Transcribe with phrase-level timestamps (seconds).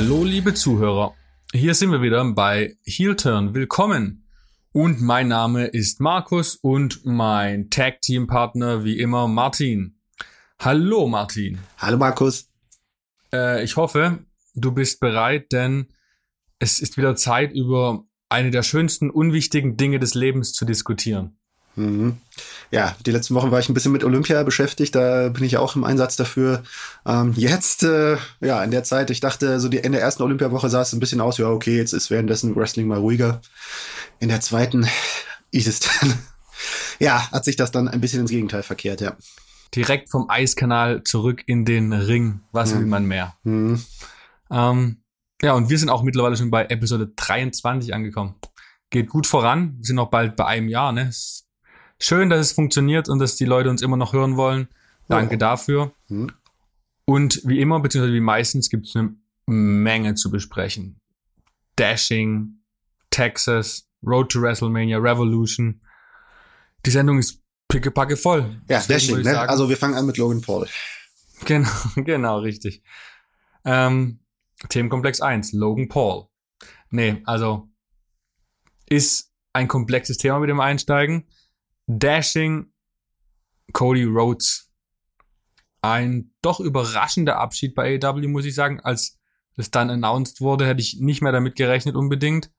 [0.00, 1.16] Hallo, liebe Zuhörer.
[1.52, 3.52] Hier sind wir wieder bei Heel Turn.
[3.52, 4.28] Willkommen.
[4.70, 9.98] Und mein Name ist Markus und mein Tag Team Partner wie immer Martin.
[10.60, 11.58] Hallo, Martin.
[11.78, 12.48] Hallo, Markus.
[13.32, 14.20] Äh, ich hoffe,
[14.54, 15.88] du bist bereit, denn
[16.60, 21.37] es ist wieder Zeit, über eine der schönsten, unwichtigen Dinge des Lebens zu diskutieren.
[21.78, 22.16] Mhm.
[22.70, 25.76] Ja, die letzten Wochen war ich ein bisschen mit Olympia beschäftigt, da bin ich auch
[25.76, 26.62] im Einsatz dafür.
[27.06, 30.68] Ähm, jetzt, äh, ja, in der Zeit, ich dachte, so die, in der ersten Olympiawoche
[30.68, 33.40] sah es ein bisschen aus, ja, okay, jetzt ist währenddessen Wrestling mal ruhiger.
[34.18, 34.86] In der zweiten
[35.50, 36.18] ist es dann,
[36.98, 39.16] ja, hat sich das dann ein bisschen ins Gegenteil verkehrt, ja.
[39.74, 42.40] Direkt vom Eiskanal zurück in den Ring.
[42.52, 42.78] Was ja.
[42.78, 43.34] will man mehr?
[43.44, 43.82] Mhm.
[44.50, 45.02] Ähm,
[45.42, 48.34] ja, und wir sind auch mittlerweile schon bei Episode 23 angekommen.
[48.90, 49.76] Geht gut voran.
[49.78, 51.10] Wir sind noch bald bei einem Jahr, ne?
[52.00, 54.68] Schön, dass es funktioniert und dass die Leute uns immer noch hören wollen.
[55.08, 55.38] Danke ja.
[55.38, 55.92] dafür.
[56.08, 56.30] Mhm.
[57.04, 61.00] Und wie immer, beziehungsweise wie meistens, gibt es eine Menge zu besprechen.
[61.76, 62.60] Dashing,
[63.10, 65.80] Texas, Road to WrestleMania, Revolution.
[66.84, 68.60] Die Sendung ist pickepacke voll.
[68.68, 69.48] Ja, Dashing, ne?
[69.48, 70.68] Also wir fangen an mit Logan Paul.
[71.44, 72.82] Genau, genau, richtig.
[73.64, 74.20] Ähm,
[74.68, 76.26] Themenkomplex 1, Logan Paul.
[76.90, 77.68] Nee, also
[78.86, 81.26] ist ein komplexes Thema mit dem Einsteigen.
[81.88, 82.70] Dashing
[83.72, 84.70] Cody Rhodes.
[85.80, 88.80] Ein doch überraschender Abschied bei AEW, muss ich sagen.
[88.80, 89.18] Als
[89.56, 92.52] es dann announced wurde, hätte ich nicht mehr damit gerechnet unbedingt.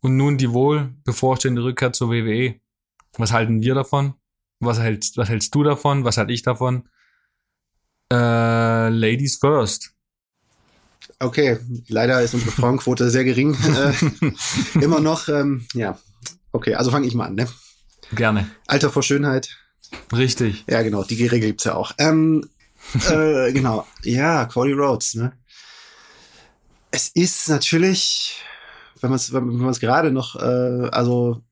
[0.00, 2.60] Und nun die wohl bevorstehende Rückkehr zur WWE.
[3.18, 4.14] Was halten wir davon?
[4.60, 6.04] Was hältst, was hältst du davon?
[6.04, 6.88] Was halte ich davon?
[8.12, 9.94] Äh, Ladies first.
[11.18, 13.56] Okay, leider ist unsere Frauenquote sehr gering.
[13.64, 15.98] Äh, immer noch, ähm, ja.
[16.52, 17.48] Okay, also fange ich mal an, ne?
[18.12, 18.50] Gerne.
[18.66, 19.56] Alter vor Schönheit.
[20.12, 20.64] Richtig.
[20.68, 21.92] Ja, genau, die Regel gibt's ja auch.
[21.98, 22.48] Ähm,
[23.08, 25.32] äh, genau, ja, Cody Rhodes, ne?
[26.90, 28.42] Es ist natürlich,
[29.00, 31.42] wenn man es wenn man es gerade noch, äh, also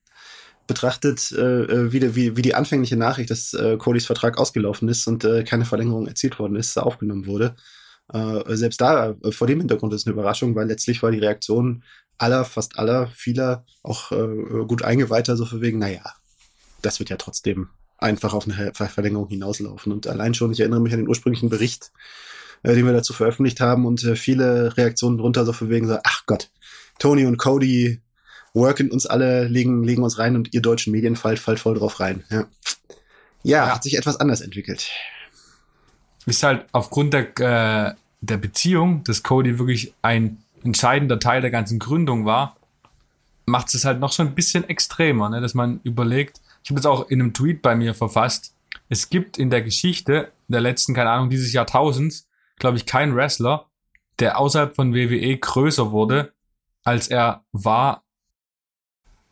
[0.66, 5.06] betrachtet, äh, wie, die, wie, wie die anfängliche Nachricht, dass äh, Codys Vertrag ausgelaufen ist
[5.06, 7.56] und äh, keine Verlängerung erzielt worden ist, aufgenommen wurde.
[8.12, 11.84] Äh, selbst da, äh, vor dem Hintergrund ist eine Überraschung, weil letztlich war die Reaktion
[12.18, 16.02] aller, fast aller, vieler, auch äh, gut eingeweihter, so für wegen, naja,
[16.82, 17.68] das wird ja trotzdem
[17.98, 19.92] einfach auf eine Verlängerung hinauslaufen.
[19.92, 21.90] Und allein schon, ich erinnere mich an den ursprünglichen Bericht,
[22.62, 25.98] äh, den wir dazu veröffentlicht haben und äh, viele Reaktionen drunter so für wegen so,
[26.04, 26.50] ach Gott,
[26.98, 28.00] Tony und Cody
[28.54, 32.00] worken uns alle, legen, legen uns rein und ihr deutschen Medien fallt, fallt voll drauf
[32.00, 32.24] rein.
[32.30, 32.38] Ja.
[32.38, 32.46] ja,
[33.66, 33.74] ja.
[33.74, 34.90] hat sich etwas anders entwickelt.
[36.26, 41.78] Ist halt aufgrund der, äh, der Beziehung, dass Cody wirklich ein entscheidender Teil der ganzen
[41.78, 42.56] Gründung war,
[43.46, 45.40] macht es halt noch so ein bisschen extremer, ne?
[45.40, 48.54] dass man überlegt, ich habe es auch in einem Tweet bei mir verfasst.
[48.90, 53.70] Es gibt in der Geschichte der letzten, keine Ahnung, dieses Jahrtausends, glaube ich, keinen Wrestler,
[54.18, 56.34] der außerhalb von WWE größer wurde,
[56.84, 58.04] als er war,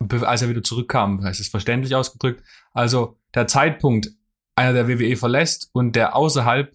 [0.08, 1.20] als er wieder zurückkam.
[1.20, 2.42] Das ist verständlich ausgedrückt.
[2.72, 4.12] Also der Zeitpunkt,
[4.54, 6.74] einer der WWE verlässt und der außerhalb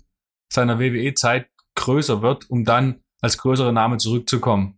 [0.53, 4.77] seiner WWE-Zeit größer wird, um dann als größerer Name zurückzukommen.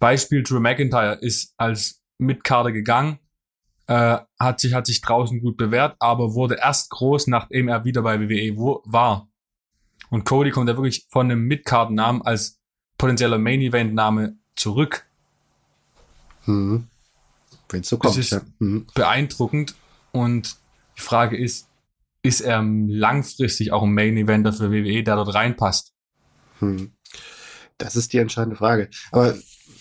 [0.00, 3.20] Beispiel Drew McIntyre ist als Mitkader gegangen,
[3.92, 8.00] äh, hat sich hat sich draußen gut bewährt, aber wurde erst groß, nachdem er wieder
[8.00, 9.28] bei WWE wo, war.
[10.08, 12.58] Und Cody kommt ja wirklich von einem Midcard-Namen als
[12.96, 15.06] potenzieller Main-Event-Name zurück.
[16.44, 16.86] Hm.
[17.68, 18.14] Wenn so kommt.
[18.14, 18.40] Das ist ja.
[18.60, 18.86] hm.
[18.94, 19.74] beeindruckend.
[20.10, 20.56] Und
[20.96, 21.68] die Frage ist,
[22.22, 25.92] ist er langfristig auch ein Main-Eventer für WWE, der dort reinpasst?
[26.60, 26.92] Hm.
[27.76, 28.88] Das ist die entscheidende Frage.
[29.10, 29.34] Aber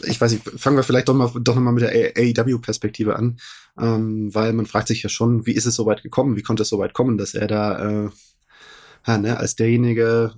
[0.05, 3.37] ich weiß nicht, fangen wir vielleicht doch mal, doch noch mit der AEW-Perspektive an,
[3.79, 6.35] ähm, weil man fragt sich ja schon, wie ist es so weit gekommen?
[6.35, 8.09] Wie konnte es so weit kommen, dass er da äh,
[9.07, 10.33] ja, ne, als derjenige,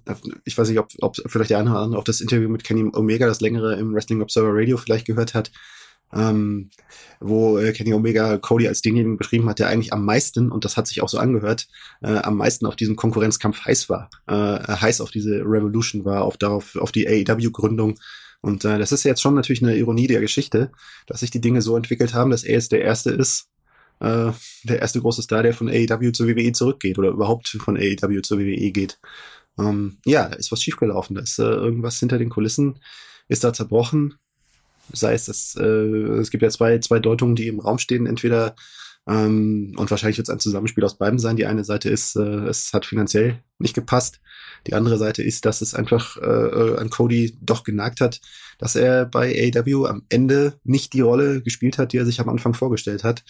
[0.45, 2.89] ich weiß nicht, ob, ob vielleicht der eine oder andere auch das Interview mit Kenny
[2.93, 5.51] Omega, das längere im Wrestling Observer Radio vielleicht gehört hat,
[6.13, 6.69] ähm,
[7.19, 10.77] wo äh, Kenny Omega Cody als denjenigen beschrieben hat, der eigentlich am meisten, und das
[10.77, 11.67] hat sich auch so angehört,
[12.01, 16.37] äh, am meisten auf diesen Konkurrenzkampf heiß war, äh, heiß auf diese Revolution war, auf
[16.37, 17.99] darauf, auf die AEW-Gründung
[18.43, 20.69] und äh, das ist jetzt schon natürlich eine Ironie der Geschichte,
[21.07, 23.47] dass sich die Dinge so entwickelt haben, dass er jetzt der Erste ist,
[24.01, 28.21] äh, der erste große Star, der von AEW zur WWE zurückgeht oder überhaupt von AEW
[28.21, 28.99] zur WWE geht.
[29.57, 32.79] Ähm, ja, da ist was schiefgelaufen, da ist äh, irgendwas hinter den Kulissen,
[33.29, 34.15] ist da zerbrochen.
[34.91, 38.07] Sei es, dass, äh, es gibt ja zwei, zwei Deutungen, die im Raum stehen.
[38.07, 38.57] Entweder
[39.07, 41.35] ähm, und wahrscheinlich wird es ein Zusammenspiel aus beiden sein.
[41.35, 44.21] Die eine Seite ist, äh, es hat finanziell nicht gepasst.
[44.67, 48.21] Die andere Seite ist, dass es einfach äh, äh an Cody doch genagt hat,
[48.59, 52.29] dass er bei AEW am Ende nicht die Rolle gespielt hat, die er sich am
[52.29, 53.23] Anfang vorgestellt hat.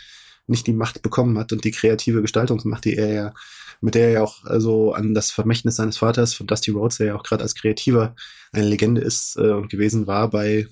[0.48, 3.34] nicht die Macht bekommen hat und die kreative Gestaltungsmacht, die er ja,
[3.82, 7.08] mit der er ja auch also an das Vermächtnis seines Vaters von Dusty Rhodes, der
[7.08, 8.16] ja auch gerade als Kreativer
[8.52, 10.68] eine Legende ist äh, und gewesen war bei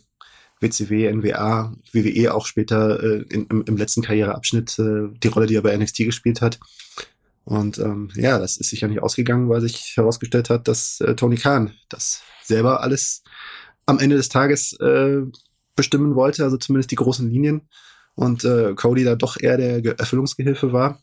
[0.62, 5.56] WCW, NWA, WWE auch später äh, in, im, im, letzten Karriereabschnitt äh, die Rolle, die
[5.56, 6.60] er bei NXT gespielt hat.
[7.44, 11.36] Und ähm, ja, das ist sicher nicht ausgegangen, weil sich herausgestellt hat, dass äh, Tony
[11.36, 13.24] Khan das selber alles
[13.86, 15.22] am Ende des Tages äh,
[15.76, 17.68] bestimmen wollte, also zumindest die großen Linien.
[18.14, 21.02] Und äh, Cody da doch eher der Erfüllungsgehilfe war,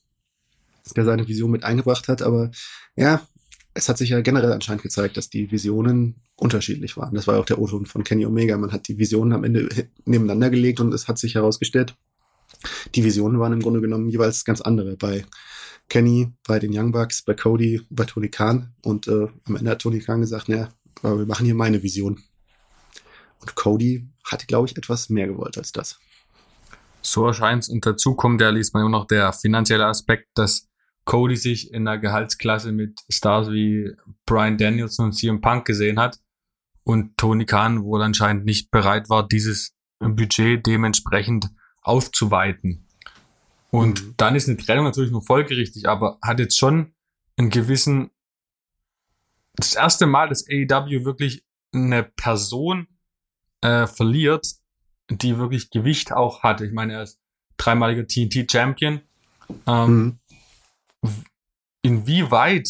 [0.95, 2.23] der seine Vision mit eingebracht hat.
[2.23, 2.51] Aber
[2.95, 3.23] ja,
[3.75, 7.15] es hat sich ja generell anscheinend gezeigt, dass die Visionen unterschiedlich waren.
[7.15, 8.57] Das war ja auch der O-Ton von Kenny Omega.
[8.57, 9.69] Man hat die Visionen am Ende
[10.05, 11.95] nebeneinander gelegt und es hat sich herausgestellt,
[12.95, 14.97] die Visionen waren im Grunde genommen jeweils ganz andere.
[14.97, 15.25] Bei
[15.89, 18.75] Kenny, bei den Young Bucks, bei Cody, bei Tony Khan.
[18.83, 20.69] Und äh, am Ende hat Tony Khan gesagt, naja,
[21.03, 22.21] wir machen hier meine Vision.
[23.41, 25.99] Und Cody hat, glaube ich, etwas mehr gewollt als das.
[27.01, 27.69] So erscheint es.
[27.69, 30.68] Und dazu kommt ja, liest man immer noch der finanzielle Aspekt, dass
[31.09, 33.97] Cody sich in der Gehaltsklasse mit Stars wie
[34.27, 36.21] Brian Danielson und CM Punk gesehen hat
[36.85, 41.49] und Tony Khan wohl anscheinend nicht bereit war, dieses Budget dementsprechend
[41.81, 42.87] aufzuweiten.
[43.71, 44.15] Und mhm.
[44.19, 46.93] dann ist eine Trennung natürlich nur folgerichtig, aber hat jetzt schon
[47.39, 48.11] einen gewissen,
[49.55, 52.87] das erste Mal, dass AEW wirklich eine Person
[53.63, 54.47] äh, verliert,
[55.09, 56.67] die wirklich Gewicht auch hatte.
[56.67, 57.19] Ich meine, er ist
[57.57, 59.01] dreimaliger TNT-Champion.
[59.67, 60.19] Ähm, mhm.
[61.83, 62.69] Inwieweit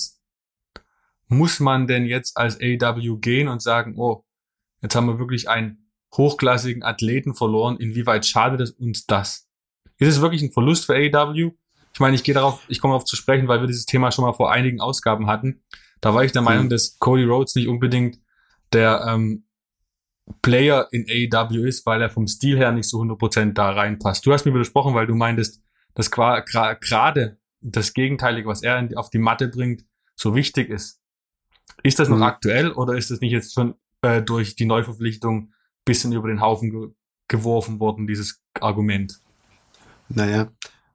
[1.29, 4.25] muss man denn jetzt als AEW gehen und sagen, oh,
[4.83, 7.77] jetzt haben wir wirklich einen hochklassigen Athleten verloren.
[7.77, 9.49] Inwieweit schadet es uns das?
[9.99, 11.53] Ist es wirklich ein Verlust für AEW?
[11.93, 14.25] Ich meine, ich gehe darauf, ich komme darauf zu sprechen, weil wir dieses Thema schon
[14.25, 15.63] mal vor einigen Ausgaben hatten.
[16.01, 16.71] Da war ich der Meinung, mhm.
[16.71, 18.21] dass Cody Rhodes nicht unbedingt
[18.73, 19.45] der ähm,
[20.43, 24.25] Player in AEW ist, weil er vom Stil her nicht so 100% da reinpasst.
[24.25, 25.61] Du hast mir widersprochen, weil du meintest,
[25.95, 29.85] dass gerade das Gegenteilige, was er auf die Matte bringt,
[30.15, 31.01] so wichtig ist.
[31.83, 32.23] Ist das noch mhm.
[32.25, 35.53] aktuell oder ist das nicht jetzt schon äh, durch die Neuverpflichtung
[35.85, 36.89] bisschen über den Haufen ge
[37.31, 39.21] geworfen worden, dieses Argument?
[40.09, 40.51] Naja,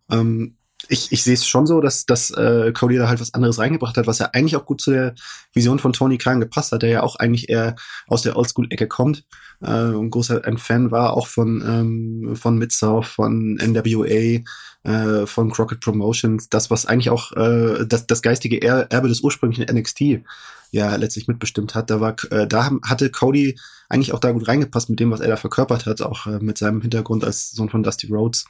[0.10, 0.58] ähm,
[0.90, 3.98] ich, ich sehe es schon so, dass, dass äh, Cody da halt was anderes reingebracht
[3.98, 5.16] hat, was ja eigentlich auch gut zu der
[5.54, 7.76] Vision von Tony Khan gepasst hat, der ja auch eigentlich eher
[8.08, 9.24] aus der Oldschool-Ecke kommt.
[9.62, 14.42] Äh, ein großer ein Fan war auch von, ähm, von Mid-South, von NWA,
[14.84, 19.74] äh, von Crockett Promotions, das, was eigentlich auch äh, das, das geistige Erbe des ursprünglichen
[19.74, 20.24] NXT
[20.72, 21.90] ja letztlich mitbestimmt hat.
[21.90, 23.58] Da war, äh, da hatte Cody
[23.90, 26.58] eigentlich auch da gut reingepasst mit dem, was er da verkörpert hat, auch äh, mit
[26.58, 28.46] seinem Hintergrund als Sohn von Dusty Rhodes.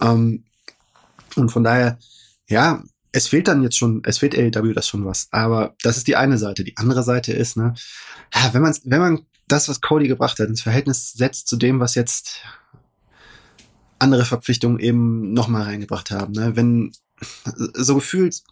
[0.00, 0.44] Ähm,
[1.36, 1.98] und von daher,
[2.48, 5.28] ja, es fehlt dann jetzt schon, es fehlt AEW das schon was.
[5.30, 6.64] Aber das ist die eine Seite.
[6.64, 7.74] Die andere Seite ist, ne,
[8.52, 11.94] wenn man, wenn man das, was Cody gebracht hat, ins Verhältnis setzt zu dem, was
[11.94, 12.42] jetzt
[13.98, 16.92] andere Verpflichtungen eben nochmal reingebracht haben, ne, wenn
[17.74, 18.42] so gefühlt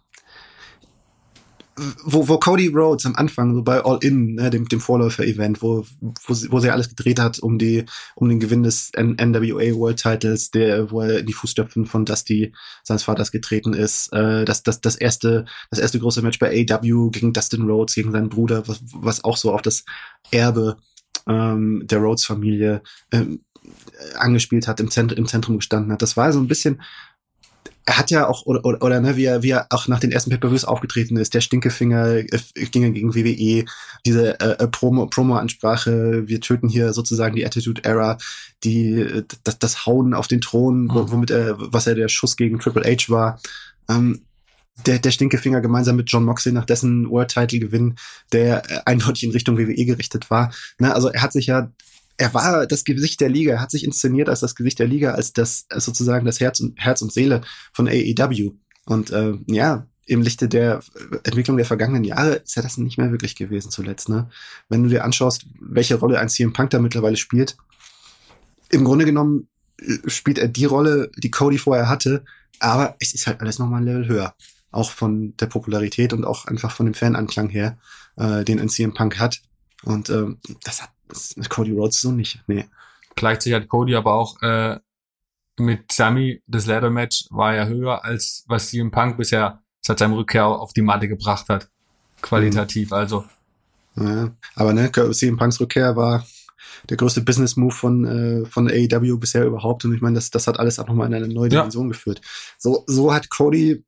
[2.05, 5.85] wo, wo Cody Rhodes am Anfang, so bei All In, ne, dem, dem Vorläufer-Event, wo,
[6.01, 7.85] wo, sie, wo sie alles gedreht hat, um die,
[8.15, 12.05] um den Gewinn des N NWA World Titles, der, wo er in die Fußstapfen von
[12.05, 16.67] Dusty, seines Vaters, getreten ist, äh, das, das, das erste, das erste große Match bei
[16.71, 19.85] AW gegen Dustin Rhodes, gegen seinen Bruder, was, was auch so auf das
[20.31, 20.77] Erbe
[21.27, 23.41] ähm, der Rhodes-Familie ähm,
[24.17, 26.03] angespielt hat, im, Zent im Zentrum gestanden hat.
[26.03, 26.83] Das war so ein bisschen
[27.87, 30.11] er hat ja auch, oder, oder, oder ne, wie er, wie er auch nach den
[30.11, 32.29] ersten Pay-Per-Views aufgetreten ist, der Stinkefinger äh,
[32.71, 33.65] ging gegen WWE,
[34.07, 38.17] diese äh, äh, Promo, Promo-Ansprache, wir töten hier sozusagen die Attitude Era,
[38.63, 41.11] die, äh, das, das Hauen auf den Thron, mhm.
[41.11, 43.39] womit er, was er der Schuss gegen Triple H war.
[43.89, 44.23] Ähm,
[44.87, 47.97] der, der Stinkefinger gemeinsam mit John Moxley nach dessen World-Title-Gewinn,
[48.33, 50.53] der äh, eindeutig in Richtung WWE gerichtet war.
[50.79, 51.71] Ne, also er hat sich ja
[52.17, 55.13] er war das Gesicht der Liga, er hat sich inszeniert als das Gesicht der Liga,
[55.13, 57.43] als das als sozusagen das Herz und Herz und Seele
[57.73, 58.53] von AEW.
[58.87, 60.81] Und äh, ja, im Lichte der
[61.25, 64.09] Entwicklung der vergangenen Jahre ist ja das nicht mehr wirklich gewesen zuletzt.
[64.09, 64.29] Ne?
[64.69, 67.57] Wenn du dir anschaust, welche Rolle ein CM Punk da mittlerweile spielt,
[68.71, 69.49] im Grunde genommen
[69.81, 72.25] äh, spielt er die Rolle, die Cody vorher hatte,
[72.61, 74.35] aber es ist halt alles nochmal ein Level höher.
[74.71, 77.79] Auch von der Popularität und auch einfach von dem Fananklang her,
[78.17, 79.41] äh, den ein CM Punk hat.
[79.85, 80.27] Und äh,
[80.65, 82.43] das hat das ist Cody Rhodes so nicht.
[82.47, 82.67] Nee.
[83.15, 84.79] Gleichzeitig hat Cody aber auch äh,
[85.59, 90.15] mit Sammy das Ladder Match war ja höher als was CM Punk bisher seit seinem
[90.15, 91.69] Rückkehr auf die Matte gebracht hat.
[92.23, 92.97] Qualitativ, mhm.
[92.97, 93.25] also.
[93.97, 96.27] Ja, aber ne, CM Punks Rückkehr war
[96.89, 100.49] der größte Business Move von äh, von AEW bisher überhaupt und ich meine, das das
[100.49, 101.93] hat alles auch nochmal in eine neue Dimension ja.
[101.93, 102.21] geführt.
[102.59, 103.85] So so hat Cody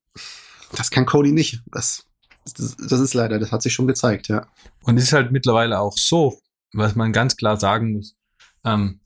[0.72, 1.62] das kann Cody nicht.
[1.66, 2.04] Das,
[2.44, 4.46] das das ist leider, das hat sich schon gezeigt, ja.
[4.82, 6.40] Und es ist halt mittlerweile auch so,
[6.76, 8.16] was man ganz klar sagen muss.
[8.64, 9.00] Ähm,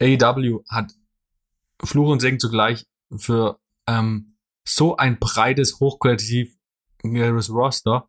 [0.00, 0.92] AEW hat
[1.82, 6.56] Fluch und Segen zugleich für ähm, so ein breites, hochqualitativ
[7.04, 8.08] Roster,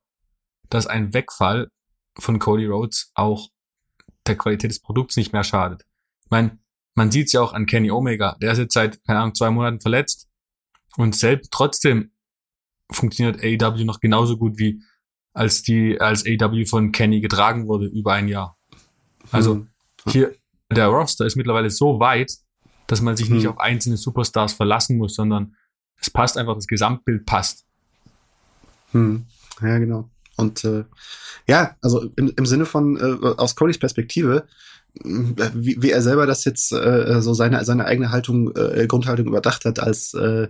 [0.70, 1.70] dass ein Wegfall
[2.18, 3.50] von Cody Rhodes auch
[4.26, 5.86] der Qualität des Produkts nicht mehr schadet.
[6.24, 6.58] Ich meine,
[6.96, 9.50] man sieht es ja auch an Kenny Omega, der ist jetzt seit, keine Ahnung, zwei
[9.50, 10.30] Monaten verletzt
[10.96, 12.12] und selbst trotzdem
[12.90, 14.82] funktioniert AEW noch genauso gut wie
[15.34, 18.58] als die, als AEW von Kenny getragen wurde über ein Jahr.
[19.32, 19.68] Also hm.
[20.08, 20.36] hier,
[20.72, 22.32] der Roster ist mittlerweile so weit,
[22.88, 23.38] dass man sich hm.
[23.38, 25.56] nicht auf einzelne Superstars verlassen muss, sondern
[26.00, 27.66] es passt einfach, das Gesamtbild passt.
[28.92, 29.26] Hm.
[29.62, 30.10] Ja, genau.
[30.38, 30.84] Und äh,
[31.48, 34.48] ja, also im, im Sinne von äh, aus Codys Perspektive,
[35.04, 39.66] wie, wie er selber das jetzt äh, so seine seine eigene Haltung äh, Grundhaltung überdacht
[39.66, 40.48] hat als äh,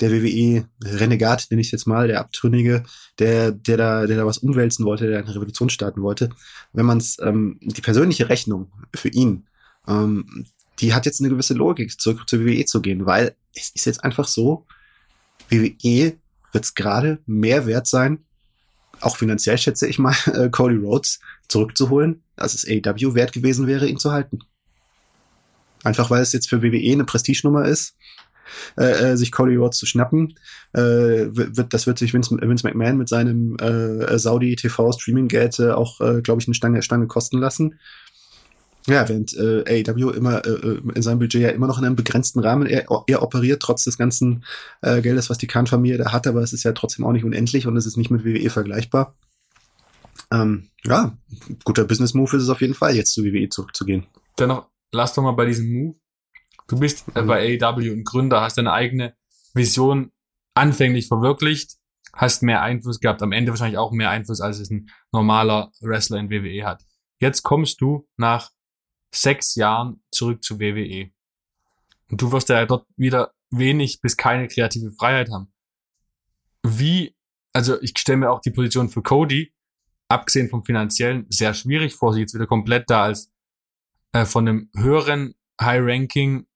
[0.00, 2.82] der WWE Renegat nenne ich jetzt mal der Abtrünnige
[3.18, 6.30] der der da der da was umwälzen wollte der eine Revolution starten wollte.
[6.72, 9.46] Wenn man es ähm, die persönliche Rechnung für ihn
[9.88, 10.46] ähm,
[10.80, 14.04] die hat jetzt eine gewisse Logik zurück zur WWE zu gehen weil es ist jetzt
[14.04, 14.66] einfach so
[15.48, 16.16] WWE
[16.52, 18.26] wird es gerade mehr wert sein
[19.00, 23.86] auch finanziell schätze ich mal, äh, Cody Rhodes zurückzuholen, als es AEW wert gewesen wäre,
[23.86, 24.40] ihn zu halten.
[25.84, 27.96] Einfach weil es jetzt für WWE eine Prestigenummer ist,
[28.78, 30.34] äh, äh, sich Cody Rhodes zu schnappen.
[30.72, 35.58] Äh, wird, das wird sich Vince, Vince McMahon mit seinem äh, Saudi TV Streaming Geld
[35.58, 37.78] äh, auch, äh, glaube ich, eine Stange, Stange kosten lassen.
[38.86, 41.96] Ja, während äh, AEW immer äh, äh, in seinem Budget ja immer noch in einem
[41.96, 44.44] begrenzten Rahmen er, er operiert, trotz des ganzen
[44.80, 47.66] äh, Geldes, was die Khan-Familie da hat, aber es ist ja trotzdem auch nicht unendlich
[47.66, 49.16] und es ist nicht mit WWE vergleichbar.
[50.32, 51.16] Ähm, ja,
[51.64, 54.06] guter Business-Move ist es auf jeden Fall, jetzt zu WWE zurückzugehen.
[54.38, 55.98] Dennoch, lass doch mal bei diesem Move.
[56.68, 57.26] Du bist äh, mhm.
[57.26, 59.14] bei AEW ein Gründer, hast deine eigene
[59.54, 60.12] Vision
[60.54, 61.76] anfänglich verwirklicht,
[62.12, 66.18] hast mehr Einfluss gehabt, am Ende wahrscheinlich auch mehr Einfluss, als es ein normaler Wrestler
[66.18, 66.84] in WWE hat.
[67.20, 68.50] Jetzt kommst du nach
[69.14, 71.10] sechs Jahren zurück zu WWE.
[72.10, 75.52] Und du wirst ja dort wieder wenig bis keine kreative Freiheit haben.
[76.62, 77.14] Wie,
[77.52, 79.52] also ich stelle mir auch die Position für Cody,
[80.08, 83.30] abgesehen vom finanziellen, sehr schwierig vor, sich jetzt wieder komplett da als
[84.12, 86.46] äh, von einem höheren High-Ranking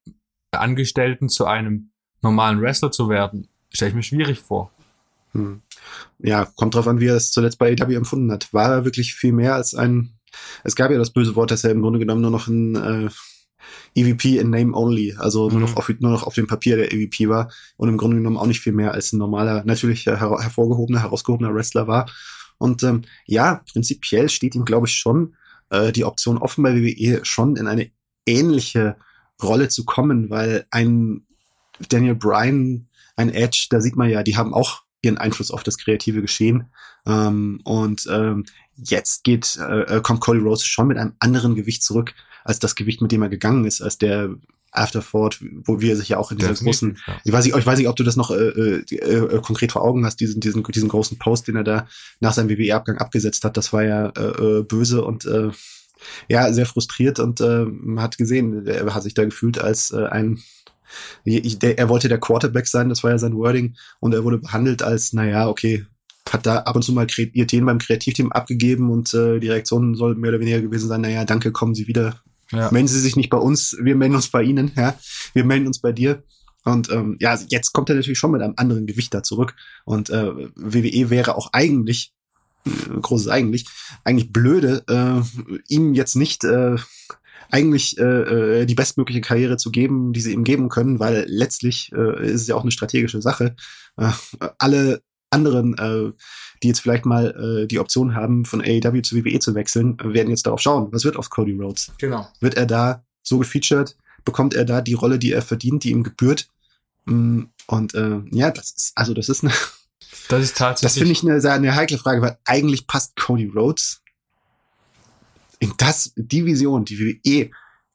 [0.53, 1.93] Angestellten zu einem
[2.23, 4.73] normalen Wrestler zu werden, stelle ich mir schwierig vor.
[5.33, 5.63] Hm.
[6.19, 8.53] Ja, kommt drauf an, wie er es zuletzt bei AW empfunden hat.
[8.53, 10.21] War er wirklich viel mehr als ein
[10.65, 13.09] es gab ja das böse Wort, dass er im Grunde genommen nur noch ein äh,
[13.95, 15.59] EVP in Name Only, also mhm.
[15.59, 18.37] nur, noch auf, nur noch auf dem Papier der EVP war und im Grunde genommen
[18.37, 22.11] auch nicht viel mehr als ein normaler, natürlich her hervorgehobener, herausgehobener Wrestler war.
[22.61, 25.35] Und ähm, ja, prinzipiell steht ihm, glaube ich, schon
[25.71, 27.91] äh, die Option offen bei WWE schon in eine
[28.27, 28.97] ähnliche
[29.43, 31.27] Rolle zu kommen, weil ein
[31.89, 35.79] Daniel Bryan, ein Edge, da sieht man ja, die haben auch ihren Einfluss auf das
[35.79, 36.67] kreative Geschehen.
[37.07, 38.45] Ähm, und ähm,
[38.77, 42.15] jetzt geht, äh, äh, kommt Cody Rose schon mit einem anderen Gewicht zurück,
[42.45, 44.35] als das Gewicht, mit dem er gegangen ist, als der
[44.73, 47.21] Afterford, wo wir sich ja auch in dieser großen, ja.
[47.25, 49.83] ich weiß nicht, ich weiß nicht, ob du das noch äh, äh, äh, konkret vor
[49.83, 51.89] Augen hast, diesen, diesen, diesen großen Post, den er da
[52.21, 55.51] nach seinem WWE-Abgang abgesetzt hat, das war ja äh, äh, böse und äh,
[56.29, 60.07] ja, sehr frustriert und äh, man hat gesehen, er hat sich da gefühlt als äh,
[60.07, 60.41] ein
[61.25, 65.13] er wollte der Quarterback sein, das war ja sein Wording, und er wurde behandelt als,
[65.13, 65.87] naja, okay,
[66.29, 70.15] hat da ab und zu mal Ideen beim Kreativteam abgegeben und äh, die Reaktion soll
[70.15, 72.21] mehr oder weniger gewesen sein, naja, danke, kommen Sie wieder.
[72.53, 72.71] Ja.
[72.71, 74.97] Melden Sie sich nicht bei uns, wir melden uns bei Ihnen, ja.
[75.33, 76.23] Wir melden uns bei dir.
[76.65, 79.55] Und ähm, ja, jetzt kommt er natürlich schon mit einem anderen Gewicht da zurück.
[79.85, 82.13] Und äh, WWE wäre auch eigentlich,
[82.67, 83.67] äh, großes eigentlich,
[84.05, 86.77] eigentlich blöde, äh, ihm jetzt nicht äh,
[87.51, 91.91] eigentlich äh, äh, die bestmögliche Karriere zu geben, die sie ihm geben können, weil letztlich
[91.93, 93.57] äh, ist es ja auch eine strategische Sache.
[93.97, 94.11] Äh,
[94.59, 96.13] alle anderen, äh,
[96.63, 100.31] die jetzt vielleicht mal äh, die Option haben, von AEW zu WWE zu wechseln, werden
[100.31, 101.93] jetzt darauf schauen, was wird aus Cody Rhodes?
[101.99, 102.29] Genau.
[102.41, 103.97] Wird er da so gefeatured?
[104.25, 106.49] Bekommt er da die Rolle, die er verdient, die ihm gebührt?
[107.07, 109.53] Mm, und äh, ja, das ist, also das ist eine.
[110.29, 110.93] Das ist tatsächlich.
[110.93, 114.03] Das finde ich eine, eine heikle Frage, weil eigentlich passt Cody Rhodes
[115.59, 117.51] in das, die Vision, die WWE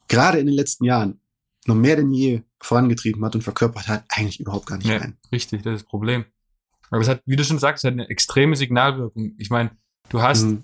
[0.07, 1.19] gerade in den letzten Jahren
[1.65, 5.17] noch mehr denn je vorangetrieben hat und verkörpert hat, eigentlich überhaupt gar nicht ja, rein.
[5.31, 6.25] Richtig, das ist das Problem.
[6.91, 9.35] Aber es hat, wie du schon sagst, es hat eine extreme Signalwirkung.
[9.37, 9.71] Ich meine,
[10.09, 10.63] du hast mhm.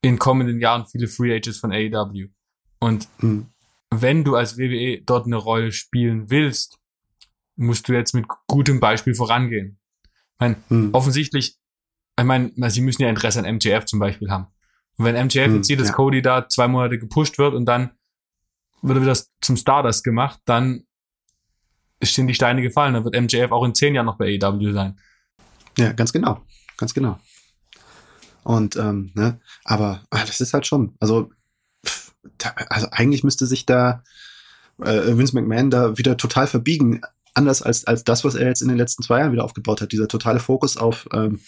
[0.00, 2.28] in kommenden Jahren viele Free Agents von AEW.
[2.80, 3.46] Und mhm.
[3.90, 6.78] wenn du als WWE dort eine Rolle spielen willst,
[7.56, 9.78] musst du jetzt mit gutem Beispiel vorangehen.
[10.04, 10.90] Ich meine, mhm.
[10.92, 11.58] offensichtlich,
[12.18, 14.48] ich meine, sie müssen ja Interesse an MJF zum Beispiel haben.
[14.96, 15.94] Und wenn MJF hm, jetzt sieht, dass ja.
[15.94, 17.92] Cody da zwei Monate gepusht wird und dann
[18.82, 20.84] wird er wieder zum Stardust gemacht, dann
[22.02, 22.94] stehen die Steine gefallen.
[22.94, 24.98] Dann wird MJF auch in zehn Jahren noch bei AEW sein.
[25.78, 26.42] Ja, ganz genau.
[26.76, 27.18] Ganz genau.
[28.44, 31.30] Und, ähm, ne, aber ah, das ist halt schon, also,
[32.38, 34.02] da, also eigentlich müsste sich da
[34.82, 37.02] äh, Vince McMahon da wieder total verbiegen.
[37.34, 39.92] anders als, als das, was er jetzt in den letzten zwei Jahren wieder aufgebaut hat.
[39.92, 41.40] Dieser totale Fokus auf ähm,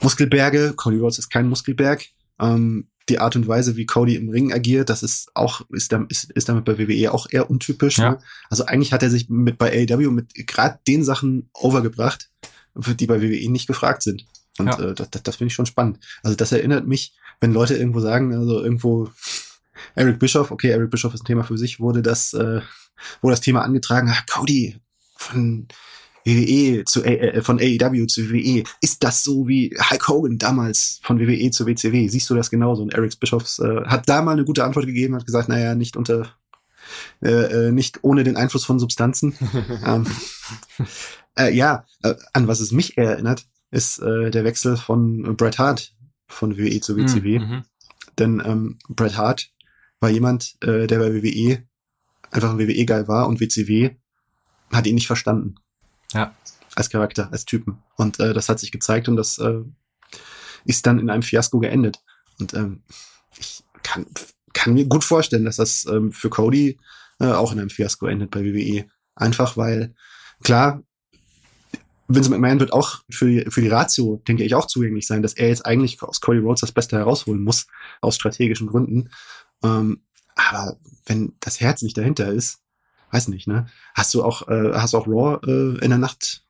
[0.00, 0.74] Muskelberge.
[0.76, 2.04] Cody Rhodes ist kein Muskelberg.
[2.40, 6.30] Ähm, die Art und Weise, wie Cody im Ring agiert, das ist auch, ist, ist,
[6.30, 7.98] ist damit bei WWE auch eher untypisch.
[7.98, 8.12] Ja.
[8.12, 8.18] Ne?
[8.48, 12.30] Also eigentlich hat er sich mit bei AEW mit gerade den Sachen overgebracht,
[12.74, 14.26] die bei WWE nicht gefragt sind.
[14.58, 14.78] Und ja.
[14.78, 15.98] äh, das, das, das finde ich schon spannend.
[16.22, 19.10] Also das erinnert mich, wenn Leute irgendwo sagen, also irgendwo
[19.94, 22.60] Eric Bischoff, okay, Eric Bischoff ist ein Thema für sich, wurde das, äh,
[23.20, 24.80] wurde das Thema angetragen, ach, Cody
[25.16, 25.68] von
[26.24, 31.18] WWE zu äh, von AEW zu WWE, ist das so wie Hulk Hogan damals von
[31.18, 32.06] WWE zu WCW?
[32.08, 32.82] Siehst du das genauso?
[32.82, 35.96] Und Eric Bischoffs äh, hat da mal eine gute Antwort gegeben, hat gesagt, naja, nicht
[35.96, 36.36] unter
[37.22, 39.34] äh, äh, nicht ohne den Einfluss von Substanzen.
[39.86, 40.06] ähm,
[41.38, 45.94] äh, ja, äh, an was es mich erinnert, ist äh, der Wechsel von Bret Hart
[46.28, 47.38] von WWE zu WCW.
[47.38, 47.62] Mhm, mhm.
[48.18, 49.50] Denn ähm, Bret Hart
[50.00, 51.62] war jemand, äh, der bei WWE
[52.30, 53.96] einfach ein WWE-Geil war und WCW
[54.72, 55.56] hat ihn nicht verstanden.
[56.12, 56.34] Ja.
[56.74, 57.82] Als Charakter, als Typen.
[57.96, 59.60] Und äh, das hat sich gezeigt und das äh,
[60.64, 62.02] ist dann in einem Fiasko geendet.
[62.40, 62.82] Und ähm,
[63.36, 64.06] ich kann,
[64.52, 66.78] kann mir gut vorstellen, dass das ähm, für Cody
[67.20, 68.86] äh, auch in einem Fiasko endet bei WWE.
[69.14, 69.94] Einfach weil,
[70.42, 70.82] klar,
[72.14, 75.34] Vince McMahon wird auch für die, für die Ratio, denke ich, auch zugänglich sein, dass
[75.34, 77.66] er jetzt eigentlich aus Cody Rhodes das Beste herausholen muss,
[78.00, 79.10] aus strategischen Gründen.
[79.62, 80.02] Ähm,
[80.34, 80.76] aber
[81.06, 82.60] wenn das Herz nicht dahinter ist,
[83.10, 83.66] weiß nicht, ne?
[83.94, 86.44] Hast du auch, äh, hast du auch Raw äh, in der Nacht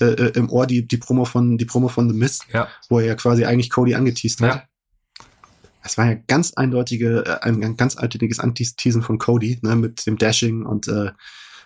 [0.00, 2.68] äh, äh, im Ohr die, die Promo von, die Promo von The Mist, ja.
[2.88, 4.54] wo er ja quasi eigentlich Cody angeteased hat.
[4.54, 4.62] Ja.
[5.84, 10.18] Es war ja ganz eindeutige, äh, ein ganz eindeutiges Anteasen von Cody, ne, mit dem
[10.18, 11.12] Dashing und äh,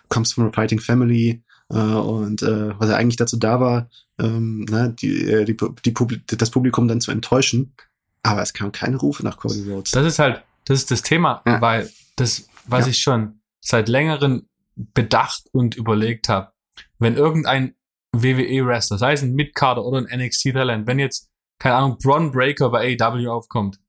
[0.09, 1.43] comes from a fighting family,
[1.77, 6.19] und äh, was er eigentlich dazu da war, ähm, ne, die, äh, die, die Publi
[6.25, 7.75] das Publikum dann zu enttäuschen.
[8.23, 9.91] Aber es kamen keine Rufe nach Cody Rhodes.
[9.91, 11.61] Das ist halt, das ist das Thema, ja.
[11.61, 12.91] weil das, was ja.
[12.91, 16.51] ich schon seit längerem bedacht und überlegt habe,
[16.97, 17.75] wenn irgendein
[18.13, 22.97] WWE-Wrestler, sei es ein Midcarder oder ein NXT-Talent, wenn jetzt, keine Ahnung, Bron Breaker bei
[22.99, 23.79] AEW aufkommt,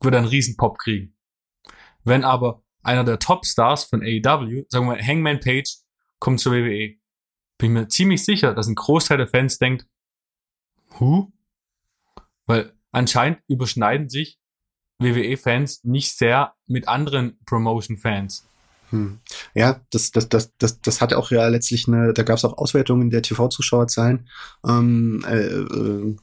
[0.00, 1.16] wird er einen riesen Pop kriegen.
[2.04, 5.78] Wenn aber einer der Top-Stars von AEW, sagen wir Hangman Page,
[6.20, 6.96] kommt zur WWE,
[7.64, 9.86] bin mir ziemlich sicher, dass ein Großteil der Fans denkt,
[11.00, 11.32] Hu?
[12.44, 14.38] Weil anscheinend überschneiden sich
[14.98, 18.46] WWE-Fans nicht sehr mit anderen Promotion-Fans.
[18.90, 19.18] Hm.
[19.54, 22.58] Ja, das, das, das, das, das hat auch ja letztlich eine, da gab es auch
[22.58, 24.28] Auswertungen der TV-Zuschauerzahlen.
[24.66, 26.16] Ähm, äh,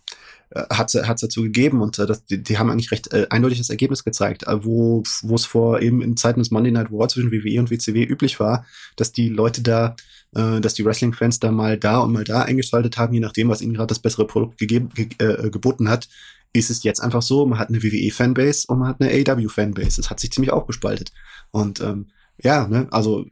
[0.53, 3.57] äh, hat es dazu gegeben und äh, das, die, die haben eigentlich recht äh, eindeutig
[3.57, 7.07] das Ergebnis gezeigt, äh, wo wo es vor eben in Zeiten des Monday Night War
[7.07, 8.65] zwischen WWE und WCW üblich war,
[8.97, 9.95] dass die Leute da,
[10.35, 13.61] äh, dass die Wrestling-Fans da mal da und mal da eingeschaltet haben, je nachdem, was
[13.61, 16.07] ihnen gerade das bessere Produkt gegeben, ge äh, geboten hat,
[16.53, 20.01] ist es jetzt einfach so, man hat eine WWE-Fanbase und man hat eine AW-Fanbase.
[20.01, 21.11] Es hat sich ziemlich aufgespaltet.
[21.51, 23.25] Und ähm, ja, ne, also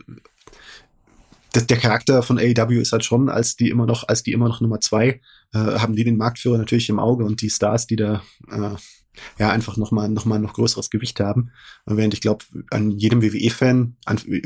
[1.56, 4.48] der, der Charakter von AEW ist halt schon, als die immer noch, als die immer
[4.48, 5.22] noch Nummer zwei,
[5.54, 8.76] äh, haben die den Marktführer natürlich im Auge und die Stars, die da äh,
[9.38, 11.52] ja einfach nochmal noch mal noch größeres Gewicht haben.
[11.86, 13.98] Während ich glaube, an jedem WWE-Fan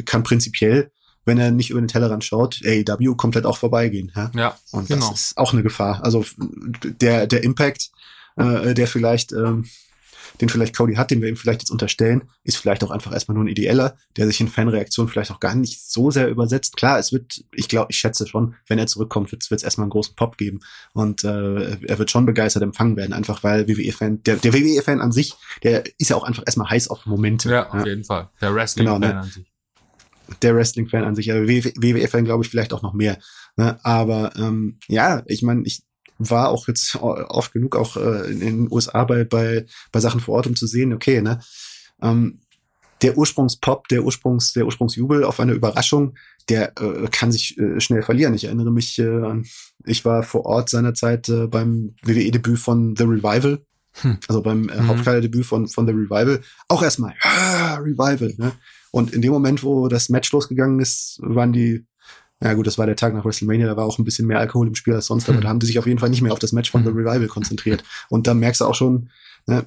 [0.06, 0.92] kann prinzipiell,
[1.26, 4.12] wenn er nicht über den Tellerrand schaut, AEW komplett auch vorbeigehen.
[4.16, 5.10] Ja, ja und genau.
[5.10, 6.04] das ist auch eine Gefahr.
[6.04, 7.92] Also der der Impact,
[8.36, 9.66] äh, der vielleicht ähm,
[10.42, 13.36] den vielleicht Cody hat, den wir ihm vielleicht jetzt unterstellen, ist vielleicht auch einfach erstmal
[13.36, 16.78] nur ein ideeller, der sich in Fanreaktionen vielleicht auch gar nicht so sehr übersetzt.
[16.78, 19.92] Klar, es wird, ich glaube, ich schätze schon, wenn er zurückkommt, wird es erstmal einen
[19.92, 20.62] großen Pop geben
[20.94, 25.12] und äh, er wird schon begeistert empfangen werden, einfach weil WWE-Fan, der, der WWE-Fan an
[25.12, 27.52] sich, der ist ja auch einfach erstmal heiß auf Momente.
[27.52, 27.86] Ja, auf ja.
[27.86, 28.30] jeden Fall.
[28.42, 29.20] Der Wrestling-Fan genau, ne?
[29.20, 29.53] an sich
[30.42, 33.18] der Wrestling-Fan an sich, aber WWE-Fan glaube ich vielleicht auch noch mehr.
[33.58, 33.78] Ne?
[33.84, 35.84] Aber ähm, ja, ich meine, ich
[36.18, 40.36] war auch jetzt oft genug auch äh, in den USA bei, bei, bei Sachen vor
[40.36, 41.40] Ort, um zu sehen, okay, ne,
[42.02, 42.40] ähm,
[43.02, 46.16] der Ursprungspop, der Ursprungs, der Ursprungsjubel auf eine Überraschung,
[46.48, 48.34] der äh, kann sich äh, schnell verlieren.
[48.34, 49.42] Ich erinnere mich äh,
[49.86, 53.66] ich war vor Ort seinerzeit äh, beim WWE-Debüt von The Revival,
[54.02, 54.18] hm.
[54.28, 54.88] also beim äh, mhm.
[54.88, 56.42] Hauptkader-Debüt von, von The Revival.
[56.68, 58.54] Auch erstmal, ah, Revival, ne?
[58.92, 61.86] Und in dem Moment, wo das Match losgegangen ist, waren die
[62.44, 64.68] ja gut, das war der Tag nach WrestleMania, da war auch ein bisschen mehr Alkohol
[64.68, 65.44] im Spiel als sonst, aber hm.
[65.44, 66.98] da haben die sich auf jeden Fall nicht mehr auf das Match von The hm.
[66.98, 67.84] Revival konzentriert.
[68.10, 69.10] Und da merkst du auch schon,
[69.48, 69.64] ne,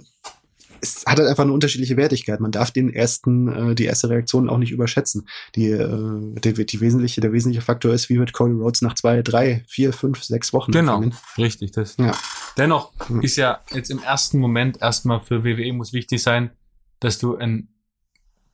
[0.81, 2.41] es hat halt einfach eine unterschiedliche Wertigkeit.
[2.41, 5.29] Man darf den ersten, äh, die erste Reaktion auch nicht überschätzen.
[5.55, 9.23] Die, äh, die, die wesentliche, der wesentliche Faktor ist, wie wird Cody Rhodes nach zwei,
[9.23, 11.17] drei, vier, fünf, sechs Wochen Genau, empfangen.
[11.39, 11.73] richtig.
[11.73, 11.97] Das.
[11.97, 12.17] Ja.
[12.57, 13.23] Dennoch hm.
[13.23, 16.51] ist ja jetzt im ersten Moment erstmal für WWE muss wichtig sein,
[17.01, 17.69] dass du ein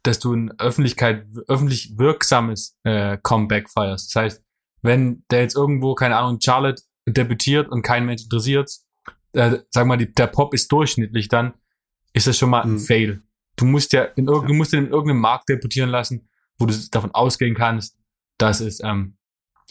[0.05, 4.15] dass du ein Öffentlichkeit, öffentlich wirksames äh, Comeback feierst.
[4.15, 4.43] Das heißt,
[4.83, 8.69] wenn der jetzt irgendwo, keine Ahnung, Charlotte debütiert und kein Mensch interessiert,
[9.33, 11.55] äh, sag mal, die, der Pop ist durchschnittlich, dann
[12.13, 12.79] ist das schon mal ein mhm.
[12.79, 13.23] Fail.
[13.57, 14.41] Du musst ja in, ja.
[14.41, 17.99] du musst in irgendeinem Markt debütieren lassen, wo du davon ausgehen kannst,
[18.39, 19.17] dass es, ähm,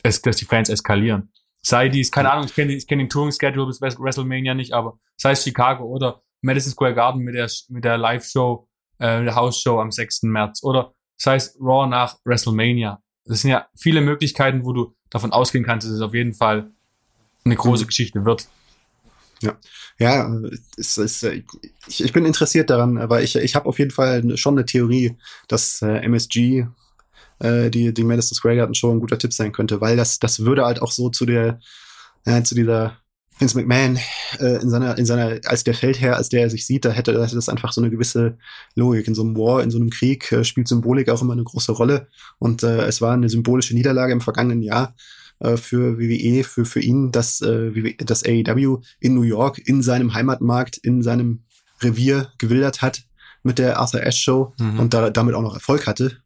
[0.03, 1.31] es dass die Fans eskalieren.
[1.61, 5.31] Sei dies, keine Ahnung, ich kenne ich kenn den Touring-Schedule bis WrestleMania nicht, aber sei
[5.31, 9.91] es Chicago oder Madison Square Garden mit der, mit der Live-Show, äh, der House-Show am
[9.91, 10.23] 6.
[10.23, 13.01] März oder sei es Raw nach WrestleMania.
[13.25, 16.71] Das sind ja viele Möglichkeiten, wo du davon ausgehen kannst, dass es auf jeden Fall
[17.45, 17.87] eine große mhm.
[17.87, 18.47] Geschichte wird.
[19.41, 19.57] Ja,
[19.97, 20.31] ja,
[20.77, 21.43] es ist, äh,
[21.87, 25.17] ich, ich bin interessiert daran, aber ich, ich habe auf jeden Fall schon eine Theorie,
[25.47, 26.67] dass äh, MSG
[27.39, 30.45] äh, die, die Madison Square Garden Show ein guter Tipp sein könnte, weil das, das
[30.45, 31.59] würde halt auch so zu der,
[32.25, 32.97] äh, zu dieser
[33.39, 33.97] Vince McMahon
[34.39, 37.13] äh, in seiner, in seiner, als der Feldherr, als der er sich sieht, da hätte
[37.13, 38.37] das einfach so eine gewisse
[38.75, 39.07] Logik.
[39.07, 41.71] In so einem War, in so einem Krieg äh, spielt Symbolik auch immer eine große
[41.71, 42.07] Rolle.
[42.37, 44.95] Und äh, es war eine symbolische Niederlage im vergangenen Jahr
[45.41, 50.13] äh, für WWE, für, für ihn, dass äh, das AEW in New York, in seinem
[50.13, 51.43] Heimatmarkt, in seinem
[51.81, 53.03] Revier gewildert hat
[53.43, 54.79] mit der Arthur Ashe Show mhm.
[54.79, 56.17] und da, damit auch noch Erfolg hatte.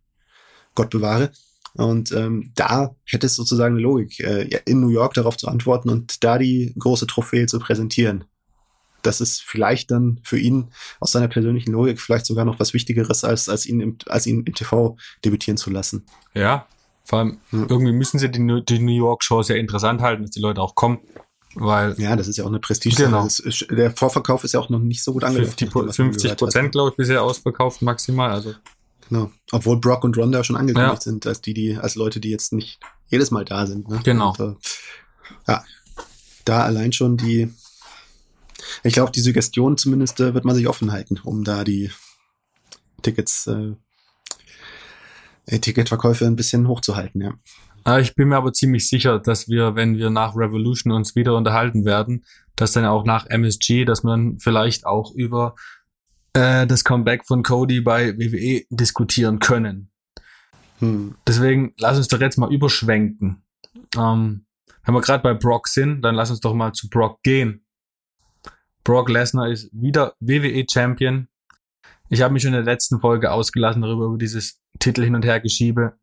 [0.75, 1.31] Gott bewahre.
[1.75, 5.89] Und ähm, da hätte es sozusagen eine Logik, äh, in New York darauf zu antworten
[5.89, 8.25] und da die große Trophäe zu präsentieren.
[9.01, 13.23] Das ist vielleicht dann für ihn aus seiner persönlichen Logik vielleicht sogar noch was Wichtigeres,
[13.23, 16.05] als, als, ihn, im, als ihn im TV debütieren zu lassen.
[16.33, 16.67] Ja,
[17.05, 17.67] vor allem hm.
[17.69, 20.99] irgendwie müssen sie die, die New York-Show sehr interessant halten, dass die Leute auch kommen.
[21.57, 22.95] Weil ja, das ist ja auch eine Prestige.
[22.97, 23.25] Genau.
[23.25, 25.55] Ist, der Vorverkauf ist ja auch noch nicht so gut angelaufen.
[25.57, 28.31] 50, 50 Prozent, glaube ich, bisher ausverkauft maximal.
[28.31, 28.55] Also
[29.09, 29.31] Genau.
[29.51, 31.01] Obwohl Brock und Ronda schon angekündigt ja.
[31.01, 33.87] sind, als die, die, als Leute, die jetzt nicht jedes Mal da sind.
[33.87, 34.01] Ne?
[34.03, 34.33] Genau.
[34.37, 34.55] Und, äh,
[35.47, 35.63] ja,
[36.43, 37.53] da allein schon die,
[38.83, 41.91] ich glaube, die Suggestion zumindest äh, wird man sich offen halten, um da die
[43.01, 43.73] Tickets, äh,
[45.45, 47.33] Ticketverkäufe ein bisschen hochzuhalten, ja.
[47.83, 51.35] Ah, ich bin mir aber ziemlich sicher, dass wir, wenn wir nach Revolution uns wieder
[51.35, 55.53] unterhalten werden, dass dann auch nach MSG, dass man vielleicht auch über
[56.33, 59.91] äh, das Comeback von Cody bei WWE diskutieren können.
[60.79, 61.15] Hm.
[61.27, 63.43] Deswegen lass uns doch jetzt mal überschwenken.
[63.95, 64.45] Ähm,
[64.83, 67.65] wenn wir gerade bei Brock sind, dann lass uns doch mal zu Brock gehen.
[68.83, 71.27] Brock Lesnar ist wieder WWE Champion.
[72.09, 75.25] Ich habe mich schon in der letzten Folge ausgelassen darüber, über dieses Titel hin und
[75.25, 75.93] her geschiebe.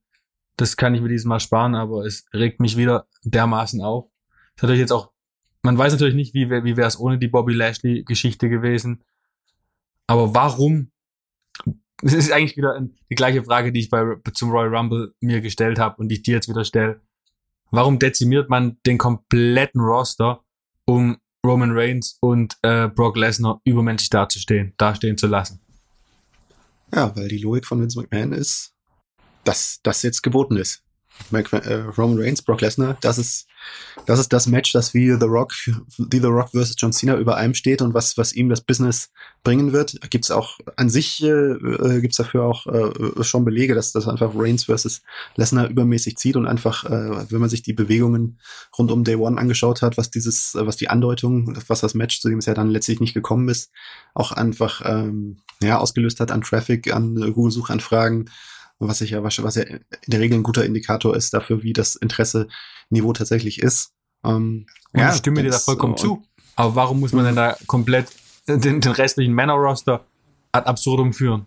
[0.56, 4.11] Das kann ich mir dieses Mal sparen, aber es regt mich wieder dermaßen auf.
[4.54, 5.12] Das ist natürlich jetzt auch,
[5.62, 9.02] man weiß natürlich nicht, wie, wie wäre es ohne die Bobby Lashley Geschichte gewesen.
[10.06, 10.90] Aber warum?
[12.02, 12.80] Das ist eigentlich wieder
[13.11, 16.22] die gleiche Frage, die ich bei, zum Royal Rumble mir gestellt habe und die ich
[16.22, 17.00] dir jetzt wieder stelle.
[17.70, 20.44] Warum dezimiert man den kompletten Roster,
[20.85, 25.61] um Roman Reigns und äh, Brock Lesnar übermenschlich dazustehen, dastehen zu lassen?
[26.94, 28.74] Ja, weil die Logik von Vince McMahon ist,
[29.44, 30.85] dass das jetzt geboten ist.
[31.31, 33.46] Mac, äh, Roman Reigns, Brock Lesnar, das ist,
[34.07, 37.37] das ist das Match, das wie The Rock, wie The Rock versus John Cena über
[37.37, 39.11] einem steht und was, was ihm das Business
[39.44, 39.98] bringen wird.
[40.11, 44.33] Gibt's auch an sich, äh, äh, gibt's dafür auch äh, schon Belege, dass das einfach
[44.35, 45.03] Reigns versus
[45.37, 48.38] Lesnar übermäßig zieht und einfach, äh, wenn man sich die Bewegungen
[48.77, 52.29] rund um Day One angeschaut hat, was dieses, was die Andeutung, was das Match, zu
[52.29, 53.70] dem es ja dann letztlich nicht gekommen ist,
[54.14, 58.29] auch einfach, ähm, ja, ausgelöst hat an Traffic, an Google-Suchanfragen,
[58.88, 61.97] was ich ja was ja in der Regel ein guter Indikator ist dafür, wie das
[61.97, 63.92] Interesse-Niveau tatsächlich ist.
[64.25, 66.23] Ähm, ja, ich stimme dir da vollkommen zu.
[66.57, 68.09] Aber warum muss man denn da komplett
[68.47, 70.05] den, den restlichen Männer-Roster
[70.53, 71.47] ad absurdum führen?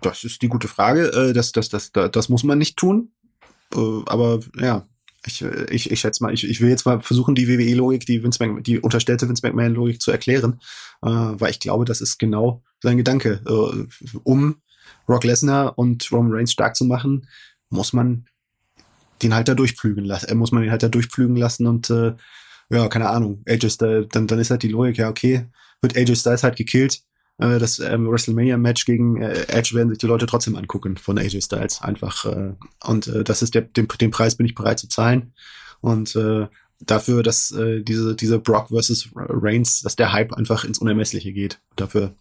[0.00, 1.08] Das ist die gute Frage.
[1.08, 3.10] Äh, das, das, das, das, das muss man nicht tun.
[3.74, 4.86] Äh, aber ja,
[5.26, 8.42] ich, ich, ich schätze mal, ich, ich will jetzt mal versuchen, die WWE-Logik, die Vince
[8.42, 10.60] McMahon, die unterstellte Vince McMahon-Logik zu erklären,
[11.02, 13.40] äh, weil ich glaube, das ist genau sein Gedanke.
[13.46, 14.61] Äh, um
[15.08, 17.28] Rock Lesnar und Roman Reigns stark zu machen,
[17.70, 18.26] muss man
[19.22, 22.14] den halt da durchpflügen lassen, äh, muss man den halt da durchpflügen lassen und äh,
[22.70, 25.46] ja, keine Ahnung, AJ Styles, dann, dann ist halt die Logik, ja, okay,
[25.80, 27.02] wird AJ Styles halt gekillt,
[27.38, 31.42] äh, das ähm, WrestleMania-Match gegen äh, Edge werden sich die Leute trotzdem angucken von AJ
[31.42, 34.88] Styles, einfach äh, und äh, das ist der, den, den Preis bin ich bereit zu
[34.88, 35.34] zahlen
[35.80, 36.46] und äh,
[36.86, 41.60] dafür, dass äh, diese, diese Brock versus Reigns, dass der Hype einfach ins Unermessliche geht.
[41.76, 42.14] Dafür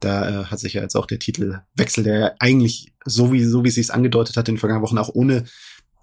[0.00, 3.64] da äh, hat sich ja jetzt auch der Titelwechsel, der ja eigentlich so wie so
[3.64, 5.44] wie es sich angedeutet hat in den vergangenen Wochen auch ohne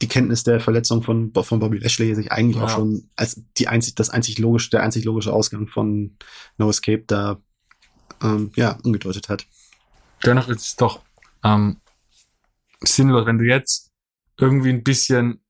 [0.02, 2.66] die Kenntnis der Verletzung von von Bobby Lashley sich eigentlich ja.
[2.66, 6.18] auch schon als die einzig das einzig logische der einzig logische Ausgang von
[6.58, 7.42] No Escape da
[8.22, 9.46] ähm, ja angedeutet hat.
[10.26, 11.02] Dennoch ist es doch
[11.44, 11.78] ähm,
[12.82, 13.92] sinnlos, wenn du jetzt
[14.38, 15.42] irgendwie ein bisschen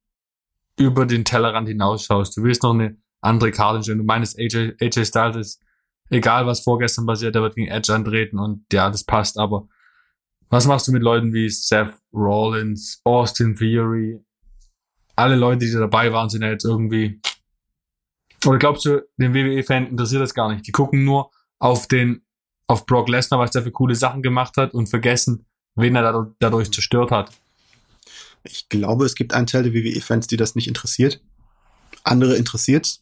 [0.78, 2.38] über den Tellerrand hinausschaust.
[2.38, 4.00] Du willst noch eine andere Karte stellen.
[4.00, 5.62] Du meinst AJ, AJ Styles ist
[6.10, 9.68] egal was vorgestern passiert, der wird gegen Edge antreten und ja, das passt, aber
[10.50, 14.20] was machst du mit Leuten wie Seth Rollins, Austin Theory?
[15.16, 17.20] Alle Leute, die dabei waren, sind ja jetzt irgendwie.
[18.46, 20.68] Oder glaubst du, den WWE-Fan interessiert das gar nicht?
[20.68, 22.24] Die gucken nur auf den,
[22.68, 26.72] auf Brock Lesnar, was der für coole Sachen gemacht hat und vergessen, wen er dadurch
[26.72, 27.32] zerstört hat.
[28.44, 31.22] Ich glaube, es gibt einen Teil der WWE-Fans, die das nicht interessiert.
[32.04, 33.00] Andere interessiert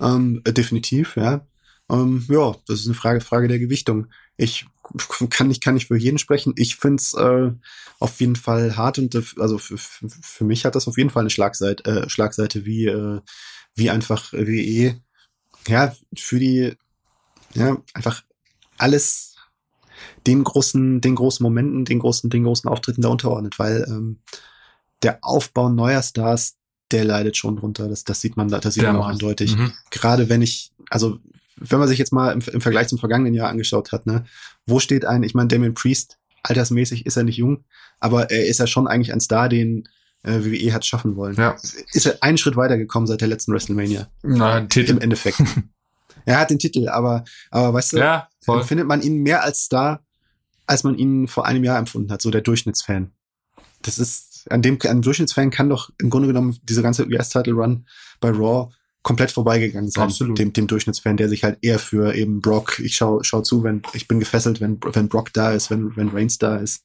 [0.00, 1.46] ähm, definitiv, ja.
[1.90, 4.08] Ähm, ja, das ist eine Frage, Frage der Gewichtung.
[4.36, 4.66] Ich
[5.30, 6.52] kann nicht, kann nicht für jeden sprechen.
[6.56, 7.50] Ich finde es äh,
[7.98, 11.30] auf jeden Fall hart und also für, für mich hat das auf jeden Fall eine
[11.30, 13.20] Schlagseite, äh, Schlagseite wie, äh,
[13.74, 15.00] wie einfach WE,
[15.66, 16.74] ja, für die,
[17.54, 18.22] ja, einfach
[18.76, 19.36] alles
[20.26, 24.20] den großen, den großen Momenten, den großen, den großen Auftritten da unterordnet, weil ähm,
[25.02, 26.56] der Aufbau neuer Stars,
[26.90, 27.88] der leidet schon drunter.
[27.88, 29.56] Das, das sieht man da, das sieht man auch eindeutig.
[29.56, 29.72] Mhm.
[29.90, 31.18] Gerade wenn ich, also
[31.60, 34.24] wenn man sich jetzt mal im, im, Vergleich zum vergangenen Jahr angeschaut hat, ne,
[34.66, 37.64] wo steht ein, ich meine, Damien Priest, altersmäßig ist er nicht jung,
[38.00, 39.88] aber er ist ja schon eigentlich ein Star, den
[40.22, 41.36] äh, WWE hat schaffen wollen.
[41.36, 41.56] Ja.
[41.92, 44.08] Ist er einen Schritt weitergekommen seit der letzten WrestleMania.
[44.22, 44.92] Na, Titel.
[44.92, 45.42] Im Endeffekt.
[46.24, 48.28] er hat den Titel, aber, aber weißt du, ja,
[48.62, 50.04] findet man ihn mehr als Star,
[50.66, 53.12] als man ihn vor einem Jahr empfunden hat, so der Durchschnittsfan.
[53.82, 57.86] Das ist, an dem, an dem Durchschnittsfan kann doch im Grunde genommen dieser ganze US-Title-Run
[58.20, 58.70] bei Raw
[59.02, 60.04] komplett vorbeigegangen sein.
[60.04, 60.38] Absolut.
[60.38, 63.82] Dem, dem Durchschnittsfan, der sich halt eher für eben Brock, ich schau, schau zu, wenn,
[63.94, 66.84] ich bin gefesselt, wenn, wenn Brock da ist, wenn, wenn Reigns da ist,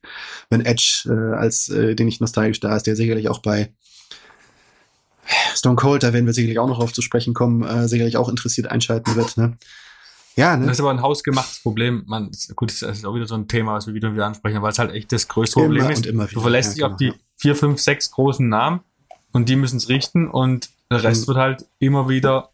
[0.49, 3.73] wenn Edge, äh, als, äh, den ich nostalgisch da ist, der sicherlich auch bei
[5.55, 8.29] Stone Cold, da werden wir sicherlich auch noch auf zu sprechen kommen, äh, sicherlich auch
[8.29, 9.57] interessiert einschalten wird, ne?
[10.35, 10.65] Ja, ne?
[10.65, 12.03] Das ist aber ein hausgemachtes Problem.
[12.07, 14.71] Man, gut, das ist auch wieder so ein Thema, was wir wieder wieder ansprechen, weil
[14.71, 16.33] es halt echt das größte immer Problem ist.
[16.33, 17.13] du verlässt ja, dich genau, auf die ja.
[17.37, 18.79] vier, fünf, sechs großen Namen
[19.31, 21.27] und die müssen es richten und der Rest mhm.
[21.27, 22.49] wird halt immer wieder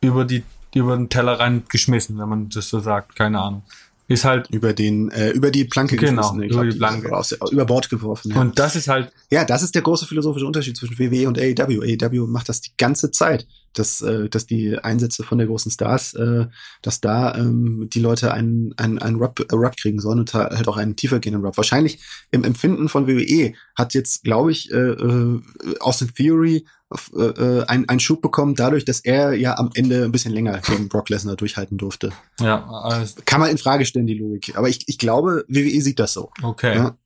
[0.00, 0.42] über die
[0.74, 3.14] über den Tellerrand geschmissen, wenn man das so sagt.
[3.14, 3.62] Keine Ahnung.
[4.06, 6.42] Ist halt über den äh, über die Planke genau, geschmissen.
[6.42, 7.16] Über glaub, die Planke.
[7.16, 8.32] Aus, über Bord geworfen.
[8.32, 8.40] Ja.
[8.40, 11.80] Und das ist halt ja, das ist der große philosophische Unterschied zwischen WWE und AEW.
[11.82, 16.14] AEW macht das die ganze Zeit dass, äh, dass die Einsätze von der großen Stars,
[16.14, 16.46] äh,
[16.82, 20.68] dass da ähm, die Leute einen, einen, einen Rub, äh, Rub kriegen sollen und halt
[20.68, 21.56] auch einen tiefer gehenden Rub.
[21.56, 22.00] Wahrscheinlich
[22.30, 25.40] im Empfinden von WWE hat jetzt, glaube ich, äh, äh,
[25.80, 26.66] Austin Theory
[27.14, 30.60] äh, äh ein, einen Schub bekommen, dadurch, dass er ja am Ende ein bisschen länger
[30.60, 32.10] gegen Brock Lesnar durchhalten durfte.
[32.40, 34.56] Ja, also kann man in Frage stellen, die Logik.
[34.56, 36.30] Aber ich, ich glaube, WWE sieht das so.
[36.42, 36.76] Okay.
[36.76, 36.96] Ja?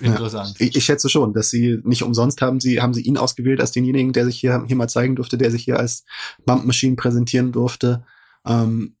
[0.00, 0.58] Interessant.
[0.58, 3.60] Ja, ich, ich, schätze schon, dass sie nicht umsonst haben sie, haben sie ihn ausgewählt
[3.60, 6.04] als denjenigen, der sich hier, hier mal zeigen durfte, der sich hier als
[6.46, 8.04] Bump Machine präsentieren durfte.
[8.46, 8.96] Ähm,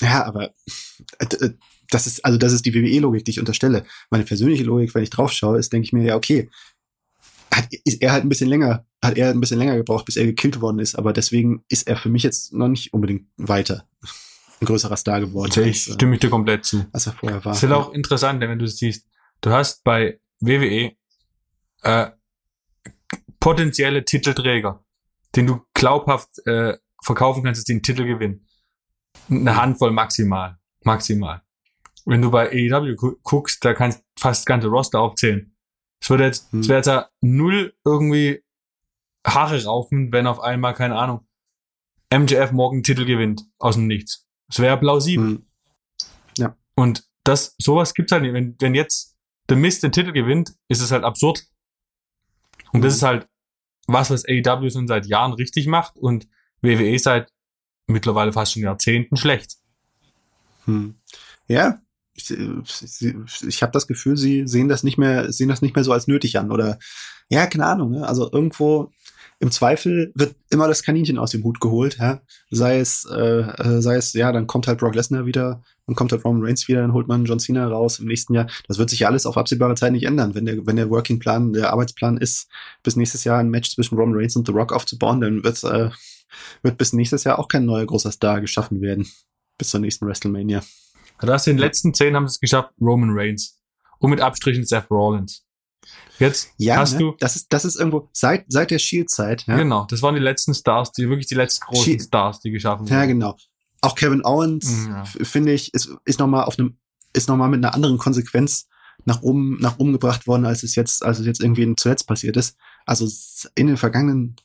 [0.00, 0.50] ja, aber
[1.18, 1.50] äh, äh
[1.90, 3.84] das ist, also das ist die WWE-Logik, die ich unterstelle.
[4.10, 6.50] Meine persönliche Logik, wenn ich drauf schaue, ist, denke ich mir, ja, okay,
[7.56, 10.26] hat, ist er halt ein bisschen länger, hat er ein bisschen länger gebraucht, bis er
[10.26, 13.88] gekillt worden ist, aber deswegen ist er für mich jetzt noch nicht unbedingt weiter
[14.60, 15.50] ein größerer Star geworden.
[15.50, 16.86] Okay, ich stimme ich dir komplett zu.
[16.90, 17.52] Als er vorher war.
[17.52, 19.06] Das ist halt auch interessant, wenn du siehst,
[19.40, 20.92] Du hast bei WWE
[21.82, 22.10] äh,
[23.40, 24.84] potenzielle Titelträger,
[25.34, 28.46] den du glaubhaft äh, verkaufen kannst, dass die einen Titel gewinnen.
[29.30, 30.58] Eine Handvoll maximal.
[30.84, 31.42] Maximal.
[32.04, 35.55] Wenn du bei AEW guckst, da kannst du fast das ganze Roster aufzählen.
[36.00, 36.60] Es wird jetzt, hm.
[36.60, 38.42] es wäre jetzt da null irgendwie
[39.26, 41.26] Haare raufen, wenn auf einmal, keine Ahnung,
[42.14, 44.26] MJF morgen Titel gewinnt aus dem Nichts.
[44.48, 45.26] Es wäre plausibel.
[45.26, 45.46] Hm.
[46.38, 46.56] Ja.
[46.74, 48.34] Und das, sowas gibt's halt nicht.
[48.34, 49.16] Wenn, wenn jetzt
[49.48, 51.44] The Mist den Titel gewinnt, ist es halt absurd.
[52.72, 52.96] Und das mhm.
[52.96, 53.28] ist halt
[53.86, 56.28] was, was AEW schon seit Jahren richtig macht und
[56.62, 57.32] WWE seit
[57.86, 59.56] mittlerweile fast schon Jahrzehnten schlecht.
[60.64, 60.96] Hm.
[61.48, 61.80] Ja,
[62.16, 65.84] ich, ich, ich habe das Gefühl, sie sehen das nicht mehr, sehen das nicht mehr
[65.84, 66.78] so als nötig an oder
[67.28, 67.90] ja, keine Ahnung.
[67.90, 68.06] Ne?
[68.06, 68.92] Also irgendwo
[69.38, 72.22] im Zweifel wird immer das Kaninchen aus dem Hut geholt, ja.
[72.50, 76.12] Sei es, äh, äh, sei es, ja, dann kommt halt Brock Lesnar wieder, dann kommt
[76.12, 78.46] halt Roman Reigns wieder, dann holt man John Cena raus im nächsten Jahr.
[78.66, 80.34] Das wird sich alles auf absehbare Zeit nicht ändern.
[80.34, 82.48] Wenn der, wenn der Working Plan, der Arbeitsplan ist,
[82.82, 85.90] bis nächstes Jahr ein Match zwischen Roman Reigns und The Rock aufzubauen, dann wird, äh,
[86.62, 89.06] wird bis nächstes Jahr auch kein neuer großer Star geschaffen werden.
[89.58, 90.62] Bis zur nächsten WrestleMania.
[91.20, 93.58] Du hast in den letzten zehn haben es geschafft, Roman Reigns.
[93.98, 95.46] Und mit Abstrichen Seth Rollins.
[96.18, 96.98] Jetzt ja, hast ne?
[96.98, 97.16] du.
[97.18, 99.46] Das ist, das ist irgendwo seit, seit der Shield-Zeit.
[99.46, 99.56] Ja?
[99.56, 102.02] Genau, das waren die letzten Stars, die wirklich die letzten großen Shield.
[102.02, 102.94] Stars, die geschaffen wurden.
[102.94, 103.36] Ja, genau.
[103.82, 105.04] Auch Kevin Owens, mhm, ja.
[105.04, 106.78] finde ich, ist, ist nochmal auf einem,
[107.12, 108.68] ist nochmal mit einer anderen Konsequenz
[109.04, 112.36] nach oben, nach oben gebracht worden, als es jetzt, als es jetzt irgendwie zuletzt passiert
[112.36, 112.56] ist.
[112.86, 113.08] Also
[113.54, 114.36] in den vergangenen,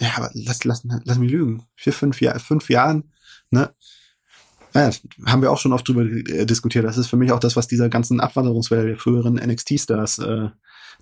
[0.00, 3.12] ja, lass, lass, lass mich lügen, vier, fünf, Jahr, fünf Jahren,
[3.50, 3.74] ne?
[4.76, 4.90] Ja,
[5.26, 6.84] haben wir auch schon oft drüber äh, diskutiert.
[6.84, 10.48] Das ist für mich auch das, was dieser ganzen Abwanderungswelle der früheren NXT-Stars äh,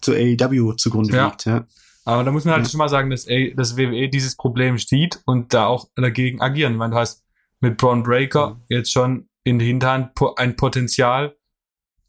[0.01, 1.27] zu AEW zugrunde ja.
[1.27, 1.45] liegt.
[1.45, 1.67] Ja.
[2.05, 2.71] Aber da muss man halt ja.
[2.71, 6.79] schon mal sagen, dass, A dass WWE dieses Problem sieht und da auch dagegen agieren.
[6.79, 7.25] Du hast
[7.61, 8.61] mit Braun Breaker mhm.
[8.69, 11.37] jetzt schon in der Hinterhand ein Potenzial.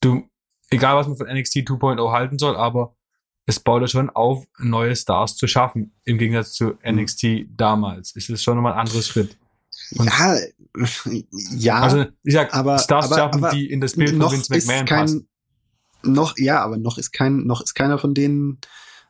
[0.01, 0.30] Du,
[0.69, 2.95] egal was man von NXT 2.0 halten soll, aber
[3.45, 7.54] es baut ja schon auf, neue Stars zu schaffen, im Gegensatz zu NXT mhm.
[7.56, 8.15] damals.
[8.15, 9.38] Es ist schon nochmal ein anderes Schritt.
[9.91, 10.38] Und ja,
[11.52, 11.80] ja.
[11.82, 14.86] Also, ich sag, aber, Stars aber, schaffen, aber die in das Bild von Vince McMahon
[14.86, 15.28] kein, passen
[16.04, 18.60] noch, ja, aber noch ist kein, noch ist keiner von denen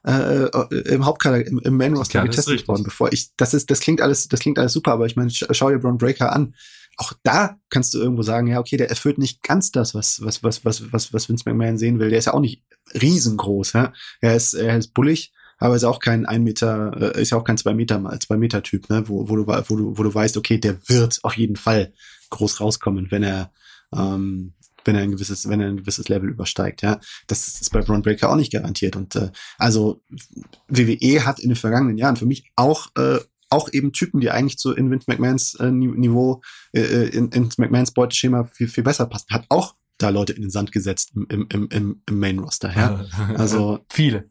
[0.05, 0.45] äh,
[0.93, 4.01] im Hauptkader, im, im Main Roster ja, getestet worden, bevor ich, das ist, das klingt
[4.01, 6.55] alles, das klingt alles super, aber ich meine, schau dir Braun Breaker an.
[6.97, 10.43] Auch da kannst du irgendwo sagen, ja, okay, der erfüllt nicht ganz das, was, was,
[10.43, 12.09] was, was, was, was Vince McMahon sehen will.
[12.09, 13.91] Der ist ja auch nicht riesengroß, ja.
[14.21, 17.43] Er ist, er ist bullig, aber ist auch kein ein Meter, äh, ist ja auch
[17.43, 20.13] kein zwei Meter mal, zwei Meter Typ, ne, wo, wo du, wo du, wo du
[20.13, 21.93] weißt, okay, der wird auf jeden Fall
[22.29, 23.51] groß rauskommen, wenn er,
[23.93, 26.99] ähm, wenn er ein gewisses, wenn er ein gewisses Level übersteigt, ja.
[27.27, 28.95] Das ist bei Braun Breaker auch nicht garantiert.
[28.95, 30.01] Und äh, also
[30.67, 34.57] WWE hat in den vergangenen Jahren für mich auch äh, auch eben Typen, die eigentlich
[34.57, 36.41] zu in Vince McMahons äh, Niveau,
[36.73, 39.27] äh, äh, in, in McMahons Beuteschema viel, viel besser passen.
[39.31, 43.05] Hat auch da Leute in den Sand gesetzt im, im, im, im Main Roster, ja.
[43.35, 44.29] Also viele.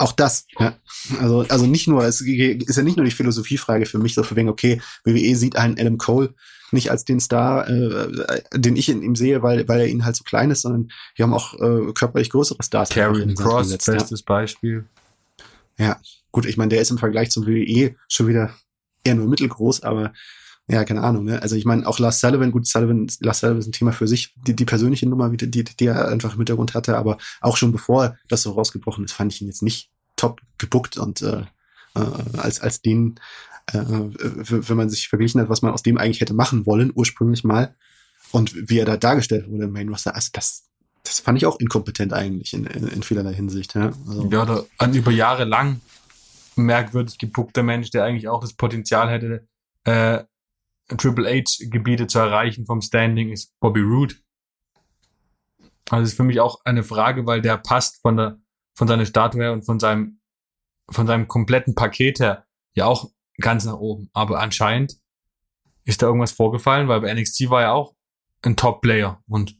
[0.00, 0.78] Auch das, ja.
[1.20, 4.34] Also, also nicht nur, es ist ja nicht nur die Philosophiefrage für mich, so für
[4.34, 6.32] wegen, okay, WWE sieht einen Adam Cole
[6.72, 10.16] nicht als den Star, äh, den ich in ihm sehe, weil, weil er ihn halt
[10.16, 12.88] so klein ist, sondern wir haben auch äh, körperlich größere Stars.
[12.88, 14.24] Karen Cross, gesetzt, bestes ja.
[14.26, 14.86] Beispiel.
[15.76, 16.00] Ja,
[16.32, 18.54] gut, ich meine, der ist im Vergleich zum WWE schon wieder
[19.04, 20.14] eher nur mittelgroß, aber
[20.70, 21.24] ja, keine Ahnung.
[21.24, 21.42] Ne?
[21.42, 24.34] Also ich meine, auch Lars Sullivan, gut, Sullivan, Lars Sullivan ist ein Thema für sich,
[24.46, 27.72] die, die persönliche Nummer, die, die, die er einfach im Hintergrund hatte, aber auch schon
[27.72, 31.44] bevor das so rausgebrochen ist, fand ich ihn jetzt nicht top gebuckt und äh,
[31.96, 33.18] äh, als, als den
[33.72, 37.44] äh, wenn man sich verglichen hat, was man aus dem eigentlich hätte machen wollen, ursprünglich
[37.44, 37.74] mal,
[38.32, 40.68] und wie er da dargestellt wurde im Main Roster, also das,
[41.02, 43.74] das fand ich auch inkompetent eigentlich in, in, in vielerlei Hinsicht.
[43.74, 44.28] Ja, also.
[44.30, 45.80] ja oder an über Jahre lang
[46.56, 49.46] merkwürdig gepuckter Mensch, der eigentlich auch das Potenzial hätte,
[49.84, 50.24] äh,
[50.98, 54.14] Triple H-Gebiete zu erreichen vom Standing, ist Bobby Roode.
[55.90, 58.40] Also ist für mich auch eine Frage, weil der passt von der
[58.74, 60.20] von seiner Statue her und von seinem
[60.88, 64.08] von seinem kompletten Paket her ja auch ganz nach oben.
[64.12, 64.96] Aber anscheinend
[65.84, 67.94] ist da irgendwas vorgefallen, weil bei NXT war er auch
[68.42, 69.56] ein Top-Player und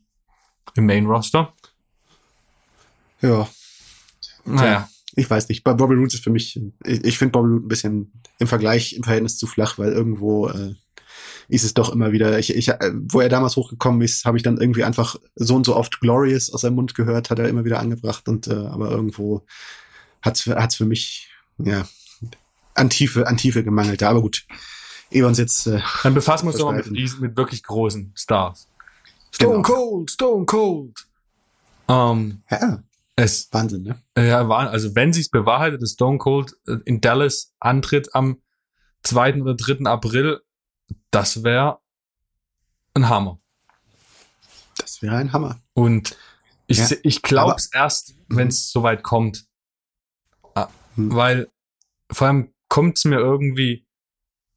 [0.75, 1.53] im Main-Roster.
[3.21, 3.49] Ja.
[4.45, 4.89] Naja.
[5.17, 5.65] Ich weiß nicht.
[5.65, 8.95] Bei Bobby Roode ist für mich, ich, ich finde Bobby Roode ein bisschen im Vergleich,
[8.95, 10.75] im Verhältnis zu flach, weil irgendwo äh,
[11.51, 14.43] ist es doch immer wieder, ich, ich, äh, wo er damals hochgekommen ist, habe ich
[14.43, 17.65] dann irgendwie einfach so und so oft Glorious aus seinem Mund gehört, hat er immer
[17.65, 19.45] wieder angebracht und äh, aber irgendwo
[20.23, 21.87] hat's hat's für mich, ja,
[22.75, 24.03] an Tiefe, an Tiefe gemangelt.
[24.03, 24.47] Aber gut,
[25.11, 25.67] ehe wir uns jetzt.
[25.67, 28.69] Äh, Dann befassen wir uns doch mal mit, mit wirklich großen Stars.
[29.33, 29.63] Stone genau.
[29.63, 31.07] Cold, Stone Cold.
[31.87, 32.83] Um, ähm, ja.
[33.17, 33.99] Es, Wahnsinn, ne?
[34.17, 38.39] Ja, also wenn sich's bewahrheitet, dass Stone Cold äh, in Dallas antritt am
[39.03, 39.43] 2.
[39.43, 39.85] oder 3.
[39.85, 40.41] April,
[41.11, 41.81] das wäre
[42.95, 43.41] ein Hammer.
[44.79, 45.61] Das wäre ein Hammer.
[45.75, 46.17] Und
[46.67, 48.71] ich, ja, ich glaube es erst, wenn es mhm.
[48.73, 49.47] soweit kommt.
[50.55, 51.15] Ah, hm.
[51.15, 51.51] Weil
[52.11, 53.87] vor allem kommt es mir irgendwie,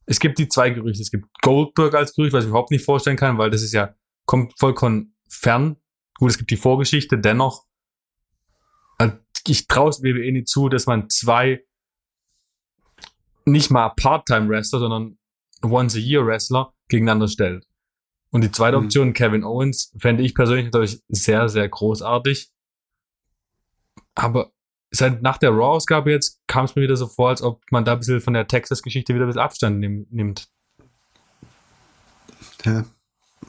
[0.06, 1.02] es gibt die zwei Gerüchte.
[1.02, 3.96] Es gibt Goldberg als Gerücht, was ich überhaupt nicht vorstellen kann, weil das ist ja,
[4.26, 5.78] kommt vollkommen fern.
[6.16, 7.66] Gut, es gibt die Vorgeschichte, dennoch,
[9.00, 9.10] äh,
[9.48, 11.66] ich traue es WWE nicht zu, dass man zwei
[13.46, 15.18] nicht mal Part-Time-Wrestler, sondern
[15.64, 17.66] Once-a-Year-Wrestler gegeneinander stellt.
[18.32, 18.86] Und die zweite mhm.
[18.86, 22.52] Option, Kevin Owens, fände ich persönlich natürlich sehr, sehr großartig.
[24.16, 24.52] Aber
[24.92, 27.94] seit nach der Raw-Ausgabe jetzt kam es mir wieder so vor, als ob man da
[27.94, 30.48] ein bisschen von der Texas-Geschichte wieder ein bisschen Abstand nehm, nimmt.
[32.66, 32.86] Ja,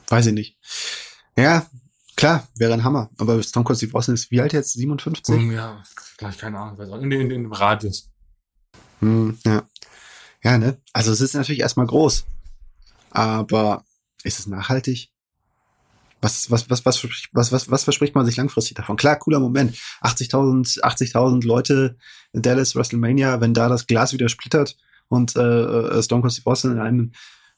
[0.09, 0.57] weiß ich nicht.
[1.37, 1.65] Ja,
[2.15, 3.09] klar, wäre ein Hammer.
[3.17, 4.73] Aber Stone Cold Steve Austin ist wie alt jetzt?
[4.73, 5.35] 57?
[5.35, 5.83] Um, ja,
[6.17, 6.79] gleich keine Ahnung.
[7.03, 8.11] In, in, in dem Radius.
[8.99, 9.63] Hm, ja.
[10.45, 10.77] Ja, ne?
[10.93, 12.23] Also es ist natürlich erstmal groß.
[13.09, 13.83] Aber
[14.23, 15.09] ist es nachhaltig?
[16.21, 17.03] Was, was, was, was,
[17.33, 18.95] was, was, was verspricht man sich langfristig davon?
[18.95, 19.75] Klar, cooler Moment.
[20.01, 21.97] 80.000 80.000 Leute
[22.31, 24.77] in Dallas, WrestleMania, wenn da das Glas wieder splittert
[25.07, 27.11] und äh, äh Stone Cold Steve Austin in einem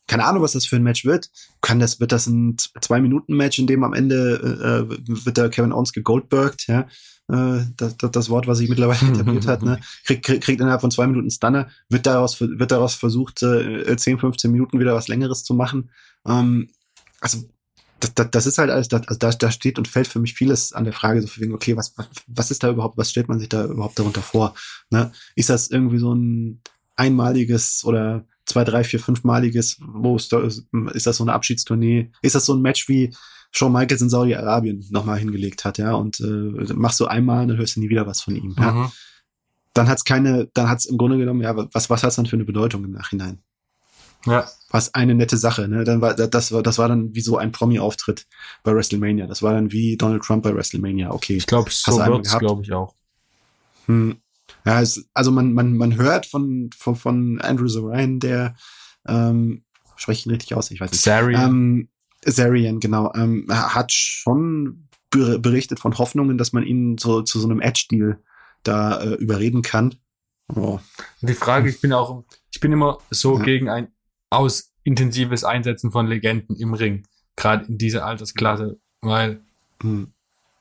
[0.07, 1.29] keine Ahnung, was das für ein Match wird.
[1.59, 5.91] Kann das, wird das ein Zwei-Minuten-Match, in dem am Ende äh, wird der Kevin Owens
[5.91, 6.87] gegoldbergt, ja.
[7.29, 9.79] Äh, das, das, Wort, was sich mittlerweile etabliert hat, ne?
[10.05, 14.19] Kriegt, kriegt, kriegt innerhalb von zwei Minuten Stunner, wird daraus, wird daraus versucht, äh, 10,
[14.19, 15.89] 15 Minuten wieder was Längeres zu machen.
[16.25, 16.69] Ähm,
[17.19, 17.43] also
[17.99, 20.35] das, das, das ist halt alles, das, also da, da steht und fällt für mich
[20.35, 23.27] vieles an der Frage, so wegen, okay, was, was, was ist da überhaupt, was stellt
[23.27, 24.55] man sich da überhaupt darunter vor?
[24.89, 25.11] Ne?
[25.35, 26.61] Ist das irgendwie so ein
[26.95, 32.11] einmaliges oder zwei, drei, vier, fünfmaliges, wo ist, da, ist das so eine Abschiedstournee?
[32.21, 33.13] Ist das so ein Match wie
[33.51, 35.93] Shawn Michaels in Saudi-Arabien nochmal hingelegt hat, ja?
[35.93, 38.49] Und äh, machst du einmal, dann hörst du nie wieder was von ihm.
[38.49, 38.55] Mhm.
[38.57, 38.91] Ja?
[39.73, 42.45] Dann hat's keine, dann hat's im Grunde genommen, ja, was, was hat's dann für eine
[42.45, 43.39] Bedeutung im Nachhinein?
[44.25, 44.47] Ja.
[44.69, 45.83] Was eine nette Sache, ne?
[45.83, 48.27] Dann war das war das war dann wie so ein Promi-Auftritt
[48.63, 49.27] bei WrestleMania.
[49.27, 51.11] Das war dann wie Donald Trump bei WrestleMania.
[51.11, 51.37] Okay.
[51.37, 52.95] Ich glaube, so wird's, glaube ich auch.
[53.85, 54.17] Hm.
[54.65, 58.55] Ja, es, also man man man hört von von, von Andrew Zarian, der
[59.07, 59.63] ähm,
[59.95, 61.03] spreche ich ihn richtig aus, ich weiß nicht.
[61.03, 61.49] Zarian.
[61.49, 61.89] Ähm,
[62.25, 67.61] Zarian, genau, ähm, hat schon berichtet von Hoffnungen, dass man ihn so zu so einem
[67.61, 68.21] Edge-Deal
[68.63, 69.95] da äh, überreden kann.
[70.53, 70.79] Oh.
[71.21, 73.43] Die Frage, ich bin auch, ich bin immer so ja.
[73.43, 73.89] gegen ein
[74.29, 77.03] aus intensives Einsetzen von Legenden im Ring,
[77.35, 79.41] gerade in dieser Altersklasse, weil
[79.81, 80.11] hm.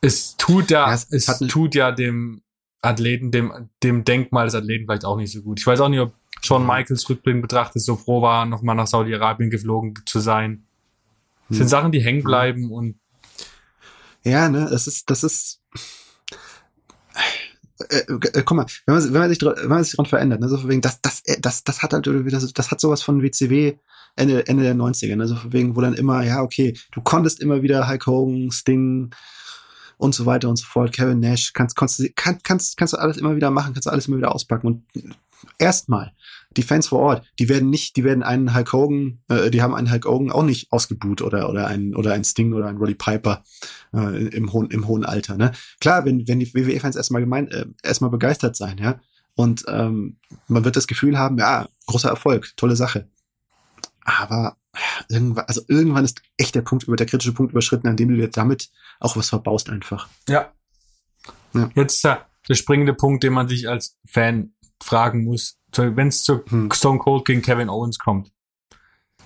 [0.01, 2.43] es tut ja, ja es, es tut ja dem
[2.83, 5.61] Athleten, dem, dem Denkmal des Athleten vielleicht auch nicht so gut.
[5.61, 9.51] Ich weiß auch nicht, ob Shawn Michaels Rückblick betrachtet so froh war, nochmal nach Saudi-Arabien
[9.51, 10.66] geflogen zu sein.
[11.49, 11.57] Das hm.
[11.57, 12.99] sind Sachen, die hängen bleiben und
[14.25, 15.61] ja, ne, es ist, das ist,
[17.89, 20.49] äh, äh, guck mal, wenn man, wenn man sich, wenn man sich daran verändert, ne,
[20.49, 23.23] so von wegen, das, das, äh, das, das hat halt das, das hat sowas von
[23.23, 23.77] WCW
[24.17, 27.41] Ende, Ende der 90er, ne, so von wegen, wo dann immer, ja, okay, du konntest
[27.41, 29.15] immer wieder Hulk Hogan, Sting
[29.99, 33.19] und so weiter und so fort, Kevin Nash, kannst, kannst, kannst, kannst, kannst du alles
[33.19, 34.83] immer wieder machen, kannst du alles immer wieder auspacken und
[35.59, 36.13] erstmal
[36.57, 39.75] die Fans vor Ort, die werden nicht, die werden einen Hulk Hogan, äh, die haben
[39.75, 42.95] einen Hulk Hogan auch nicht ausgebuht oder oder einen oder ein Sting oder ein Roddy
[42.95, 43.45] Piper
[43.95, 45.37] äh, im hohen im hohen Alter.
[45.37, 45.53] Ne?
[45.81, 49.01] Klar, wenn wenn die WWE-Fans erstmal gemeint, äh, erstmal begeistert sein, ja,
[49.35, 53.09] und ähm, man wird das Gefühl haben, ja, großer Erfolg, tolle Sache.
[54.05, 54.57] Aber
[55.09, 58.17] irgendwann, also irgendwann ist echt der Punkt über der kritische Punkt überschritten, an dem du
[58.17, 60.09] dir damit auch was verbaust einfach.
[60.29, 60.53] Ja.
[61.55, 61.71] ja.
[61.75, 66.71] Jetzt der springende Punkt, den man sich als Fan fragen muss, wenn es zu hm.
[66.73, 68.33] Stone Cold gegen Kevin Owens kommt,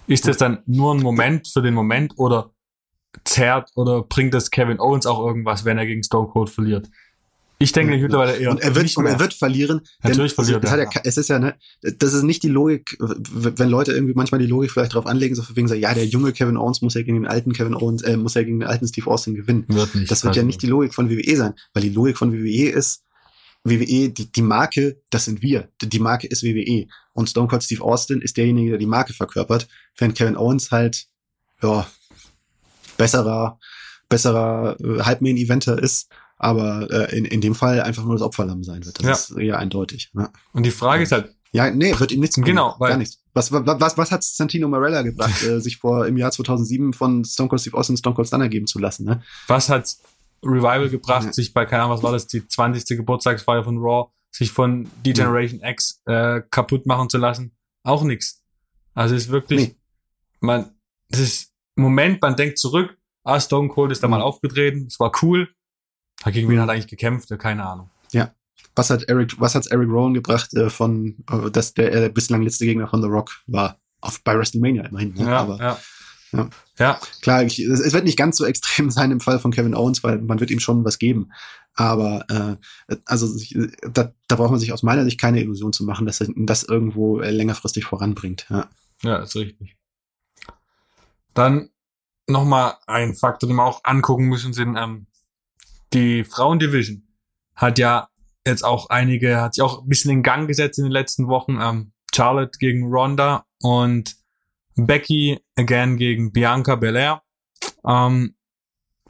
[0.07, 2.51] ist das dann nur ein Moment für den Moment oder
[3.25, 6.89] zerrt oder bringt das Kevin Owens auch irgendwas, wenn er gegen Stone Cold verliert?
[7.63, 8.51] Ich denke ja, mittlerweile eher.
[8.51, 9.83] Und er wird, und er wird verlieren.
[10.03, 10.79] Natürlich verliert er.
[10.79, 14.47] Ja, es ist ja, ne, das ist nicht die Logik, wenn Leute irgendwie manchmal die
[14.47, 17.19] Logik vielleicht drauf anlegen, so wegen sagen, ja, der junge Kevin Owens muss ja gegen
[17.19, 19.67] den alten Kevin Owens, äh, muss ja gegen den alten Steve Austin gewinnen.
[19.69, 20.11] Wird nicht.
[20.11, 23.05] Das wird ja nicht die Logik von WWE sein, weil die Logik von WWE ist,
[23.65, 25.69] WWE, die, die Marke, das sind wir.
[25.83, 26.87] Die Marke ist WWE.
[27.13, 31.07] Und Stone Cold Steve Austin ist derjenige, der die Marke verkörpert, während Kevin Owens halt,
[31.63, 31.87] ja,
[32.97, 33.59] besserer,
[34.09, 38.85] besserer äh, Halbmain-Eventer ist, aber äh, in, in dem Fall einfach nur das Opferlamm sein
[38.85, 38.99] wird.
[38.99, 39.13] Das ja.
[39.13, 40.11] ist eher eindeutig.
[40.15, 40.31] Ja.
[40.53, 42.47] Und die Frage ist halt, ja, nee, wird ihm nichts bringen.
[42.47, 43.19] Genau, weil gar nichts.
[43.35, 47.25] Was, was, was, was hat Santino Marella gebracht, äh, sich vor im Jahr 2007 von
[47.25, 49.05] Stone Cold Steve Austin Stone Cold Stunner geben zu lassen?
[49.05, 49.23] Ne?
[49.49, 49.97] Was hat
[50.43, 51.33] Revival gebracht, ja.
[51.33, 52.97] sich bei, keine Ahnung, was war das, die 20.
[52.97, 55.71] Geburtstagsfeier von Raw, sich von D-Generation ja.
[55.71, 57.57] X äh, kaputt machen zu lassen.
[57.83, 58.43] Auch nix.
[58.95, 59.77] Also es ist wirklich, nee.
[60.41, 60.75] man,
[61.09, 64.13] es ist Moment, man denkt zurück, ah, Stone Cold ist da mhm.
[64.13, 65.49] mal aufgetreten, es war cool.
[66.27, 66.63] Gegen wen mhm.
[66.63, 67.31] hat eigentlich gekämpft?
[67.39, 67.91] Keine Ahnung.
[68.13, 68.35] Ja.
[68.77, 72.43] Was hat Eric, was hat Eric Rowan gebracht äh, von, äh, dass der äh, bislang
[72.43, 73.79] letzte Gegner von The Rock war?
[74.03, 75.15] Auf, bei WrestleMania immerhin.
[75.15, 75.25] Ne?
[75.25, 75.79] Ja, Aber, ja.
[76.33, 76.49] Ja.
[76.79, 77.01] ja.
[77.23, 80.19] Klar, ich, es wird nicht ganz so extrem sein im Fall von Kevin Owens, weil
[80.19, 81.33] man wird ihm schon was geben.
[81.75, 83.29] Aber äh, also
[83.93, 86.65] da, da braucht man sich aus meiner Sicht keine Illusion zu machen, dass er das
[86.65, 88.47] irgendwo äh, längerfristig voranbringt.
[88.51, 88.69] Ja,
[89.03, 89.77] ja ist richtig.
[91.33, 91.71] Dann
[92.27, 95.07] nochmal ein Faktor, den wir auch angucken müssen, sind ähm,
[95.93, 97.03] die Frauendivision
[97.55, 98.09] hat ja
[98.47, 101.59] jetzt auch einige, hat sich auch ein bisschen in Gang gesetzt in den letzten Wochen.
[101.61, 104.17] Ähm, Charlotte gegen Ronda und
[104.87, 107.23] Becky again gegen Bianca Belair.
[107.87, 108.37] Ähm,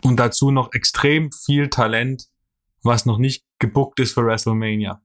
[0.03, 2.27] und dazu noch extrem viel Talent,
[2.83, 5.03] was noch nicht gebuckt ist für WrestleMania.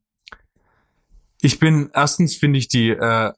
[1.42, 3.34] Ich bin, erstens finde ich die äh,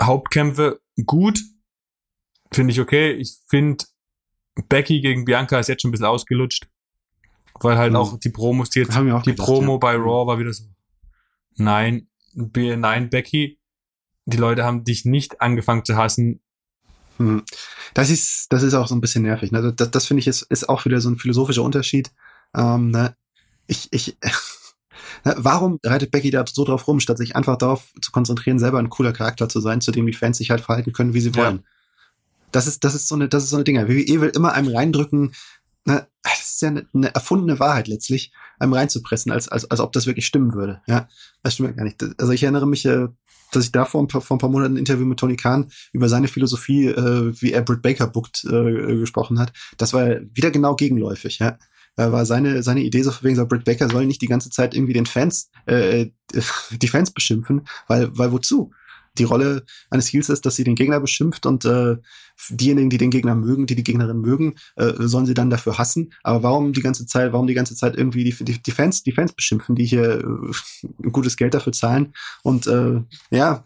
[0.00, 1.40] Hauptkämpfe gut.
[2.52, 3.12] Finde ich okay.
[3.12, 3.84] Ich finde,
[4.68, 6.68] Becky gegen Bianca ist jetzt schon ein bisschen ausgelutscht.
[7.60, 7.96] Weil halt mhm.
[7.96, 9.78] auch die Promos, die jetzt, die gedacht, Promo ja.
[9.78, 10.64] bei Raw war wieder so,
[11.56, 13.60] nein, nein, Becky,
[14.26, 16.40] die Leute haben dich nicht angefangen zu hassen.
[17.18, 17.42] Hm.
[17.94, 19.52] Das ist, das ist auch so ein bisschen nervig.
[19.52, 19.72] Ne?
[19.72, 22.10] Das, das finde ich ist, ist auch wieder so ein philosophischer Unterschied.
[22.54, 23.14] Ähm, ne?
[23.66, 24.16] Ich, ich,
[25.24, 25.34] ne?
[25.38, 28.90] warum reitet Becky da so drauf rum, statt sich einfach darauf zu konzentrieren, selber ein
[28.90, 31.56] cooler Charakter zu sein, zu dem die Fans sich halt verhalten können, wie sie wollen?
[31.56, 31.62] Ja.
[32.52, 33.88] Das ist, das ist so eine, das ist so eine Dinge.
[33.88, 35.32] WWE will immer einem reindrücken,
[35.84, 39.92] ne, das ist ja eine, eine erfundene Wahrheit letztlich, einem reinzupressen, als, als, als ob
[39.92, 40.80] das wirklich stimmen würde.
[40.86, 41.08] Ja,
[41.42, 42.02] das stimmt ja gar nicht.
[42.18, 43.08] Also ich erinnere mich, äh,
[43.56, 45.70] dass ich da vor ein paar, vor ein paar Monaten ein Interview mit Tony Khan
[45.92, 49.52] über seine Philosophie, äh, wie er Britt Baker bookt, äh, gesprochen hat.
[49.78, 51.58] Das war wieder genau gegenläufig, ja.
[51.96, 54.74] Da war seine, seine Idee so wegen so, Britt Baker soll nicht die ganze Zeit
[54.74, 56.06] irgendwie den Fans, äh,
[56.70, 58.72] die Fans beschimpfen, weil, weil wozu?
[59.18, 61.96] Die Rolle eines Heels ist, dass sie den Gegner beschimpft und äh,
[62.50, 66.12] diejenigen, die den Gegner mögen, die die Gegnerin mögen, äh, sollen sie dann dafür hassen.
[66.22, 69.12] Aber warum die ganze Zeit, warum die ganze Zeit irgendwie die, die, die Fans, die
[69.12, 72.12] Fans beschimpfen, die hier äh, gutes Geld dafür zahlen?
[72.42, 73.64] Und äh, ja,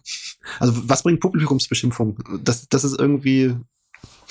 [0.59, 2.19] also was bringt Publikumsbeschimpfung?
[2.43, 3.55] Das, das ist irgendwie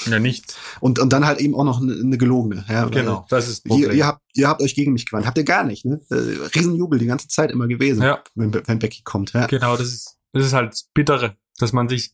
[0.06, 0.56] ja, nicht.
[0.80, 2.64] Und, und dann halt eben auch noch eine, eine gelogene.
[2.70, 5.26] Ja, genau, das ist ihr, ihr, habt, ihr habt euch gegen mich gewandt.
[5.26, 6.00] Habt ihr gar nicht, ne?
[6.12, 6.16] Äh,
[6.56, 8.22] Riesenjubel die ganze Zeit immer gewesen, ja.
[8.36, 9.34] wenn, wenn Becky kommt.
[9.34, 9.48] Ja.
[9.48, 12.14] Genau, das ist das ist halt das Bittere, dass man sich,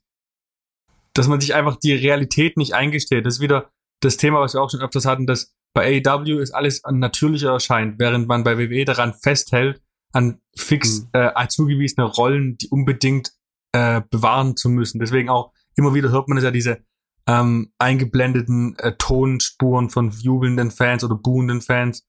[1.14, 3.26] dass man sich einfach die Realität nicht eingesteht.
[3.26, 3.72] Das ist wieder
[4.02, 8.00] das Thema, was wir auch schon öfters hatten, dass bei AEW ist alles natürlicher erscheint,
[8.00, 11.10] während man bei WWE daran festhält, an fix Mhm.
[11.14, 13.34] äh, zugewiesene Rollen, die unbedingt
[13.72, 15.00] äh, bewahren zu müssen.
[15.00, 16.84] Deswegen auch immer wieder hört man es ja diese
[17.26, 22.06] ähm, eingeblendeten äh, Tonspuren von jubelnden Fans oder buhenden Fans.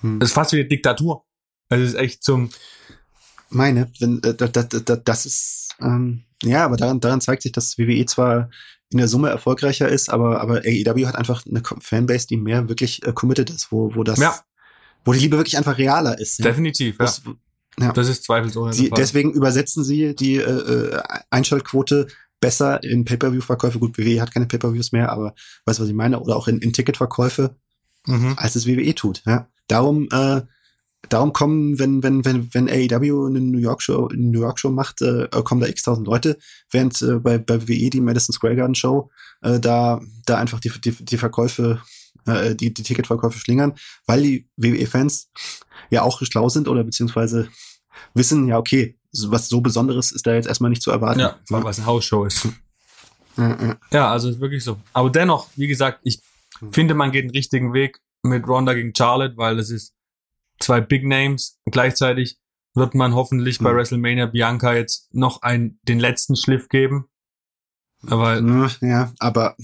[0.00, 0.20] Hm.
[0.20, 1.24] Das ist fast wie eine Diktatur.
[1.70, 2.50] Also es ist echt zum
[3.50, 7.52] meine, wenn, äh, da, da, da, das ist, ähm, ja, aber daran, daran zeigt sich,
[7.52, 8.50] dass WWE zwar
[8.90, 13.06] in der Summe erfolgreicher ist, aber, aber AEW hat einfach eine Fanbase, die mehr wirklich
[13.06, 14.34] äh, committed ist, wo, wo das, Ja.
[15.04, 16.38] wo die Liebe wirklich einfach realer ist.
[16.38, 16.46] Ja.
[16.46, 17.04] definitiv, ja.
[17.04, 17.22] Das,
[17.78, 17.92] ja.
[17.92, 22.08] Das ist zweifelsohne sie, deswegen übersetzen sie die äh, äh, Einschaltquote
[22.40, 23.78] besser in Pay-Per-View-Verkäufe.
[23.78, 25.34] Gut, WWE hat keine Pay-Per-Views mehr, aber
[25.66, 26.18] weißt du, was ich meine?
[26.20, 27.54] Oder auch in, in Ticketverkäufe,
[28.06, 28.32] Mhm.
[28.38, 29.22] als es WWE tut.
[29.26, 29.46] Ja.
[29.68, 30.40] Darum, äh,
[31.08, 34.70] darum kommen, wenn, wenn, wenn, wenn AEW eine New York Show, eine New York Show
[34.70, 36.38] macht, äh, kommen da x tausend Leute,
[36.70, 39.10] während äh, bei, bei WWE die Madison Square Garden Show,
[39.42, 41.80] äh, da, da einfach die, die, die Verkäufe,
[42.26, 43.74] äh, die, die Ticketverkäufe schlingern,
[44.06, 45.30] weil die WWE-Fans
[45.90, 47.48] ja auch schlau sind oder beziehungsweise
[48.14, 51.20] wissen, ja, okay, was so Besonderes ist da jetzt erstmal nicht zu erwarten.
[51.20, 52.46] Ja, weil was eine Hausshow ist.
[53.90, 54.78] Ja, also ist wirklich so.
[54.92, 56.20] Aber dennoch, wie gesagt, ich
[56.60, 56.72] Hm.
[56.72, 59.94] finde, man geht den richtigen Weg mit Ronda gegen Charlotte, weil es ist
[60.60, 61.58] zwei Big Names.
[61.66, 62.38] Gleichzeitig
[62.74, 63.76] wird man hoffentlich bei Hm.
[63.76, 67.06] WrestleMania Bianca jetzt noch ein, den letzten Schliff geben.
[68.06, 68.40] Aber
[68.80, 69.56] ja, aber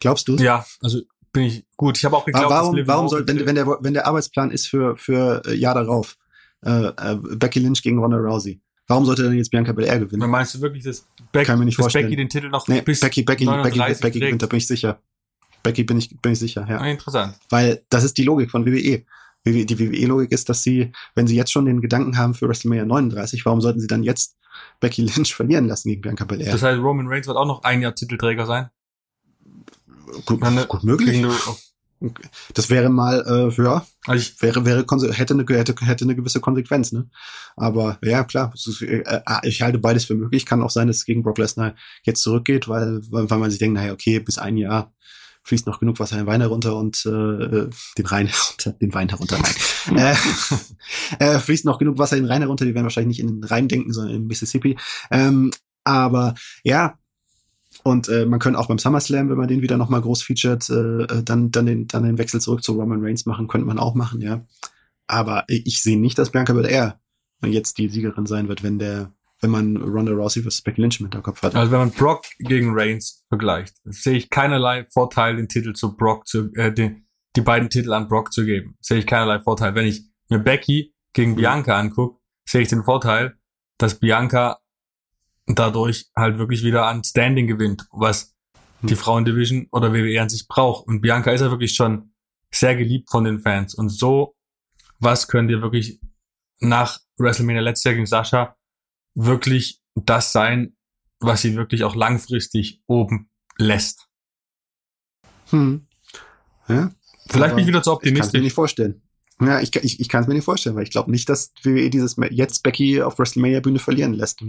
[0.00, 0.36] glaubst du?
[0.36, 1.00] ja, also
[1.32, 1.98] bin ich gut.
[1.98, 4.50] Ich habe auch geglaubt, dass warum, Liv warum soll, wenn, wenn, der, wenn der Arbeitsplan
[4.50, 6.16] ist für, für äh, Jahr darauf,
[6.64, 10.28] äh, äh, Becky Lynch gegen Ronda Rousey, warum sollte denn jetzt Bianca Belair gewinnen?
[10.28, 12.06] meinst du wirklich, dass, Beck, Kann mir nicht dass vorstellen.
[12.06, 14.66] Becky den Titel noch Nee, bis Becky, Becky, Becky, 39 Becky gewinnt, da bin ich
[14.66, 15.00] sicher.
[15.62, 16.78] Becky bin ich, bin ich sicher, ja.
[16.78, 17.38] Ah, interessant.
[17.50, 19.04] Weil das ist die Logik von WWE.
[19.46, 23.44] Die WWE-Logik ist, dass sie, wenn sie jetzt schon den Gedanken haben für WrestleMania 39,
[23.46, 24.36] warum sollten sie dann jetzt
[24.80, 26.52] Becky Lynch verlieren lassen gegen Bianca Belair?
[26.52, 28.68] Das heißt, Roman Reigns wird auch noch ein Jahr Titelträger sein.
[30.26, 31.12] gut, Meine- gut möglich.
[31.12, 31.30] Gegen-
[32.54, 36.40] Das wäre mal, äh, ja, Also ich, wäre, wäre, hätte eine, hätte, hätte eine gewisse
[36.40, 37.10] Konsequenz, ne?
[37.56, 40.46] Aber ja, klar, äh, äh, ich halte beides für möglich.
[40.46, 41.74] Kann auch sein, dass es gegen Brock Lesnar
[42.04, 44.94] jetzt zurückgeht, weil, weil, weil man sich denkt, naja, okay, bis ein Jahr
[45.42, 49.08] fließt noch genug Wasser den Wein herunter und äh, äh, den Rhein herunter, den Wein
[49.08, 49.96] herunter, nein.
[51.18, 53.44] äh, äh, fließt noch genug Wasser den Rhein herunter, die werden wahrscheinlich nicht in den
[53.44, 54.76] Rhein denken, sondern in Mississippi.
[55.10, 55.50] Ähm,
[55.84, 56.98] aber ja,
[57.82, 61.02] und äh, man könnte auch beim SummerSlam, wenn man den wieder nochmal groß featured, äh,
[61.04, 63.94] äh, dann, dann, den, dann den Wechsel zurück zu Roman Reigns machen, könnte man auch
[63.94, 64.44] machen, ja.
[65.06, 67.00] Aber ich sehe nicht, dass Bianca Belair
[67.44, 70.62] jetzt die Siegerin sein wird, wenn der, wenn man Ronda Rousey vs.
[70.62, 71.54] Becky Lynch mit im Kopf hat.
[71.54, 76.26] also wenn man Brock gegen Reigns vergleicht, sehe ich keinerlei Vorteil, den Titel zu Brock
[76.26, 78.76] zu, äh, den, die beiden Titel an Brock zu geben.
[78.80, 79.74] Sehe ich keinerlei Vorteil.
[79.74, 81.36] Wenn ich mir Becky gegen.
[81.36, 83.36] Bianca angucke, sehe ich den Vorteil,
[83.78, 84.58] dass Bianca
[85.46, 88.36] dadurch halt wirklich wieder an Standing gewinnt, was
[88.82, 88.98] die Mhm.
[88.98, 90.86] Frauendivision oder WWE an sich braucht.
[90.86, 92.12] Und Bianca ist ja wirklich schon
[92.52, 93.74] sehr geliebt von den Fans.
[93.74, 94.34] Und so,
[94.98, 96.00] was könnt ihr wirklich
[96.60, 98.56] nach WrestleMania letztes Jahr gegen Sascha
[99.14, 100.76] wirklich das sein,
[101.20, 104.06] was sie wirklich auch langfristig oben lässt?
[105.50, 105.86] Hm.
[106.68, 106.90] Ja,
[107.28, 108.42] Vielleicht bin ich wieder zu ich kann es mir optimistisch.
[108.42, 109.02] nicht vorstellen.
[109.40, 111.90] Ja, ich, ich, ich kann es mir nicht vorstellen, weil ich glaube nicht, dass WWE
[111.90, 114.42] dieses jetzt Becky auf WrestleMania Bühne verlieren lässt.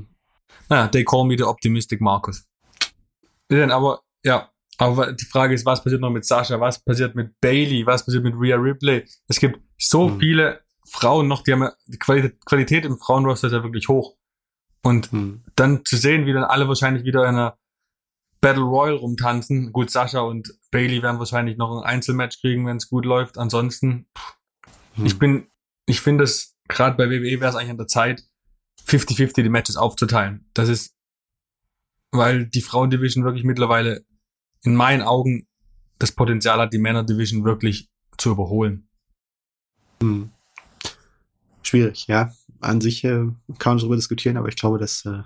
[0.69, 2.45] Naja, they call me the optimistic Marcus.
[3.49, 6.59] Denn aber, ja, aber die Frage ist, was passiert noch mit Sascha?
[6.59, 7.85] Was passiert mit Bailey?
[7.85, 9.05] Was passiert mit Rhea Ripley?
[9.27, 10.19] Es gibt so Hm.
[10.19, 14.15] viele Frauen noch, die haben ja, die Qualität, Qualität im Frauenroster ist ja wirklich hoch.
[14.83, 15.43] Und Hm.
[15.55, 17.57] dann zu sehen, wie dann alle wahrscheinlich wieder in einer
[18.41, 19.71] Battle Royal rumtanzen.
[19.71, 23.37] Gut, Sascha und Bailey werden wahrscheinlich noch ein Einzelmatch kriegen, wenn es gut läuft.
[23.37, 24.07] Ansonsten,
[24.95, 25.05] Hm.
[25.05, 25.47] ich bin,
[25.85, 28.23] ich finde es, gerade bei WWE wäre es eigentlich an der Zeit,
[28.87, 30.49] 50-50 die Matches aufzuteilen.
[30.55, 30.95] Das ist,
[32.11, 34.03] weil die Frauendivision wirklich mittlerweile
[34.63, 35.47] in meinen Augen
[35.99, 38.89] das Potenzial hat, die Männerdivision wirklich zu überholen.
[40.01, 40.31] Hm.
[41.61, 42.33] Schwierig, ja.
[42.61, 43.27] An sich äh,
[43.59, 45.23] kann man darüber diskutieren, aber ich glaube, dass äh,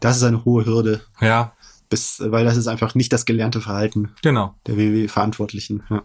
[0.00, 1.54] das ist eine hohe Hürde, Ja,
[1.88, 4.54] bis, weil das ist einfach nicht das gelernte Verhalten genau.
[4.66, 6.02] der WWE-Verantwortlichen, ja.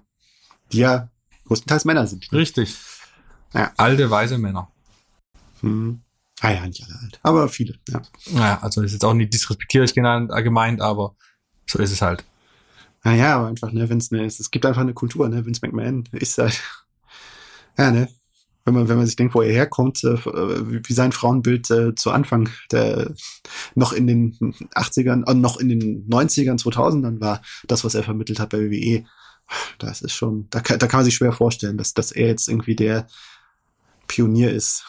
[0.71, 1.09] die ja
[1.45, 2.31] größtenteils Männer sind.
[2.31, 2.75] Richtig.
[3.53, 3.71] Ja.
[3.77, 4.71] Alte, weise Männer.
[5.61, 6.01] Hm.
[6.39, 8.01] Ah ja, nicht alle alt, aber viele, ja.
[8.31, 11.15] Naja, also ist jetzt auch nicht disrespektierlich genannt, äh, gemeint, aber
[11.69, 12.25] so ist es halt.
[13.03, 15.61] Naja, aber einfach, ne, wenn es ne, es es gibt einfach eine Kultur, ne, Vince
[15.63, 16.59] McMahon ist halt,
[17.77, 18.09] ja, ne,
[18.65, 21.95] wenn man, wenn man sich denkt, wo er herkommt, äh, wie wie sein Frauenbild äh,
[21.95, 23.13] zu Anfang, der
[23.75, 24.33] noch in den
[24.75, 29.05] 80ern, äh, noch in den 90ern, 2000ern war, das, was er vermittelt hat bei WWE,
[29.79, 32.47] das ist schon, da kann, da kann man sich schwer vorstellen, dass, dass er jetzt
[32.47, 33.07] irgendwie der
[34.07, 34.83] Pionier ist,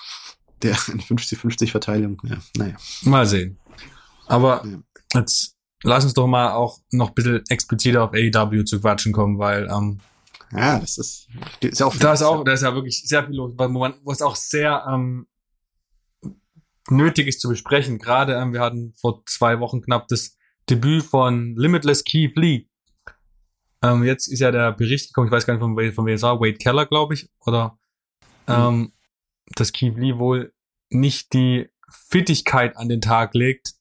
[0.63, 2.77] der eine 50-50-Verteilung, ja, naja.
[3.03, 3.59] Mal sehen.
[4.27, 5.21] Aber Ja.
[5.21, 9.39] jetzt lass uns doch mal auch noch ein bisschen expliziter auf AEW zu quatschen kommen,
[9.39, 10.01] weil ähm,
[10.55, 11.29] Ja, das ist,
[11.61, 13.95] ist ja auch, da ist auch, da ist ja wirklich sehr viel los, wo man,
[14.03, 15.27] wo es auch sehr ähm,
[16.91, 17.99] nötig ist zu besprechen.
[17.99, 20.37] Gerade ähm, wir hatten vor zwei Wochen knapp das
[20.69, 22.69] Debüt von Limitless Keith Lee.
[23.83, 26.23] Ähm, jetzt ist ja der Bericht gekommen, ich weiß gar nicht, von, von wem es
[26.23, 27.79] war, Wade Keller, glaube ich, oder
[28.47, 28.55] mhm.
[28.55, 28.93] ähm,
[29.57, 30.53] dass Keith Lee wohl
[30.91, 33.75] nicht die Fittigkeit an den Tag legt,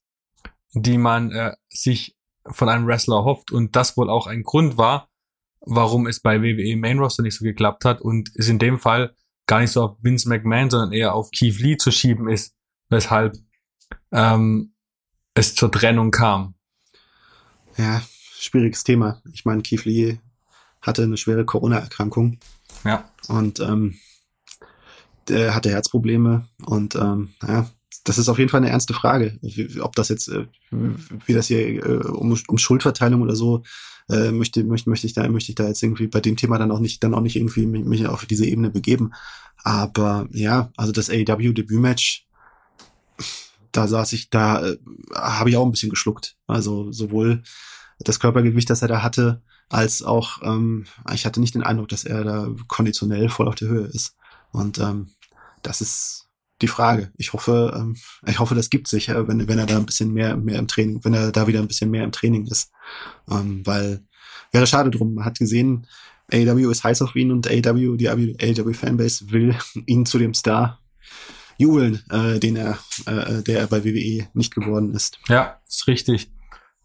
[0.73, 2.17] die man äh, sich
[2.47, 5.10] von einem Wrestler hofft und das wohl auch ein Grund war,
[5.61, 9.15] warum es bei WWE Main Roster nicht so geklappt hat und es in dem Fall
[9.45, 12.55] gar nicht so auf Vince McMahon, sondern eher auf Keith Lee zu schieben ist,
[12.89, 13.37] weshalb
[14.11, 14.73] ähm,
[15.33, 16.55] es zur Trennung kam.
[17.77, 18.01] Ja,
[18.37, 19.21] schwieriges Thema.
[19.33, 20.17] Ich meine, Keith Lee
[20.81, 22.39] hatte eine schwere Corona-Erkrankung.
[22.83, 23.09] Ja.
[23.27, 23.97] Und ähm,
[25.27, 27.69] der hatte Herzprobleme und ähm, ja,
[28.03, 29.39] das ist auf jeden Fall eine ernste Frage,
[29.81, 33.63] ob das jetzt, äh, wie das hier äh, um, um Schuldverteilung oder so
[34.09, 36.71] äh, möchte, möchte, möchte ich da, möchte ich da jetzt irgendwie bei dem Thema dann
[36.71, 39.11] auch nicht, dann auch nicht irgendwie mich, auf diese Ebene begeben.
[39.63, 42.25] Aber ja, also das AEW Debütmatch,
[43.71, 44.73] da saß ich, da
[45.13, 46.35] habe ich auch ein bisschen geschluckt.
[46.47, 47.43] Also sowohl
[47.99, 52.03] das Körpergewicht, das er da hatte, als auch, ähm, ich hatte nicht den Eindruck, dass
[52.03, 54.15] er da konditionell voll auf der Höhe ist.
[54.51, 55.09] Und ähm,
[55.61, 56.20] das ist
[56.61, 57.11] die Frage.
[57.17, 57.95] Ich hoffe, ähm,
[58.25, 60.67] ich hoffe, das gibt sich, äh, wenn, wenn er da ein bisschen mehr, mehr im
[60.67, 62.71] Training, wenn er da wieder ein bisschen mehr im Training ist.
[63.29, 64.03] Ähm, weil
[64.51, 65.15] wäre schade drum.
[65.15, 65.87] Man hat gesehen,
[66.31, 69.55] AW ist heiß auf ihn und AW, die AW Fanbase will
[69.85, 70.79] ihn zu dem Star
[71.57, 75.19] jubeln, äh, den er, äh, der er bei WWE nicht geworden ist.
[75.27, 76.31] Ja, ist richtig.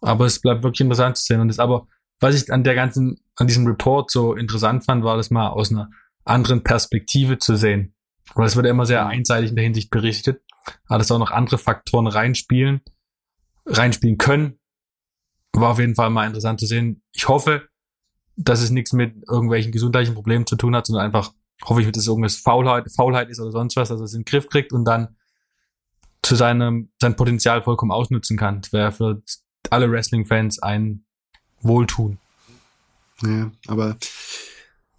[0.01, 1.41] Aber es bleibt wirklich interessant zu sehen.
[1.41, 1.87] Und das aber,
[2.21, 5.71] was ich an der ganzen, an diesem Report so interessant fand, war das mal aus
[5.71, 5.89] einer
[6.25, 7.95] anderen Perspektive zu sehen.
[8.35, 10.43] Weil es wird ja immer sehr einseitig in der Hinsicht berichtet,
[10.89, 12.81] aber dass auch noch andere Faktoren reinspielen,
[13.67, 14.59] reinspielen können,
[15.53, 17.03] war auf jeden Fall mal interessant zu sehen.
[17.13, 17.69] Ich hoffe,
[18.37, 21.33] dass es nichts mit irgendwelchen gesundheitlichen Problemen zu tun hat, sondern einfach
[21.65, 24.21] hoffe ich, dass es irgendwas Faulheit, Faulheit ist oder sonst was, dass er es in
[24.21, 25.17] den Griff kriegt und dann
[26.23, 28.61] zu seinem, sein Potenzial vollkommen ausnutzen kann.
[28.61, 29.23] Das wäre für
[29.71, 31.05] alle Wrestling-Fans ein
[31.61, 32.19] Wohltun.
[33.23, 33.97] Ja, aber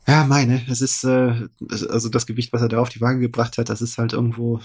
[0.07, 1.47] ja, meine, es ist, äh,
[1.89, 4.61] also das Gewicht, was er da auf die Waage gebracht hat, das ist halt irgendwo,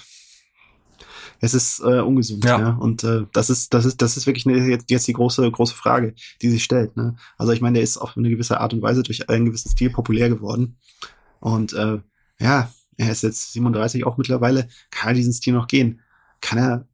[1.41, 2.61] es ist äh, ungesund, ja.
[2.61, 2.69] ja.
[2.71, 5.75] Und äh, das ist, das ist, das ist wirklich eine, jetzt, jetzt die große, große
[5.75, 6.97] Frage, die sich stellt.
[6.97, 7.17] Ne?
[7.37, 9.91] Also ich meine, der ist auf eine gewisse Art und Weise durch einen gewissen Stil
[9.91, 10.77] populär geworden.
[11.41, 11.99] Und äh,
[12.39, 14.69] ja, er ist jetzt 37 auch mittlerweile.
[14.93, 16.01] Kann er diesen Stil noch gehen?
[16.41, 16.87] Kann er,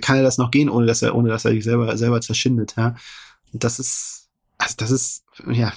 [0.00, 2.74] kann er das noch gehen, ohne dass er, ohne dass er sich selber, selber zerschindet?
[2.76, 2.96] Ja?
[3.52, 5.72] Und das ist, also das ist, ja,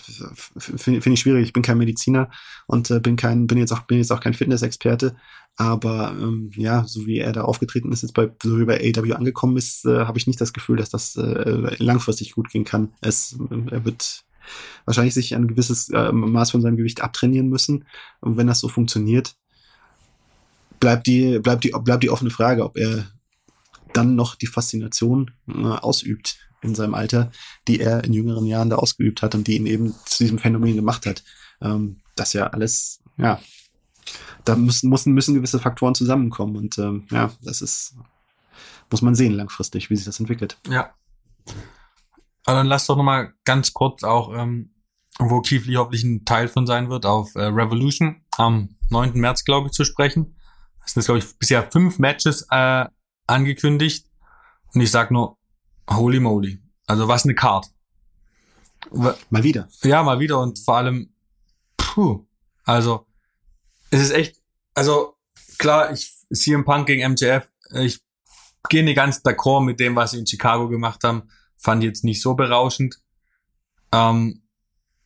[0.57, 1.45] finde find ich schwierig.
[1.45, 2.29] Ich bin kein Mediziner
[2.67, 5.15] und äh, bin kein, bin jetzt auch, bin jetzt auch kein Fitnessexperte.
[5.57, 9.13] Aber ähm, ja, so wie er da aufgetreten ist, jetzt bei, so wie bei AW
[9.13, 12.93] angekommen ist, äh, habe ich nicht das Gefühl, dass das äh, langfristig gut gehen kann.
[12.99, 13.37] Es,
[13.71, 14.25] er wird
[14.83, 17.85] wahrscheinlich sich ein gewisses äh, Maß von seinem Gewicht abtrainieren müssen.
[18.19, 19.35] Und wenn das so funktioniert,
[20.79, 23.07] bleibt die, bleibt die, bleibt die offene Frage, ob er
[23.95, 27.31] dann noch die Faszination äh, ausübt in seinem Alter,
[27.67, 30.75] die er in jüngeren Jahren da ausgeübt hat und die ihn eben zu diesem Phänomen
[30.75, 31.23] gemacht hat.
[31.61, 33.39] Ähm, das ja alles, ja,
[34.43, 37.95] da müssen, müssen, müssen gewisse Faktoren zusammenkommen und ähm, ja, das ist,
[38.91, 40.57] muss man sehen langfristig, wie sich das entwickelt.
[40.67, 40.93] Ja.
[42.45, 44.71] Aber dann lass doch nochmal ganz kurz auch, ähm,
[45.17, 49.13] wo Keith Lee hoffentlich ein Teil von sein wird, auf äh, Revolution am 9.
[49.19, 50.35] März, glaube ich, zu sprechen.
[50.85, 52.85] Es sind, glaube ich, bisher fünf Matches äh,
[53.27, 54.07] angekündigt.
[54.73, 55.37] Und ich sag nur,
[55.89, 56.61] Holy moly.
[56.87, 57.67] Also was eine Card.
[58.91, 59.67] Mal wieder.
[59.83, 61.13] Ja, mal wieder und vor allem,
[61.77, 62.27] puh,
[62.63, 63.07] also
[63.89, 64.41] es ist echt,
[64.73, 65.15] also
[65.57, 68.01] klar, ich CM Punk gegen MJF, ich
[68.69, 72.03] gehe nicht ganz d'accord mit dem, was sie in Chicago gemacht haben, fand ich jetzt
[72.03, 73.01] nicht so berauschend.
[73.91, 74.43] Ähm,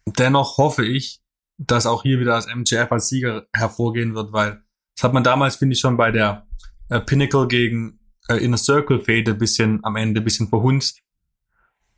[0.05, 1.21] dennoch hoffe ich,
[1.57, 4.63] dass auch hier wieder das MJF als Sieger hervorgehen wird, weil
[4.95, 6.47] das hat man damals, finde ich, schon bei der
[6.89, 7.98] äh, Pinnacle gegen
[8.29, 11.01] äh, Inner Circle Fade ein bisschen am Ende ein bisschen verhunzt,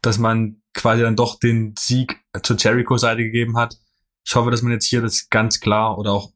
[0.01, 3.77] dass man quasi dann doch den Sieg zur Jericho-Seite gegeben hat.
[4.25, 6.31] Ich hoffe, dass man jetzt hier das ganz klar oder auch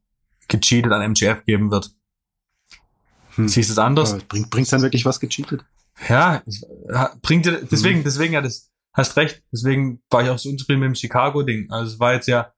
[0.48, 1.92] gecheatet an MGF geben wird.
[3.36, 3.48] Hm.
[3.48, 4.18] Siehst du es anders?
[4.28, 5.66] Bringt bringt's dann wirklich was gecheatet?
[6.10, 6.44] Ja,
[7.22, 8.04] bringt dir, deswegen, hm.
[8.04, 9.44] deswegen ja, das hast recht.
[9.52, 11.72] Deswegen war ich auch so unzufrieden mit dem Chicago-Ding.
[11.72, 12.54] Also es war jetzt ja,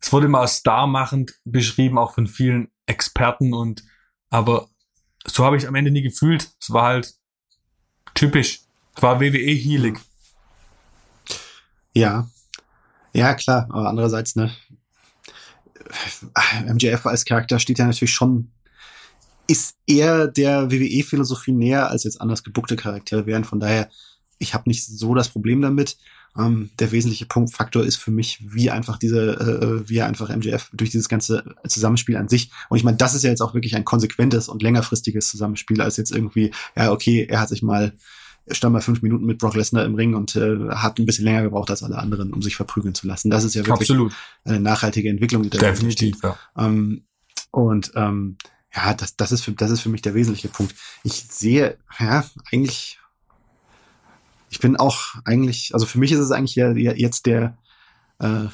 [0.00, 3.84] es wurde immer als starmachend beschrieben, auch von vielen Experten und,
[4.30, 4.68] aber
[5.26, 6.50] so habe ich am Ende nie gefühlt.
[6.60, 7.14] Es war halt
[8.14, 8.60] typisch.
[8.96, 9.98] Es war WWE healig.
[11.94, 12.28] Ja.
[13.12, 13.68] Ja, klar.
[13.70, 14.52] Aber andererseits, ne,
[16.66, 18.50] MJF als Charakter steht ja natürlich schon,
[19.46, 23.44] ist eher der WWE-Philosophie näher als jetzt anders gebuckte Charaktere wären.
[23.44, 23.90] Von daher
[24.42, 25.96] ich habe nicht so das Problem damit.
[26.36, 30.90] Ähm, der wesentliche Punktfaktor ist für mich, wie einfach diese, äh, wie einfach MJF durch
[30.90, 32.50] dieses ganze Zusammenspiel an sich.
[32.70, 35.98] Und ich meine, das ist ja jetzt auch wirklich ein konsequentes und längerfristiges Zusammenspiel, als
[35.98, 37.92] jetzt irgendwie, ja, okay, er hat sich mal
[38.50, 41.42] stand mal fünf Minuten mit Brock Lesnar im Ring und äh, hat ein bisschen länger
[41.42, 43.30] gebraucht als alle anderen, um sich verprügeln zu lassen.
[43.30, 44.12] Das ist ja wirklich Absolut.
[44.44, 45.44] eine nachhaltige Entwicklung.
[45.44, 46.36] Die Definitiv, ja.
[46.58, 47.04] Ähm,
[47.52, 48.36] und ähm,
[48.74, 50.74] ja, das, das, ist für, das ist für mich der wesentliche Punkt.
[51.04, 52.98] Ich sehe, ja, eigentlich,
[54.52, 57.56] ich bin auch eigentlich, also für mich ist es eigentlich ja jetzt der
[58.18, 58.48] äh,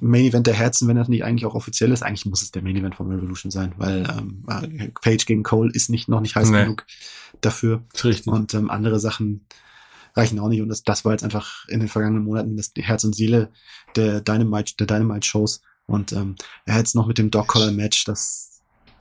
[0.00, 2.02] Main Event der Herzen, wenn das nicht eigentlich auch offiziell ist.
[2.02, 5.70] Eigentlich muss es der Main Event von Revolution sein, weil ähm, äh, Page gegen Cole
[5.72, 6.64] ist nicht noch nicht heiß nee.
[6.64, 6.84] genug
[7.40, 7.84] dafür.
[8.02, 8.26] Richtig.
[8.26, 9.46] Und ähm, andere Sachen
[10.16, 10.62] reichen auch nicht.
[10.62, 13.50] Und das, das war jetzt einfach in den vergangenen Monaten das Herz und Seele
[13.94, 15.62] der Dynamite, der Dynamite Shows.
[15.86, 18.51] Und ähm, er hat jetzt noch mit dem Dog Collar Match, das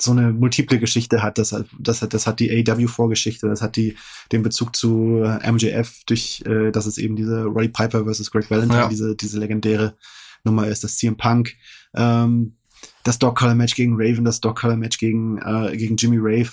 [0.02, 1.38] so eine multiple Geschichte hat.
[1.38, 3.96] Das hat, das hat, das hat die AW-Vorgeschichte, das hat die,
[4.32, 8.50] den Bezug zu äh, MJF durch, äh, dass es eben diese Roddy Piper versus Greg
[8.50, 8.90] Valentine, ja.
[8.90, 9.96] diese, diese legendäre
[10.44, 11.54] Nummer ist, das CM Punk,
[11.94, 12.56] ähm,
[13.04, 16.52] das Dog Collar Match gegen Raven, das Dog Collar Match gegen, äh, gegen Jimmy Rave,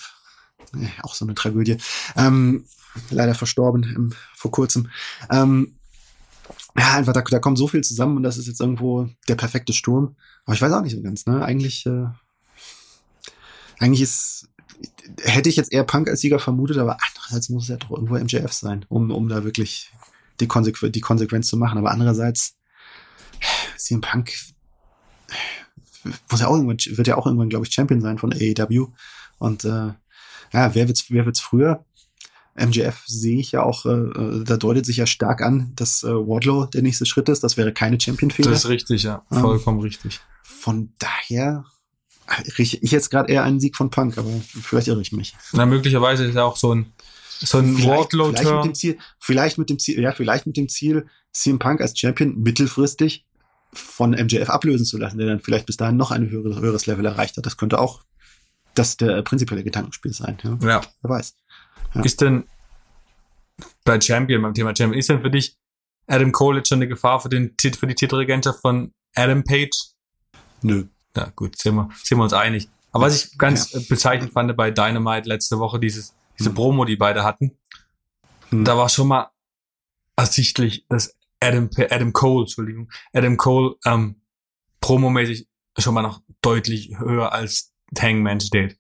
[0.75, 1.79] äh, auch so eine Tragödie,
[2.17, 2.65] ähm,
[3.11, 4.89] leider verstorben im, vor kurzem.
[5.31, 5.75] Ähm,
[6.77, 9.73] ja, einfach, da, da kommt so viel zusammen und das ist jetzt irgendwo der perfekte
[9.73, 10.17] Sturm.
[10.45, 11.45] Aber ich weiß auch nicht so ganz, ne?
[11.45, 12.07] Eigentlich, äh,
[13.79, 14.49] eigentlich ist,
[15.23, 18.19] hätte ich jetzt eher Punk als Sieger vermutet, aber andererseits muss es ja doch irgendwo
[18.19, 19.93] MJF sein, um, um da wirklich
[20.41, 21.79] die, Konsequ die Konsequenz zu machen.
[21.79, 22.57] Aber andererseits,
[23.77, 24.33] CM Punk
[26.31, 28.89] muss ja auch irgendwann, wird ja auch irgendwann, glaube ich, Champion sein von AEW.
[29.39, 29.93] Und äh,
[30.53, 31.85] ja, wer wird's, wer wird's früher?
[32.59, 36.09] MJF sehe ich ja auch, äh, äh, da deutet sich ja stark an, dass äh,
[36.09, 37.45] Wardlow der nächste Schritt ist.
[37.45, 38.51] Das wäre keine Champion-Fehler.
[38.51, 39.25] Das ist richtig, ja.
[39.31, 40.21] Vollkommen ähm, richtig.
[40.43, 41.65] Von daher
[42.59, 44.31] rieche ich jetzt gerade eher einen Sieg von Punk, aber
[44.63, 45.35] vielleicht irre ich mich.
[45.53, 46.93] Na, möglicherweise ist ja auch so ein,
[47.41, 50.69] so ein Wardlow vielleicht mit dem Ziel, vielleicht mit dem Ziel, ja, vielleicht mit dem
[50.69, 53.25] Ziel, CM Punk als Champion mittelfristig
[53.73, 57.05] von MJF ablösen zu lassen, der dann vielleicht bis dahin noch ein höheres, höheres Level
[57.05, 57.47] erreicht hat.
[57.47, 58.03] Das könnte auch
[58.75, 60.39] das der prinzipielle Gedankenspiel sein.
[60.43, 60.59] Ja.
[60.63, 60.81] ja.
[61.03, 61.37] Wer weiß.
[61.95, 62.03] Ja.
[62.03, 62.45] Ist denn
[63.85, 65.57] bei Champion, beim Thema Champion, ist denn für dich
[66.07, 69.77] Adam Cole jetzt schon eine Gefahr für, den, für die Titelregentschaft von Adam Page?
[70.63, 70.87] Nö.
[71.19, 72.69] Ja, gut, sind wir, sind wir uns einig.
[72.93, 73.81] Aber was ich ganz ja.
[73.89, 76.55] bezeichnend fand bei Dynamite letzte Woche, dieses, diese hm.
[76.55, 77.59] Promo, die beide hatten,
[78.51, 78.65] hm.
[78.65, 79.31] da war schon mal
[80.15, 84.23] ersichtlich, dass Adam, Adam Cole, Entschuldigung, Adam Cole ähm,
[84.81, 88.79] promomäßig schon mal noch deutlich höher als Hangman steht.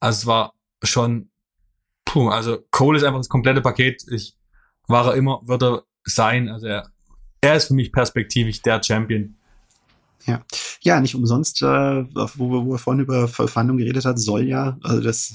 [0.00, 1.30] Also es war schon,
[2.04, 4.02] puh, also Cole ist einfach das komplette Paket.
[4.10, 4.36] Ich
[4.88, 6.48] war er immer, wird er sein.
[6.48, 6.90] Also er,
[7.40, 9.36] er ist für mich perspektivisch der Champion
[10.26, 10.44] ja,
[10.82, 14.78] ja, nicht umsonst, äh, wo, wir, wo wir vorhin über Verhandlungen geredet hat, soll ja,
[14.82, 15.34] also das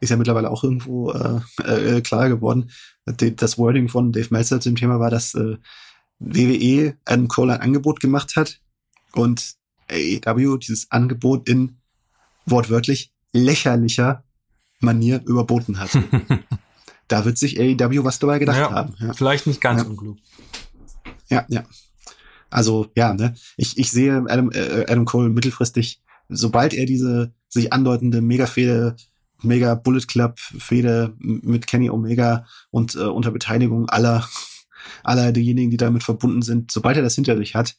[0.00, 2.70] ist ja mittlerweile auch irgendwo äh, äh, klar geworden.
[3.04, 5.58] Das Wording von Dave Meltzer zum Thema war, dass äh,
[6.18, 8.60] WWE Adam Cole ein Angebot gemacht hat
[9.12, 9.54] und
[9.90, 11.78] AEW dieses Angebot in
[12.46, 14.24] wortwörtlich lächerlicher
[14.80, 15.90] Manier überboten hat.
[17.08, 18.94] da wird sich AEW was dabei gedacht ja, haben.
[18.98, 19.12] Ja.
[19.12, 19.88] Vielleicht nicht ganz ja.
[19.88, 20.18] unklug.
[21.28, 21.64] Ja, ja.
[22.50, 27.72] Also ja, ne, ich, ich sehe Adam, äh, Adam Cole mittelfristig, sobald er diese sich
[27.72, 28.96] andeutende Mega-Fehde,
[29.42, 34.28] Mega Bullet Club Fehde mit Kenny Omega und äh, unter Beteiligung aller
[35.02, 37.76] aller derjenigen, die damit verbunden sind, sobald er das hinter sich hat,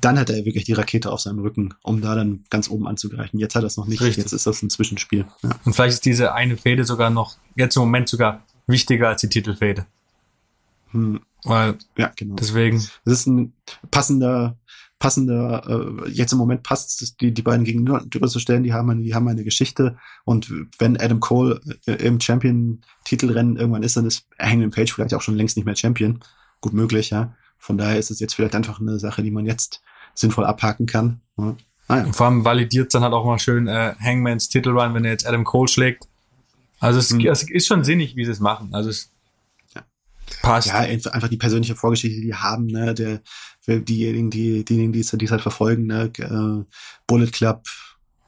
[0.00, 3.38] dann hat er wirklich die Rakete auf seinem Rücken, um da dann ganz oben anzugreifen.
[3.38, 4.00] Jetzt hat er es noch nicht.
[4.00, 4.24] Richtig.
[4.24, 5.26] Jetzt ist das ein Zwischenspiel.
[5.42, 5.50] Ja.
[5.64, 9.28] Und vielleicht ist diese eine Fehde sogar noch jetzt im Moment sogar wichtiger als die
[9.28, 9.86] Titelfehde.
[10.92, 11.20] Hm.
[11.44, 12.36] Weil, ja, genau.
[12.36, 12.76] Deswegen.
[13.04, 13.52] Das ist ein
[13.90, 14.56] passender,
[14.98, 15.64] passender,
[16.06, 19.02] äh, jetzt im Moment passt es, die, die beiden gegenüber zu stellen, die haben eine,
[19.02, 19.96] die haben eine Geschichte.
[20.24, 25.22] Und wenn Adam Cole äh, im Champion-Titelrennen irgendwann ist, dann ist Hangman Page vielleicht auch
[25.22, 26.20] schon längst nicht mehr Champion.
[26.60, 27.34] Gut möglich, ja.
[27.58, 29.82] Von daher ist es jetzt vielleicht einfach eine Sache, die man jetzt
[30.14, 31.20] sinnvoll abhaken kann.
[31.36, 31.56] Ja.
[31.88, 32.04] Ah, ja.
[32.04, 35.26] Und vor allem validiert dann halt auch mal schön äh, Hangmans Titelrun, wenn er jetzt
[35.26, 36.04] Adam Cole schlägt.
[36.78, 37.26] Also es, mhm.
[37.26, 38.70] es ist schon sinnig, wie sie es machen.
[38.72, 39.12] Also es
[40.40, 40.68] Passt.
[40.68, 43.20] Ja, einfach die persönliche Vorgeschichte, die haben, ne, der,
[43.66, 46.64] diejenigen, die, diejenigen, die es, halt verfolgen, ne, äh,
[47.06, 47.64] Bullet Club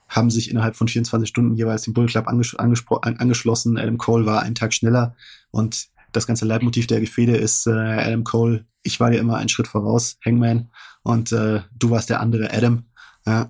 [0.08, 3.78] haben sich innerhalb von 24 Stunden jeweils dem Bullet Club anges angeschlossen.
[3.78, 5.16] Adam Cole war einen Tag schneller
[5.50, 9.48] und das ganze Leitmotiv der Gefäde ist äh, Adam Cole, ich war dir immer einen
[9.48, 10.70] Schritt voraus, Hangman,
[11.02, 12.84] und äh, du warst der andere Adam.
[13.26, 13.48] Ja,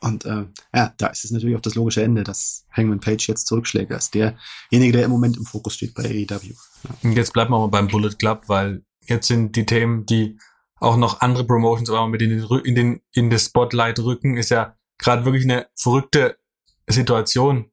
[0.00, 0.44] und äh,
[0.74, 4.10] ja, da ist es natürlich auch das logische Ende, dass Hangman Page jetzt zurückschlägt als
[4.10, 6.54] derjenige, der im Moment im Fokus steht bei AEW.
[7.02, 10.38] Und jetzt bleiben wir mal beim Bullet Club, weil jetzt sind die Themen, die
[10.76, 14.50] auch noch andere Promotions aber mit in den, in den in das Spotlight rücken, ist
[14.50, 16.38] ja gerade wirklich eine verrückte
[16.86, 17.70] Situation.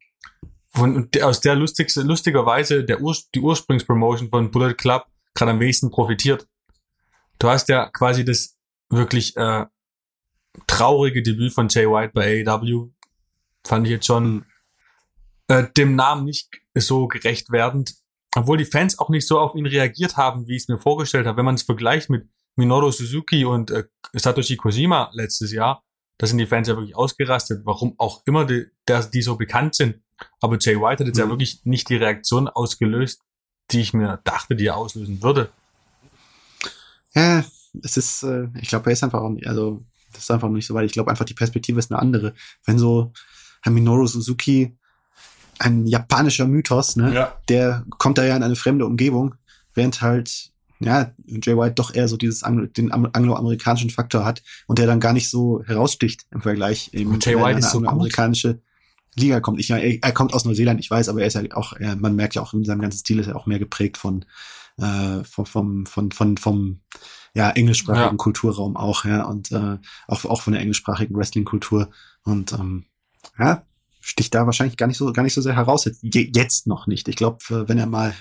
[0.74, 5.91] Von, aus der lustigste, lustigerweise der Ur, die Ursprungspromotion von Bullet Club gerade am wenigsten
[5.91, 6.47] profitiert.
[7.39, 8.57] Du hast ja quasi das
[8.89, 9.66] wirklich äh,
[10.68, 12.89] traurige Debüt von Jay White bei AEW.
[13.66, 14.45] Fand ich jetzt schon
[15.47, 17.95] äh, dem Namen nicht so gerecht werdend.
[18.36, 21.28] Obwohl die Fans auch nicht so auf ihn reagiert haben, wie ich es mir vorgestellt
[21.28, 21.38] habe.
[21.38, 25.84] Wenn man es vergleicht mit Minoru Suzuki und äh, Satoshi Kojima letztes Jahr,
[26.18, 29.76] da sind die Fans ja wirklich ausgerastet, warum auch immer die, der, die so bekannt
[29.76, 30.02] sind.
[30.40, 31.24] Aber Jay White hat jetzt mhm.
[31.24, 33.22] ja wirklich nicht die Reaktion ausgelöst,
[33.72, 35.50] die ich mir dachte, die er auslösen würde.
[37.14, 37.44] Ja,
[37.84, 40.68] es ist, äh, ich glaube, er ist einfach auch nicht, also das ist einfach nicht
[40.68, 40.86] so weit.
[40.86, 42.34] Ich glaube einfach, die Perspektive ist eine andere.
[42.66, 43.14] Wenn so
[43.66, 44.78] Minoru Suzuki
[45.62, 47.14] ein japanischer Mythos, ne?
[47.14, 47.36] Ja.
[47.49, 49.36] Der kommt da ja in eine fremde Umgebung,
[49.74, 54.80] während halt ja, Jay White doch eher so dieses Anglo den angloamerikanischen Faktor hat und
[54.80, 58.62] der dann gar nicht so heraussticht im Vergleich eben Jay White ist so amerikanische
[59.16, 59.59] Liga kommt.
[59.59, 62.16] Ich, er, er kommt aus Neuseeland, ich weiß, aber er ist ja auch, er, man
[62.16, 64.26] merkt ja auch in seinem ganzen Stil ist er auch mehr geprägt von
[64.78, 66.80] äh, vom, vom, von, von, vom
[67.34, 68.18] ja, englischsprachigen ja.
[68.18, 71.89] Kulturraum auch, ja, und äh, auch, auch von der englischsprachigen Wrestling-Kultur.
[72.24, 72.86] Und ähm,
[73.38, 73.64] ja,
[74.02, 75.86] sticht da wahrscheinlich gar nicht so, gar nicht so sehr heraus.
[76.02, 77.08] Jetzt noch nicht.
[77.08, 78.14] Ich glaube, wenn er mal,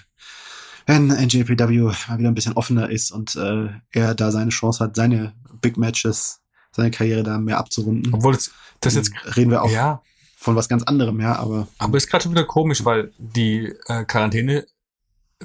[0.86, 4.96] wenn NJPW mal wieder ein bisschen offener ist und äh, er da seine Chance hat,
[4.96, 6.40] seine Big Matches,
[6.72, 8.14] seine Karriere da mehr abzurunden.
[8.14, 8.50] Obwohl das,
[8.80, 10.02] das jetzt reden wir auch ja.
[10.36, 11.66] von was ganz anderem, ja, aber.
[11.78, 14.66] Aber ist gerade schon wieder komisch, weil die äh, Quarantäne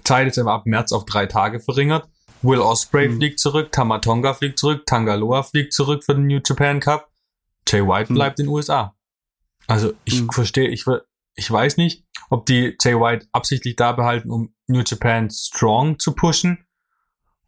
[0.04, 2.08] Zeit ist ab März auf drei Tage verringert.
[2.42, 3.18] Will Osprey mhm.
[3.18, 7.10] fliegt zurück, Tamatonga fliegt zurück, Tangaloa fliegt zurück für den New Japan Cup.
[7.68, 8.16] Jay White mhm.
[8.16, 8.95] bleibt in den USA.
[9.68, 10.30] Also ich mhm.
[10.32, 10.86] verstehe, ich,
[11.36, 16.14] ich weiß nicht, ob die Jay White absichtlich da behalten, um New Japan Strong zu
[16.14, 16.66] pushen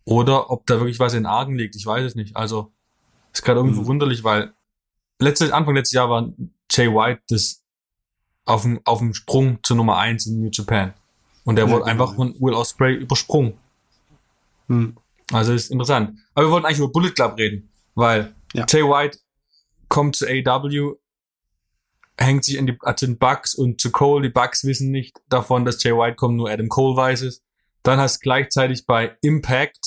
[0.05, 1.76] oder ob da wirklich was in Argen liegt.
[1.76, 2.36] Ich weiß es nicht.
[2.36, 2.72] Also
[3.34, 3.88] ist gerade irgendwie mhm.
[3.88, 4.53] wunderlich, weil
[5.20, 6.32] letztes, Anfang letztes Jahr war
[6.72, 7.63] Jay White das
[8.45, 10.93] auf dem, auf dem Sprung zur Nummer eins in New Japan.
[11.43, 11.91] Und der ja, wurde genau.
[11.91, 13.53] einfach von Will Osprey übersprungen.
[14.68, 14.97] Hm.
[15.32, 16.18] Also ist interessant.
[16.34, 18.65] Aber wir wollten eigentlich über Bullet Club reden, weil ja.
[18.68, 19.20] Jay White
[19.89, 20.95] kommt zu AW,
[22.18, 24.24] hängt sich in die, also in Bugs und zu Cole.
[24.24, 27.43] Die Bugs wissen nicht davon, dass Jay White kommt, nur Adam Cole weiß es.
[27.84, 29.80] Dann hast gleichzeitig bei Impact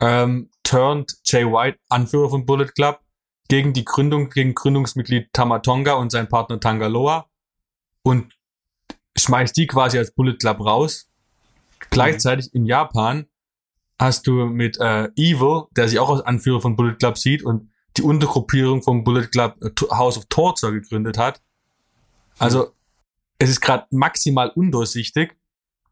[0.00, 3.00] ähm, turned Jay White, Anführer von Bullet Club,
[3.48, 7.28] gegen die Gründung, gegen Gründungsmitglied Tamatonga und sein Partner Tangaloa
[8.02, 8.34] und
[9.16, 11.08] schmeißt die quasi als Bullet Club raus.
[11.90, 13.26] Gleichzeitig in Japan
[13.98, 17.70] hast du mit äh, Evil, der sich auch als Anführer von Bullet Club sieht und
[17.96, 21.42] die Untergruppierung vom Bullet Club äh, House of Torture gegründet hat.
[22.38, 22.72] Also
[23.38, 25.36] es ist gerade maximal undurchsichtig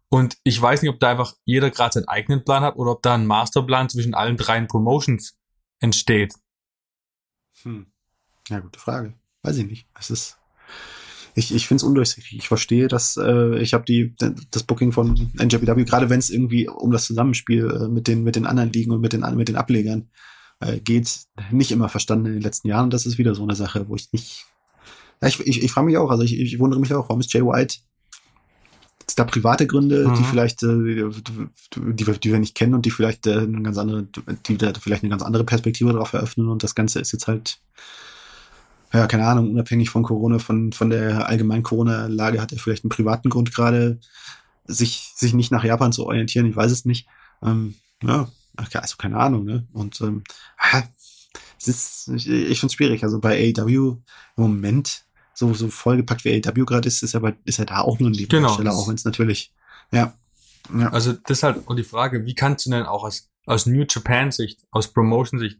[0.09, 3.03] und ich weiß nicht, ob da einfach jeder gerade seinen eigenen Plan hat oder ob
[3.03, 5.39] da ein Masterplan zwischen allen dreien Promotions
[5.81, 6.35] entsteht.
[7.63, 7.87] Hm.
[8.49, 9.15] Ja, gute Frage.
[9.43, 9.87] Weiß ich nicht.
[9.99, 10.39] Es ist
[11.35, 12.37] ich, ich finde es undurchsichtig.
[12.37, 14.15] Ich verstehe, dass äh, ich habe die
[14.51, 18.37] das Booking von NJPW, gerade wenn es irgendwie um das Zusammenspiel äh, mit den mit
[18.37, 20.11] den anderen Ligen und mit den mit den Ablegern
[20.63, 22.91] äh, geht, nicht immer verstanden in den letzten Jahren.
[22.91, 24.47] das ist wieder so eine Sache, wo ich nicht.
[25.21, 27.33] Ja, ich ich, ich frage mich auch, also ich, ich wundere mich auch, warum ist
[27.33, 27.79] Jay White
[28.99, 30.15] Gibt's da private Gründe, mhm.
[30.15, 31.11] die vielleicht, äh,
[31.77, 34.07] die, die wir nicht kennen und die vielleicht äh, eine ganz andere,
[34.47, 37.59] die da vielleicht eine ganz andere Perspektive darauf eröffnen und das Ganze ist jetzt halt
[38.93, 42.91] ja, keine Ahnung, unabhängig von Corona, von, von der allgemeinen Corona-Lage hat er vielleicht einen
[42.91, 43.99] privaten Grund gerade,
[44.67, 47.07] sich, sich nicht nach Japan zu orientieren, ich weiß es nicht.
[47.43, 49.67] Ähm, ja, also keine Ahnung, ne?
[49.73, 50.25] Und ähm,
[51.59, 53.05] es ist, ich, ich finde es schwierig.
[53.05, 53.97] Also bei AEW
[54.37, 57.81] im Moment, so, so vollgepackt wie AEW gerade ist, ist er, bei, ist er da
[57.81, 59.55] auch nur ein Lieblingssteller, genau, auch wenn es natürlich,
[59.91, 60.15] ja,
[60.77, 60.91] ja.
[60.91, 64.93] Also halt auch die Frage, wie kannst du denn auch aus, aus New Japan-Sicht, aus
[64.93, 65.59] Promotion-Sicht,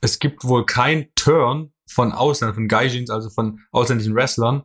[0.00, 4.62] es gibt wohl kein Turn, von Ausländern, von Gaijins, also von ausländischen Wrestlern,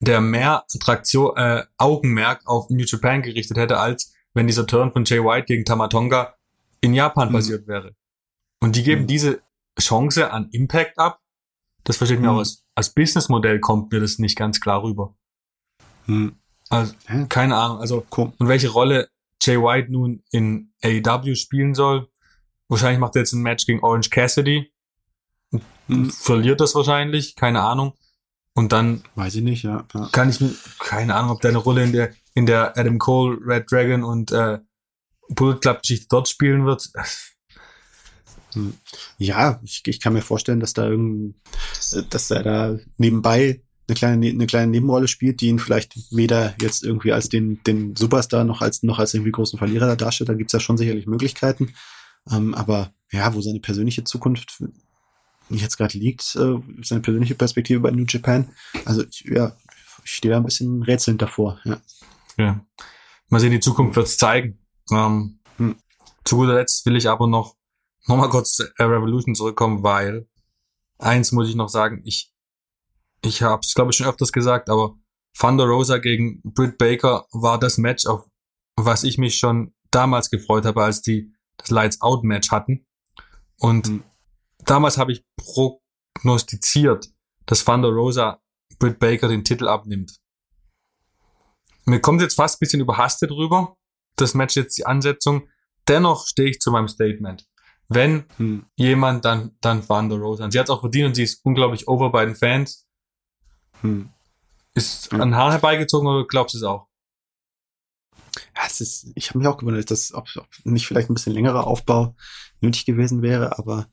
[0.00, 5.04] der mehr Attraktion, äh, Augenmerk auf New Japan gerichtet hätte, als wenn dieser Turn von
[5.04, 6.34] Jay White gegen Tamatonga
[6.80, 7.32] in Japan mhm.
[7.32, 7.94] basiert wäre.
[8.60, 9.06] Und die geben mhm.
[9.06, 9.42] diese
[9.78, 11.20] Chance an Impact ab.
[11.84, 12.26] Das versteht mhm.
[12.26, 15.14] mir auch als, als Businessmodell kommt mir das nicht ganz klar rüber.
[16.06, 16.36] Mhm.
[16.68, 16.94] Also,
[17.28, 17.78] keine Ahnung.
[17.78, 18.32] Also, cool.
[18.38, 19.08] und welche Rolle
[19.42, 22.08] Jay White nun in AEW spielen soll.
[22.68, 24.70] Wahrscheinlich macht er jetzt ein Match gegen Orange Cassidy
[25.90, 26.10] hm.
[26.10, 27.94] verliert das wahrscheinlich, keine Ahnung.
[28.54, 29.84] Und dann weiß ich nicht, ja.
[29.94, 30.08] ja.
[30.12, 33.38] Kann ich mir keine Ahnung, ob der eine Rolle in der in der Adam Cole,
[33.44, 34.58] Red Dragon und äh,
[35.30, 36.90] Bullet Club Geschichte dort spielen wird.
[39.18, 41.36] Ja, ich, ich kann mir vorstellen, dass da irgend,
[42.10, 46.84] dass er da nebenbei eine kleine, eine kleine Nebenrolle spielt, die ihn vielleicht weder jetzt
[46.84, 50.28] irgendwie als den, den Superstar noch als, noch als irgendwie großen Verlierer da darstellt.
[50.28, 51.72] Da gibt's ja schon sicherlich Möglichkeiten.
[52.30, 54.62] Ähm, aber ja, wo seine persönliche Zukunft
[55.48, 58.50] jetzt gerade liegt, äh, seine persönliche Perspektive bei New Japan.
[58.84, 59.56] Also ich, ja,
[60.04, 61.58] ich stehe da ein bisschen rätselnd davor.
[61.64, 61.80] Ja.
[62.38, 62.64] ja.
[63.28, 64.59] Mal sehen, die Zukunft wird's zeigen.
[64.90, 65.76] Ähm, hm.
[66.24, 67.56] Zu guter Letzt will ich aber noch,
[68.06, 70.28] noch mal kurz zu Revolution zurückkommen, weil
[70.98, 72.32] eins muss ich noch sagen, ich,
[73.22, 74.96] ich habe es glaube ich schon öfters gesagt, aber
[75.38, 78.26] Thunder Rosa gegen Britt Baker war das Match, auf
[78.76, 82.86] was ich mich schon damals gefreut habe, als die das Lights Out Match hatten.
[83.58, 84.04] Und mhm.
[84.64, 87.08] damals habe ich prognostiziert,
[87.46, 88.40] dass Thunder Rosa
[88.78, 90.18] Britt Baker den Titel abnimmt.
[91.84, 93.76] Mir kommt jetzt fast ein bisschen überhastet rüber,
[94.16, 95.48] das Match jetzt die Ansetzung.
[95.88, 97.46] Dennoch stehe ich zu meinem Statement.
[97.88, 98.66] Wenn hm.
[98.76, 100.44] jemand, dann, dann Thunder Rosa.
[100.44, 102.86] Und sie hat es auch verdient und sie ist unglaublich over bei den Fans.
[103.80, 104.10] Hm.
[104.74, 105.20] Ist hm.
[105.20, 106.86] an Haar herbeigezogen oder glaubst du es auch?
[108.56, 111.32] Ja, es ist, ich habe mich auch gewundert, dass ob, ob nicht vielleicht ein bisschen
[111.32, 112.14] längerer Aufbau
[112.60, 113.88] nötig gewesen wäre, aber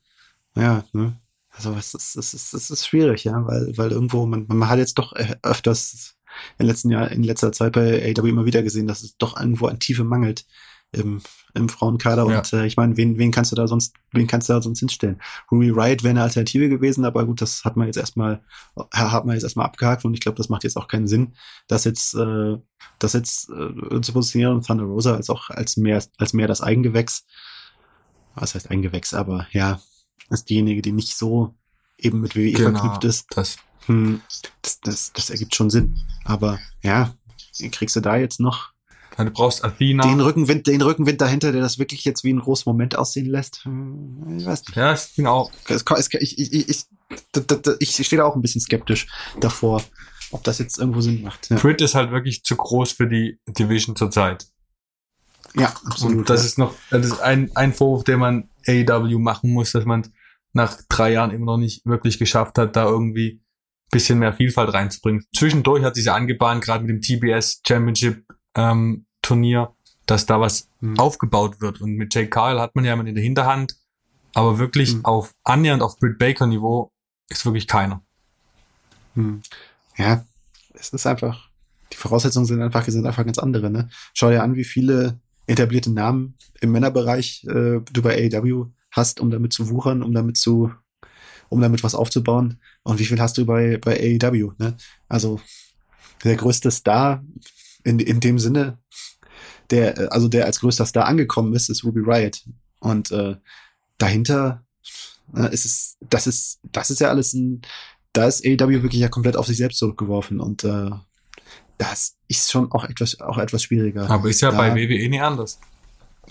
[0.54, 1.20] ja, ne?
[1.50, 4.78] Also es ist, es ist, es ist schwierig, ja, weil, weil irgendwo, man, man hat
[4.78, 6.14] jetzt doch äh, öfters
[6.58, 9.66] in letzten Jahr, in letzter Zeit bei AW immer wieder gesehen, dass es doch irgendwo
[9.66, 10.44] an Tiefe mangelt
[10.92, 11.20] im,
[11.54, 12.28] im Frauenkader.
[12.30, 12.38] Ja.
[12.38, 14.78] Und äh, ich meine, wen, wen kannst du da sonst, wen kannst du da sonst
[14.78, 15.20] hinstellen?
[15.50, 18.42] Ruby Wright wäre eine Alternative gewesen, aber gut, das hat man jetzt erstmal,
[18.92, 21.34] hat man jetzt erstmal abgehakt und ich glaube, das macht jetzt auch keinen Sinn,
[21.66, 22.56] das jetzt, äh,
[22.98, 27.26] das jetzt äh, zu positionieren Thunder Rosa als auch als mehr, als mehr das Eigengewächs.
[28.34, 29.80] Was heißt Eigengewächs, aber ja,
[30.30, 31.54] ist diejenige, die nicht so
[31.98, 33.26] eben mit WWE genau, verknüpft ist.
[33.30, 33.56] Das.
[33.88, 34.22] Hm,
[34.62, 35.98] das, das, das ergibt schon Sinn.
[36.24, 37.14] Aber ja,
[37.70, 38.72] kriegst du da jetzt noch
[39.24, 40.04] du brauchst Athena.
[40.04, 43.64] Den Rückenwind, den Rückenwind dahinter, der das wirklich jetzt wie ein großes Moment aussehen lässt.
[43.64, 44.76] Hm, ich weiß nicht.
[44.76, 44.94] Ja.
[44.94, 46.86] Ich, ich, ich,
[47.80, 49.08] ich, ich stehe da auch ein bisschen skeptisch
[49.40, 49.82] davor,
[50.30, 51.50] ob das jetzt irgendwo Sinn macht.
[51.50, 51.56] Ja.
[51.56, 54.46] Crit ist halt wirklich zu groß für die Division zurzeit.
[55.54, 56.18] Ja, absolut.
[56.18, 56.46] Und das ja.
[56.46, 60.06] ist noch, das ist ein, ein Vorwurf, den man AEW machen muss, dass man
[60.52, 63.40] nach drei Jahren immer noch nicht wirklich geschafft hat, da irgendwie
[63.90, 65.24] bisschen mehr Vielfalt reinzubringen.
[65.34, 68.24] Zwischendurch hat sich ja angebahnt, gerade mit dem TBS Championship
[68.54, 69.74] ähm, Turnier,
[70.06, 70.98] dass da was mhm.
[70.98, 71.80] aufgebaut wird.
[71.80, 73.76] Und mit Jake Kyle hat man ja immer in der Hinterhand,
[74.34, 75.04] aber wirklich mhm.
[75.04, 76.92] auf annähernd auf Britt Baker Niveau
[77.28, 78.02] ist wirklich keiner.
[79.14, 79.42] Mhm.
[79.96, 80.24] Ja,
[80.74, 81.50] es ist einfach,
[81.92, 83.70] die Voraussetzungen sind einfach, sind einfach ganz andere.
[83.70, 83.88] Ne?
[84.14, 89.30] Schau dir an, wie viele etablierte Namen im Männerbereich äh, du bei AEW hast, um
[89.30, 90.72] damit zu wuchern, um damit zu,
[91.48, 92.60] um damit was aufzubauen.
[92.82, 94.52] Und wie viel hast du bei, bei AEW?
[94.58, 94.76] Ne?
[95.08, 95.40] Also
[96.24, 97.24] der größte Star
[97.84, 98.78] in, in dem Sinne,
[99.70, 102.44] der, also der als größter Star angekommen ist, ist Ruby Riot.
[102.80, 103.36] Und äh,
[103.98, 104.64] dahinter
[105.36, 107.62] äh, ist es, das ist, das ist ja alles ein,
[108.12, 110.90] da ist AEW wirklich ja komplett auf sich selbst zurückgeworfen und äh,
[111.76, 114.08] das ist schon auch etwas, auch etwas schwieriger.
[114.10, 115.60] Aber ist ja da, bei WWE nicht anders.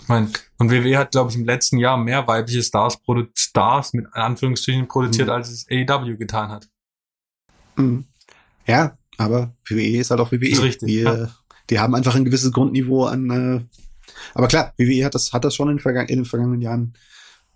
[0.00, 2.98] Ich meine, und WWE hat, glaube ich, im letzten Jahr mehr weibliche Stars,
[3.34, 5.34] Stars mit Anführungsstrichen produziert, mhm.
[5.34, 6.68] als es AEW getan hat.
[7.76, 8.06] Mhm.
[8.66, 10.62] Ja, aber WWE ist halt auch WWE.
[10.62, 10.88] Richtig.
[10.88, 11.28] Die, ja.
[11.70, 13.30] die haben einfach ein gewisses Grundniveau an.
[13.30, 13.78] Äh,
[14.34, 16.94] aber klar, WWE hat das, hat das schon in, Vergangen, in den vergangenen Jahren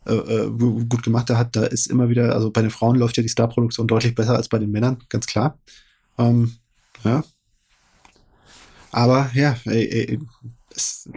[0.07, 1.31] äh, äh gut gemacht.
[1.31, 4.15] Da hat, da ist immer wieder, also bei den Frauen läuft ja die Starproduktion deutlich
[4.15, 5.59] besser als bei den Männern, ganz klar.
[6.19, 6.57] Ähm,
[7.05, 7.25] ja.
[8.91, 10.19] Aber ja, ey, ey,
[10.75, 11.09] es,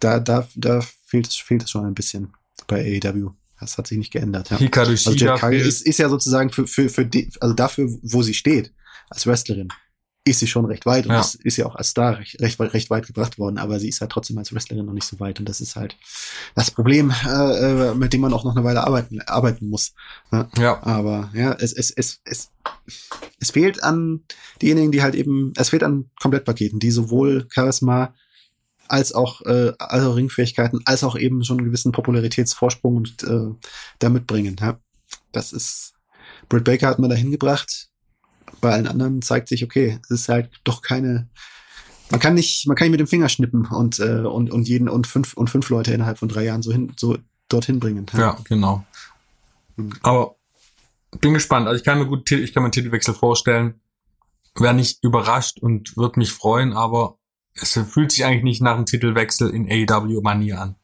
[0.00, 2.32] da, da, da fehlt es, fehlt es schon ein bisschen
[2.66, 3.30] bei AEW.
[3.60, 4.50] Das hat sich nicht geändert.
[4.50, 4.58] Ja.
[4.58, 8.34] Hikaru also Jet ist, ist ja sozusagen für, für, für die, also dafür, wo sie
[8.34, 8.72] steht,
[9.10, 9.68] als Wrestlerin,
[10.24, 11.20] ist sie schon recht weit und ja.
[11.20, 14.00] ist, ist ja auch als Star recht, recht, recht weit gebracht worden, aber sie ist
[14.00, 15.96] halt trotzdem als Wrestlerin noch nicht so weit und das ist halt
[16.54, 19.94] das Problem, äh, äh mit dem man auch noch eine Weile arbeiten, arbeiten muss.
[20.30, 20.48] Ja.
[20.58, 20.82] ja.
[20.82, 22.50] Aber ja, es, es, es, es,
[23.40, 24.24] es fehlt an
[24.60, 28.14] diejenigen, die halt eben, es fehlt an Komplettpaketen, die sowohl Charisma
[28.88, 33.54] als auch äh, also Ringfähigkeiten, als auch eben schon einen gewissen Popularitätsvorsprung und, äh,
[33.98, 34.56] da mitbringen.
[34.60, 34.78] Ja.
[35.32, 35.94] Das ist
[36.48, 37.88] Britt Baker hat man da hingebracht.
[38.60, 41.28] Bei allen anderen zeigt sich, okay, es ist halt doch keine.
[42.10, 44.88] Man kann nicht, man kann nicht mit dem Finger schnippen und äh, und und jeden
[44.88, 47.18] und fünf und fünf Leute innerhalb von drei Jahren so hin so
[47.48, 48.06] dorthin bringen.
[48.14, 48.84] Ja, ja genau.
[49.76, 49.92] Mhm.
[50.02, 50.36] Aber
[51.20, 51.66] bin gespannt.
[51.66, 53.80] Also ich kann mir gut, ich kann mir einen Titelwechsel vorstellen.
[54.54, 57.17] Wäre nicht überrascht und würde mich freuen, aber
[57.60, 60.76] es fühlt sich eigentlich nicht nach einem Titelwechsel in AEW-Manier an.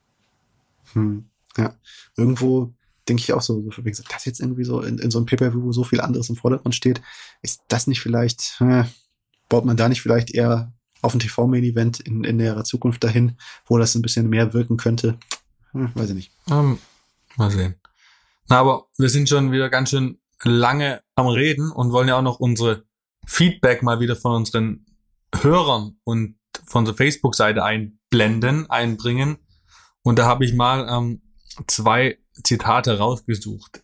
[0.93, 1.75] Hm, ja,
[2.17, 2.75] irgendwo
[3.09, 5.73] denke ich auch so, so das jetzt irgendwie so in, in so einem Pay-Per-View, wo
[5.73, 7.03] so viel anderes im Vordergrund steht,
[7.43, 8.85] ist das nicht vielleicht, äh,
[9.49, 10.73] baut man da nicht vielleicht eher
[11.03, 15.19] auf ein TV-Main-Event in, in näherer Zukunft dahin, wo das ein bisschen mehr wirken könnte?
[15.73, 16.33] Hm, weiß ich nicht.
[16.51, 16.79] Ähm,
[17.37, 17.75] mal sehen.
[18.49, 22.23] Na, aber wir sind schon wieder ganz schön lange am Reden und wollen ja auch
[22.23, 22.85] noch unsere
[23.27, 24.87] Feedback mal wieder von unseren
[25.35, 26.37] Hörern und
[26.67, 29.39] von unserer Facebook-Seite einblenden, einbringen.
[30.03, 31.23] Und da habe ich mal ähm,
[31.67, 33.83] zwei Zitate rausgesucht.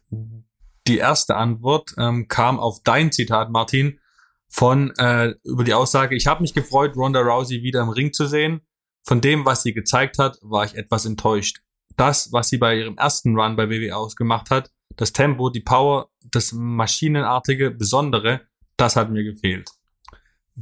[0.87, 4.01] Die erste Antwort ähm, kam auf dein Zitat, Martin,
[4.49, 8.26] von äh, über die Aussage, ich habe mich gefreut, Ronda Rousey wieder im Ring zu
[8.26, 8.62] sehen.
[9.03, 11.61] Von dem, was sie gezeigt hat, war ich etwas enttäuscht.
[11.97, 16.11] das, was sie bei ihrem ersten Run bei WWE ausgemacht hat, das Tempo, die Power,
[16.31, 18.41] das maschinenartige, besondere,
[18.76, 19.70] das hat mir gefehlt.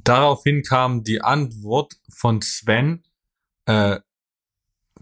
[0.04, 3.04] Daraufhin kam die Antwort von Sven,
[3.66, 4.00] äh,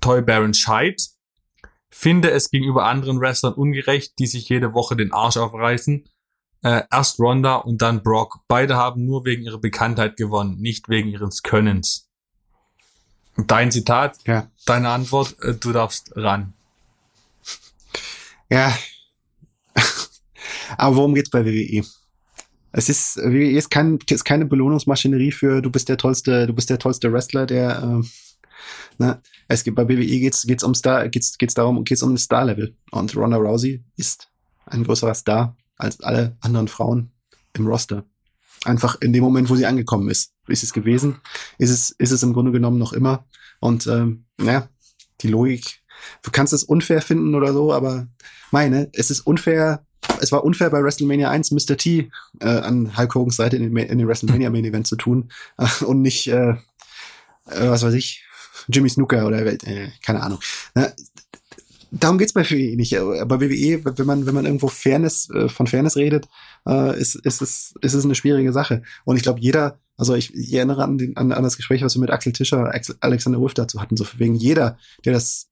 [0.01, 1.01] Toy Baron Scheid,
[1.91, 6.09] finde es gegenüber anderen Wrestlern ungerecht, die sich jede Woche den Arsch aufreißen.
[6.63, 8.41] Äh, erst Ronda und dann Brock.
[8.49, 12.09] Beide haben nur wegen ihrer Bekanntheit gewonnen, nicht wegen ihres Könnens.
[13.37, 14.51] Dein Zitat, Ja.
[14.65, 16.55] deine Antwort, äh, du darfst ran.
[18.49, 18.77] Ja.
[20.79, 21.85] Aber worum geht's bei WWE?
[22.77, 26.68] Es ist, WWE ist, kein, ist keine Belohnungsmaschinerie für, du bist der tollste, du bist
[26.68, 28.07] der tollste Wrestler, der, ähm,
[28.99, 32.18] ne, es geht, bei WWE geht's, geht's um Star, geht's, geht's darum, geht's um ein
[32.18, 32.77] Star-Level.
[32.91, 34.31] Und Ronda Rousey ist
[34.66, 37.12] ein größerer Star als alle anderen Frauen
[37.55, 38.05] im Roster.
[38.66, 40.35] Einfach in dem Moment, wo sie angekommen ist.
[40.47, 41.16] Ist es gewesen?
[41.57, 43.24] Ist es, ist es im Grunde genommen noch immer?
[43.59, 44.68] Und, ähm, ja,
[45.22, 45.81] die Logik,
[46.20, 48.07] du kannst es unfair finden oder so, aber
[48.51, 49.86] meine, es ist unfair,
[50.21, 51.77] es war unfair bei WrestleMania 1 Mr.
[51.77, 55.31] T äh, an Hulk Hogans Seite in den, in den WrestleMania Main Event zu tun
[55.59, 56.57] äh, und nicht, äh, äh,
[57.47, 58.25] was weiß ich,
[58.69, 60.41] Jimmy Snooker oder äh, keine Ahnung.
[60.75, 60.95] Ne?
[61.93, 62.93] Darum geht's bei WWE nicht.
[62.93, 66.29] Bei WWE, wenn man, wenn man irgendwo Fairness, äh, von Fairness redet,
[66.67, 68.83] äh, ist, ist, es, ist es eine schwierige Sache.
[69.05, 71.95] Und ich glaube, jeder, also ich, ich erinnere an, den, an, an das Gespräch, was
[71.95, 75.49] wir mit Axel Tischer, Alexander Wolf dazu hatten, so wegen jeder, der das,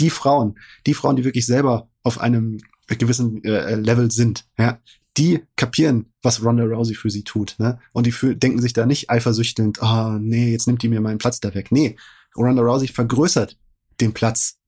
[0.00, 4.78] die Frauen, die Frauen, die wirklich selber auf einem gewissen äh, Level sind, ja,
[5.16, 7.78] die kapieren, was Ronda Rousey für sie tut, ne?
[7.92, 11.18] Und die fühl, denken sich da nicht eifersüchtelnd, ah, nee, jetzt nimmt die mir meinen
[11.18, 11.72] Platz da weg.
[11.72, 11.96] Nee,
[12.36, 13.56] Ronda Rousey vergrößert
[14.00, 14.58] den Platz,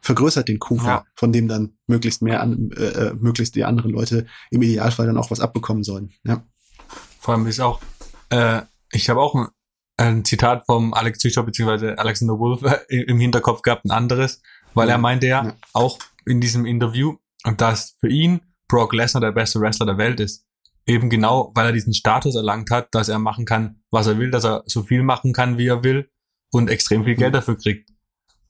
[0.00, 1.04] vergrößert den Kuchen, Ja.
[1.14, 5.16] von dem dann möglichst mehr an, äh, äh, möglichst die anderen Leute im Idealfall dann
[5.18, 6.10] auch was abbekommen sollen.
[6.24, 6.44] Ja.
[7.20, 7.80] Vor allem ist auch,
[8.30, 9.46] äh, ich habe auch ein,
[9.98, 11.94] ein Zitat vom Alex Tischer bzw.
[11.94, 14.42] Alexander Wolf äh, im Hinterkopf gehabt, ein anderes,
[14.74, 14.98] weil er Ja.
[14.98, 15.54] meinte ja, Ja.
[15.72, 17.16] auch in diesem Interview,
[17.56, 20.46] dass für ihn Brock Lesnar der beste Wrestler der Welt ist.
[20.86, 24.30] Eben genau, weil er diesen Status erlangt hat, dass er machen kann, was er will,
[24.30, 26.10] dass er so viel machen kann, wie er will
[26.50, 27.36] und extrem viel Geld Mhm.
[27.36, 27.90] dafür kriegt.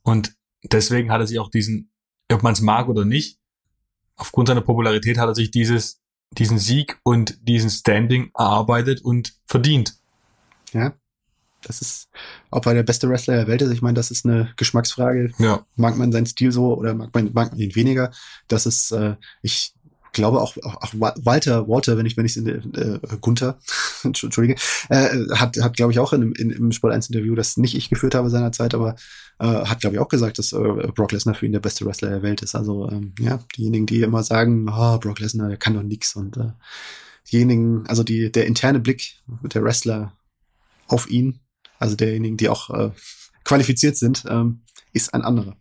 [0.03, 0.35] Und
[0.65, 1.93] deswegen hat er sich auch diesen,
[2.33, 3.39] ob man es mag oder nicht,
[4.17, 6.01] aufgrund seiner Popularität hat er sich dieses,
[6.33, 9.95] diesen Sieg und diesen Standing erarbeitet und verdient.
[10.73, 10.95] ja.
[11.65, 12.09] Das ist,
[12.51, 15.33] ob er der beste Wrestler der Welt ist, ich meine, das ist eine Geschmacksfrage.
[15.39, 15.65] Ja.
[15.77, 18.11] mag man seinen Stil so oder mag man, mag man ihn weniger.
[18.49, 19.75] Das ist, äh, ich
[20.13, 23.59] glaube auch, auch, auch Wa- Walter, Walter, wenn ich, wenn ich in äh, Gunther,
[24.03, 24.57] entschuldige,
[24.91, 27.89] äh, hat, hat glaube ich auch in, in, im Sport 1 Interview, das nicht ich
[27.89, 28.97] geführt habe seinerzeit, aber
[29.39, 30.59] äh, hat glaube ich auch gesagt, dass äh,
[30.95, 32.55] Brock Lesnar für ihn der beste Wrestler der Welt ist.
[32.55, 36.37] Also ähm, ja, diejenigen, die immer sagen, ah, Brock Lesnar, der kann doch nix und
[36.37, 36.51] äh,
[37.31, 39.15] diejenigen, also die, der interne Blick
[39.55, 40.13] der Wrestler
[40.89, 41.39] auf ihn,
[41.83, 42.91] also derjenigen, die auch äh,
[43.45, 44.63] qualifiziert sind, ähm,
[44.93, 45.57] ist ein anderer.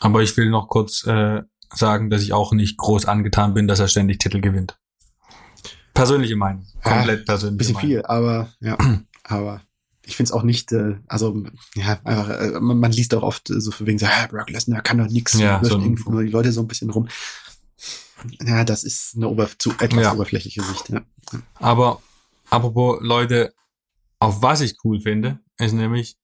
[0.00, 1.42] Aber ich will noch kurz äh,
[1.72, 4.78] sagen, dass ich auch nicht groß angetan bin, dass er ständig Titel gewinnt.
[5.94, 6.66] Persönliche Meinung.
[6.84, 7.90] Ja, Komplett persönliche bisschen Meinung.
[7.90, 8.76] viel, aber ja,
[9.24, 9.62] aber
[10.06, 11.44] ich finde es auch nicht, äh, also
[11.76, 14.50] ja, einfach, äh, man, man liest auch oft äh, so für wegen so, ah, Brock
[14.50, 17.08] Lesnar kann doch nix, Ja, so nur die Leute so ein bisschen rum.
[18.42, 20.12] Ja, das ist eine ober zu etwas Ja.
[20.12, 20.88] oberflächliche Sicht.
[20.90, 21.02] Ja.
[21.54, 22.00] Aber
[22.50, 23.54] apropos Leute,
[24.24, 26.16] auf was ich cool finde, ist nämlich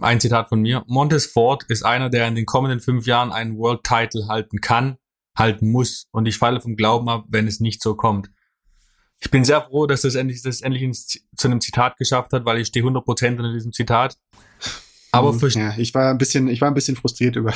[0.00, 0.84] ein Zitat von mir.
[0.86, 4.98] Montez Ford ist einer, der in den kommenden fünf Jahren einen World Title halten kann,
[5.36, 6.08] halten muss.
[6.10, 8.30] Und ich falle vom Glauben ab, wenn es nicht so kommt.
[9.20, 12.44] Ich bin sehr froh, dass das endlich, das endlich ins, zu einem Zitat geschafft hat,
[12.44, 14.16] weil ich stehe 100% hinter diesem Zitat.
[15.10, 17.54] Aber für, ja, ich war ein bisschen, ich war ein bisschen frustriert über,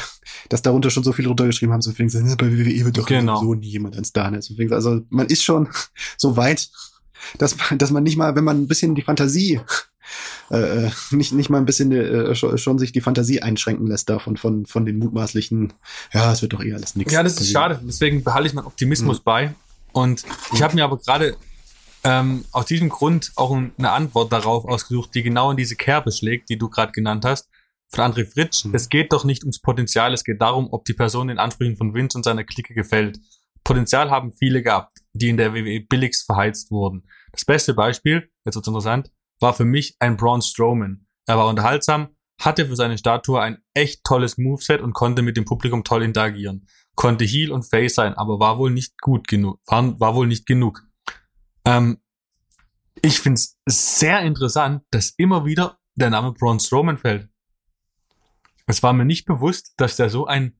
[0.48, 3.40] dass darunter schon so viel runtergeschrieben haben, so ne, bei WWE wird doch Genau.
[3.40, 4.31] so nie jemand ein Star.
[4.31, 4.40] Ne?
[4.40, 5.69] So also man ist schon
[6.16, 6.70] so weit,
[7.39, 9.61] dass man, dass man nicht mal, wenn man ein bisschen die Fantasie
[10.51, 14.36] äh, nicht, nicht mal ein bisschen äh, schon, schon sich die Fantasie einschränken lässt davon,
[14.36, 15.73] von, von den mutmaßlichen,
[16.12, 17.12] ja, es wird doch eh alles nix.
[17.12, 17.81] Ja, das ist schade.
[17.82, 19.55] Deswegen behalte ich meinen Optimismus bei.
[19.93, 21.36] Und ich habe mir aber gerade
[22.05, 26.11] ähm, aus diesem Grund auch ein- eine Antwort darauf ausgesucht, die genau in diese Kerbe
[26.11, 27.49] schlägt, die du gerade genannt hast,
[27.89, 28.65] von André Fritsch.
[28.65, 28.74] Mhm.
[28.74, 31.94] Es geht doch nicht ums Potenzial, es geht darum, ob die Person den Ansprüchen von
[31.94, 33.20] Vince und seiner Clique gefällt.
[33.65, 37.06] Potenzial haben viele gehabt, die in der WWE billigst verheizt wurden.
[37.32, 39.10] Das beste Beispiel, jetzt wird's interessant,
[39.40, 41.06] war für mich ein Braun Strowman.
[41.26, 45.44] Er war unterhaltsam, hatte für seine Statue ein echt tolles Moveset und konnte mit dem
[45.44, 46.66] Publikum toll interagieren.
[46.94, 50.47] Konnte Heel und Face sein, aber war wohl nicht gut genug, war, war wohl nicht
[50.47, 50.82] genug.
[51.64, 51.98] Ähm,
[53.01, 57.28] ich find's sehr interessant, dass immer wieder der Name Braun Strowman fällt.
[58.66, 60.59] Es war mir nicht bewusst, dass der so ein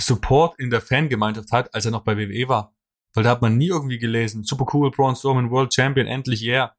[0.00, 2.74] Support in der Fangemeinschaft hat, als er noch bei WWE war.
[3.14, 6.74] Weil da hat man nie irgendwie gelesen, super cool, Braun Strowman, World Champion, endlich yeah.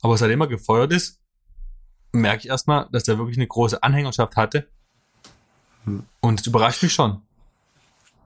[0.00, 1.20] Aber seitdem er gefeuert ist,
[2.12, 4.68] merke ich erstmal, dass der wirklich eine große Anhängerschaft hatte.
[6.20, 7.22] Und es überrascht mich schon.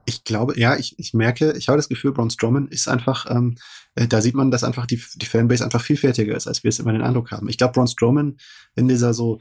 [0.05, 3.57] Ich glaube, ja, ich, ich merke, ich habe das Gefühl, Braun Strowman ist einfach, ähm,
[3.95, 6.79] äh, da sieht man, dass einfach die, die Fanbase einfach vielfältiger ist, als wir es
[6.79, 7.49] immer den Eindruck haben.
[7.49, 8.37] Ich glaube, Braun Strowman
[8.75, 9.39] in dieser so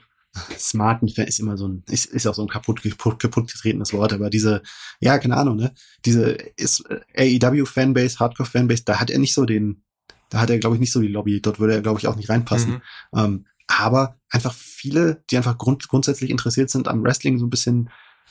[0.58, 3.92] smarten Fan ist immer so ein, ist, ist auch so ein kaputt, kaputt, kaputt getretenes
[3.92, 4.62] Wort, aber diese,
[5.00, 5.72] ja, keine Ahnung, ne,
[6.04, 6.84] diese ist
[7.14, 9.82] äh, AEW-Fanbase, Hardcore-Fanbase, da hat er nicht so den,
[10.30, 12.16] da hat er, glaube ich, nicht so die Lobby, dort würde er, glaube ich, auch
[12.16, 12.82] nicht reinpassen.
[13.12, 13.18] Mhm.
[13.18, 17.90] Ähm, aber einfach viele, die einfach grund, grundsätzlich interessiert sind am Wrestling, so ein bisschen,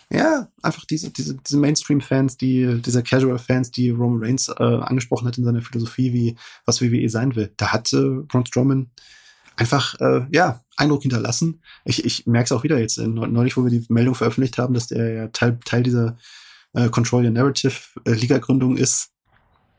[0.10, 5.38] ja, einfach diese, diese, diese Mainstream-Fans, die, diese Casual-Fans, die Roman Reigns äh, angesprochen hat
[5.38, 7.52] in seiner Philosophie, wie was WWE sein will.
[7.57, 8.91] Da hat äh, Braun Strowman
[9.56, 11.61] einfach, äh, ja, Eindruck hinterlassen.
[11.86, 14.88] Ich, ich merke es auch wieder jetzt, neulich, wo wir die Meldung veröffentlicht haben, dass
[14.88, 16.18] der ja Teil, Teil dieser
[16.73, 17.73] äh, Control Your Narrative
[18.06, 19.11] äh, Liga-Gründung ist.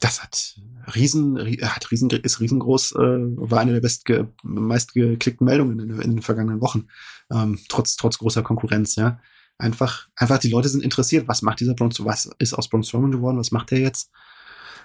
[0.01, 0.57] Das hat
[0.95, 4.05] riesen, hat riesen, ist riesengroß, äh, war eine der best
[4.43, 6.89] meistgeklickten Meldungen in, in, den vergangenen Wochen,
[7.31, 9.21] ähm, trotz, trotz großer Konkurrenz, ja.
[9.59, 13.11] Einfach, einfach die Leute sind interessiert, was macht dieser Bronze, was ist aus Braun Strowman
[13.11, 14.11] geworden, was macht er jetzt?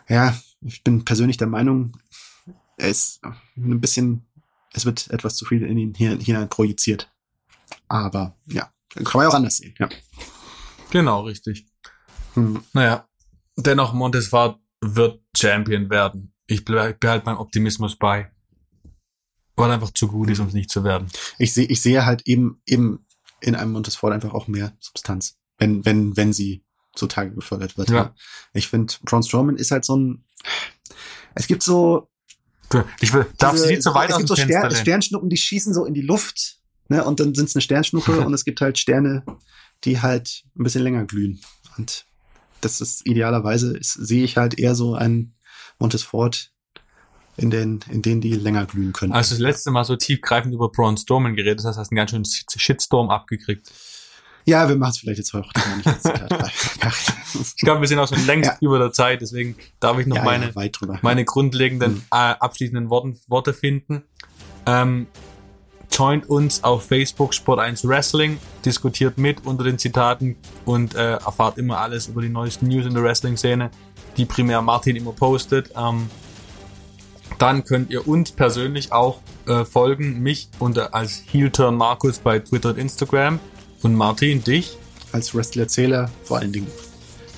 [0.07, 1.91] Ja, ich bin persönlich der Meinung,
[2.77, 4.25] er ist ein bisschen
[4.73, 7.11] es wird etwas zu viel in ihn hinein projiziert.
[7.87, 9.89] Aber ja, kann man ja auch anders sehen, ja.
[10.91, 11.67] Genau, richtig.
[12.33, 12.63] Hm.
[12.73, 13.07] Naja,
[13.55, 16.33] dennoch Montesfort wird Champion werden.
[16.47, 18.31] Ich behalte meinen Optimismus bei.
[19.55, 21.07] Weil einfach zu gut ist, um es nicht zu werden.
[21.37, 23.05] Ich sehe, ich sehe halt eben, eben
[23.41, 25.37] in einem Montesfort einfach auch mehr Substanz.
[25.57, 27.89] Wenn, wenn, wenn sie zutage gefördert wird.
[27.89, 28.13] Ja.
[28.53, 30.25] Ich finde, Braun Strowman ist halt so ein,
[31.35, 32.10] es gibt so,
[32.99, 35.73] ich will, darf diese, sie nicht so weit Es gibt so Stern, Sternschnuppen, die schießen
[35.73, 36.57] so in die Luft,
[36.89, 39.23] ne, und dann sind es eine Sternschnuppe und es gibt halt Sterne,
[39.83, 41.41] die halt ein bisschen länger glühen.
[41.77, 42.05] Und
[42.61, 45.33] das ist idealerweise, ist, sehe ich halt eher so ein
[45.79, 46.51] Montesfort
[47.37, 49.13] in den, in denen die länger glühen können.
[49.13, 51.97] Als du das letzte Mal so tiefgreifend über Braun Strowman geredet hast, hast du einen
[51.97, 53.71] ganz schönen Shitstorm abgekriegt.
[54.45, 55.87] Ja, wir machen es vielleicht jetzt heute nicht.
[57.57, 58.57] ich glaube, wir sind auch schon längst ja.
[58.61, 62.03] über der Zeit, deswegen darf ich noch ja, meine, ja, meine grundlegenden mhm.
[62.11, 64.03] äh, abschließenden Worten, Worte finden.
[64.65, 65.07] Ähm,
[65.91, 71.79] joint uns auf Facebook Sport1 Wrestling, diskutiert mit unter den Zitaten und äh, erfahrt immer
[71.79, 73.71] alles über die neuesten News in der Wrestling-Szene,
[74.17, 75.71] die primär Martin immer postet.
[75.75, 76.09] Ähm,
[77.37, 82.69] dann könnt ihr uns persönlich auch äh, folgen, mich unter als Heelturn Markus bei Twitter
[82.69, 83.39] und Instagram.
[83.83, 84.77] Und Martin, dich?
[85.11, 86.67] Als Wrestler-Erzähler, vor allen Dingen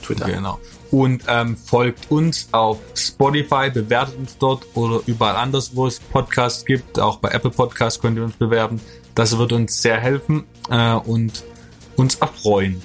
[0.04, 0.26] Twitter.
[0.26, 0.60] Genau.
[0.92, 6.66] Und ähm, folgt uns auf Spotify, bewertet uns dort oder überall anders, wo es Podcasts
[6.66, 7.00] gibt.
[7.00, 8.80] Auch bei Apple Podcasts könnt ihr uns bewerben.
[9.16, 11.44] Das wird uns sehr helfen äh, und
[11.96, 12.82] uns erfreuen.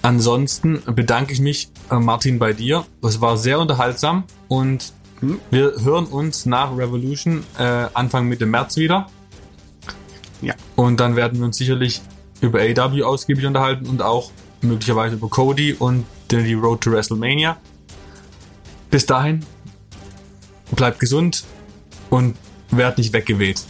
[0.00, 2.86] Ansonsten bedanke ich mich, äh, Martin, bei dir.
[3.02, 5.40] Es war sehr unterhaltsam und hm?
[5.50, 9.08] wir hören uns nach Revolution äh, Anfang Mitte März wieder.
[10.42, 10.54] Ja.
[10.76, 12.02] Und dann werden wir uns sicherlich
[12.46, 14.30] über AW ausgiebig unterhalten und auch
[14.62, 17.56] möglicherweise über Cody und die Road to WrestleMania.
[18.90, 19.44] Bis dahin,
[20.72, 21.44] bleibt gesund
[22.10, 22.36] und
[22.70, 23.62] werd nicht weggeweht.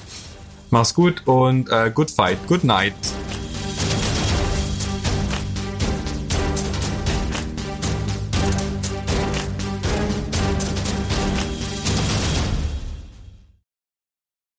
[0.70, 2.94] Mach's gut und äh, good fight, good night.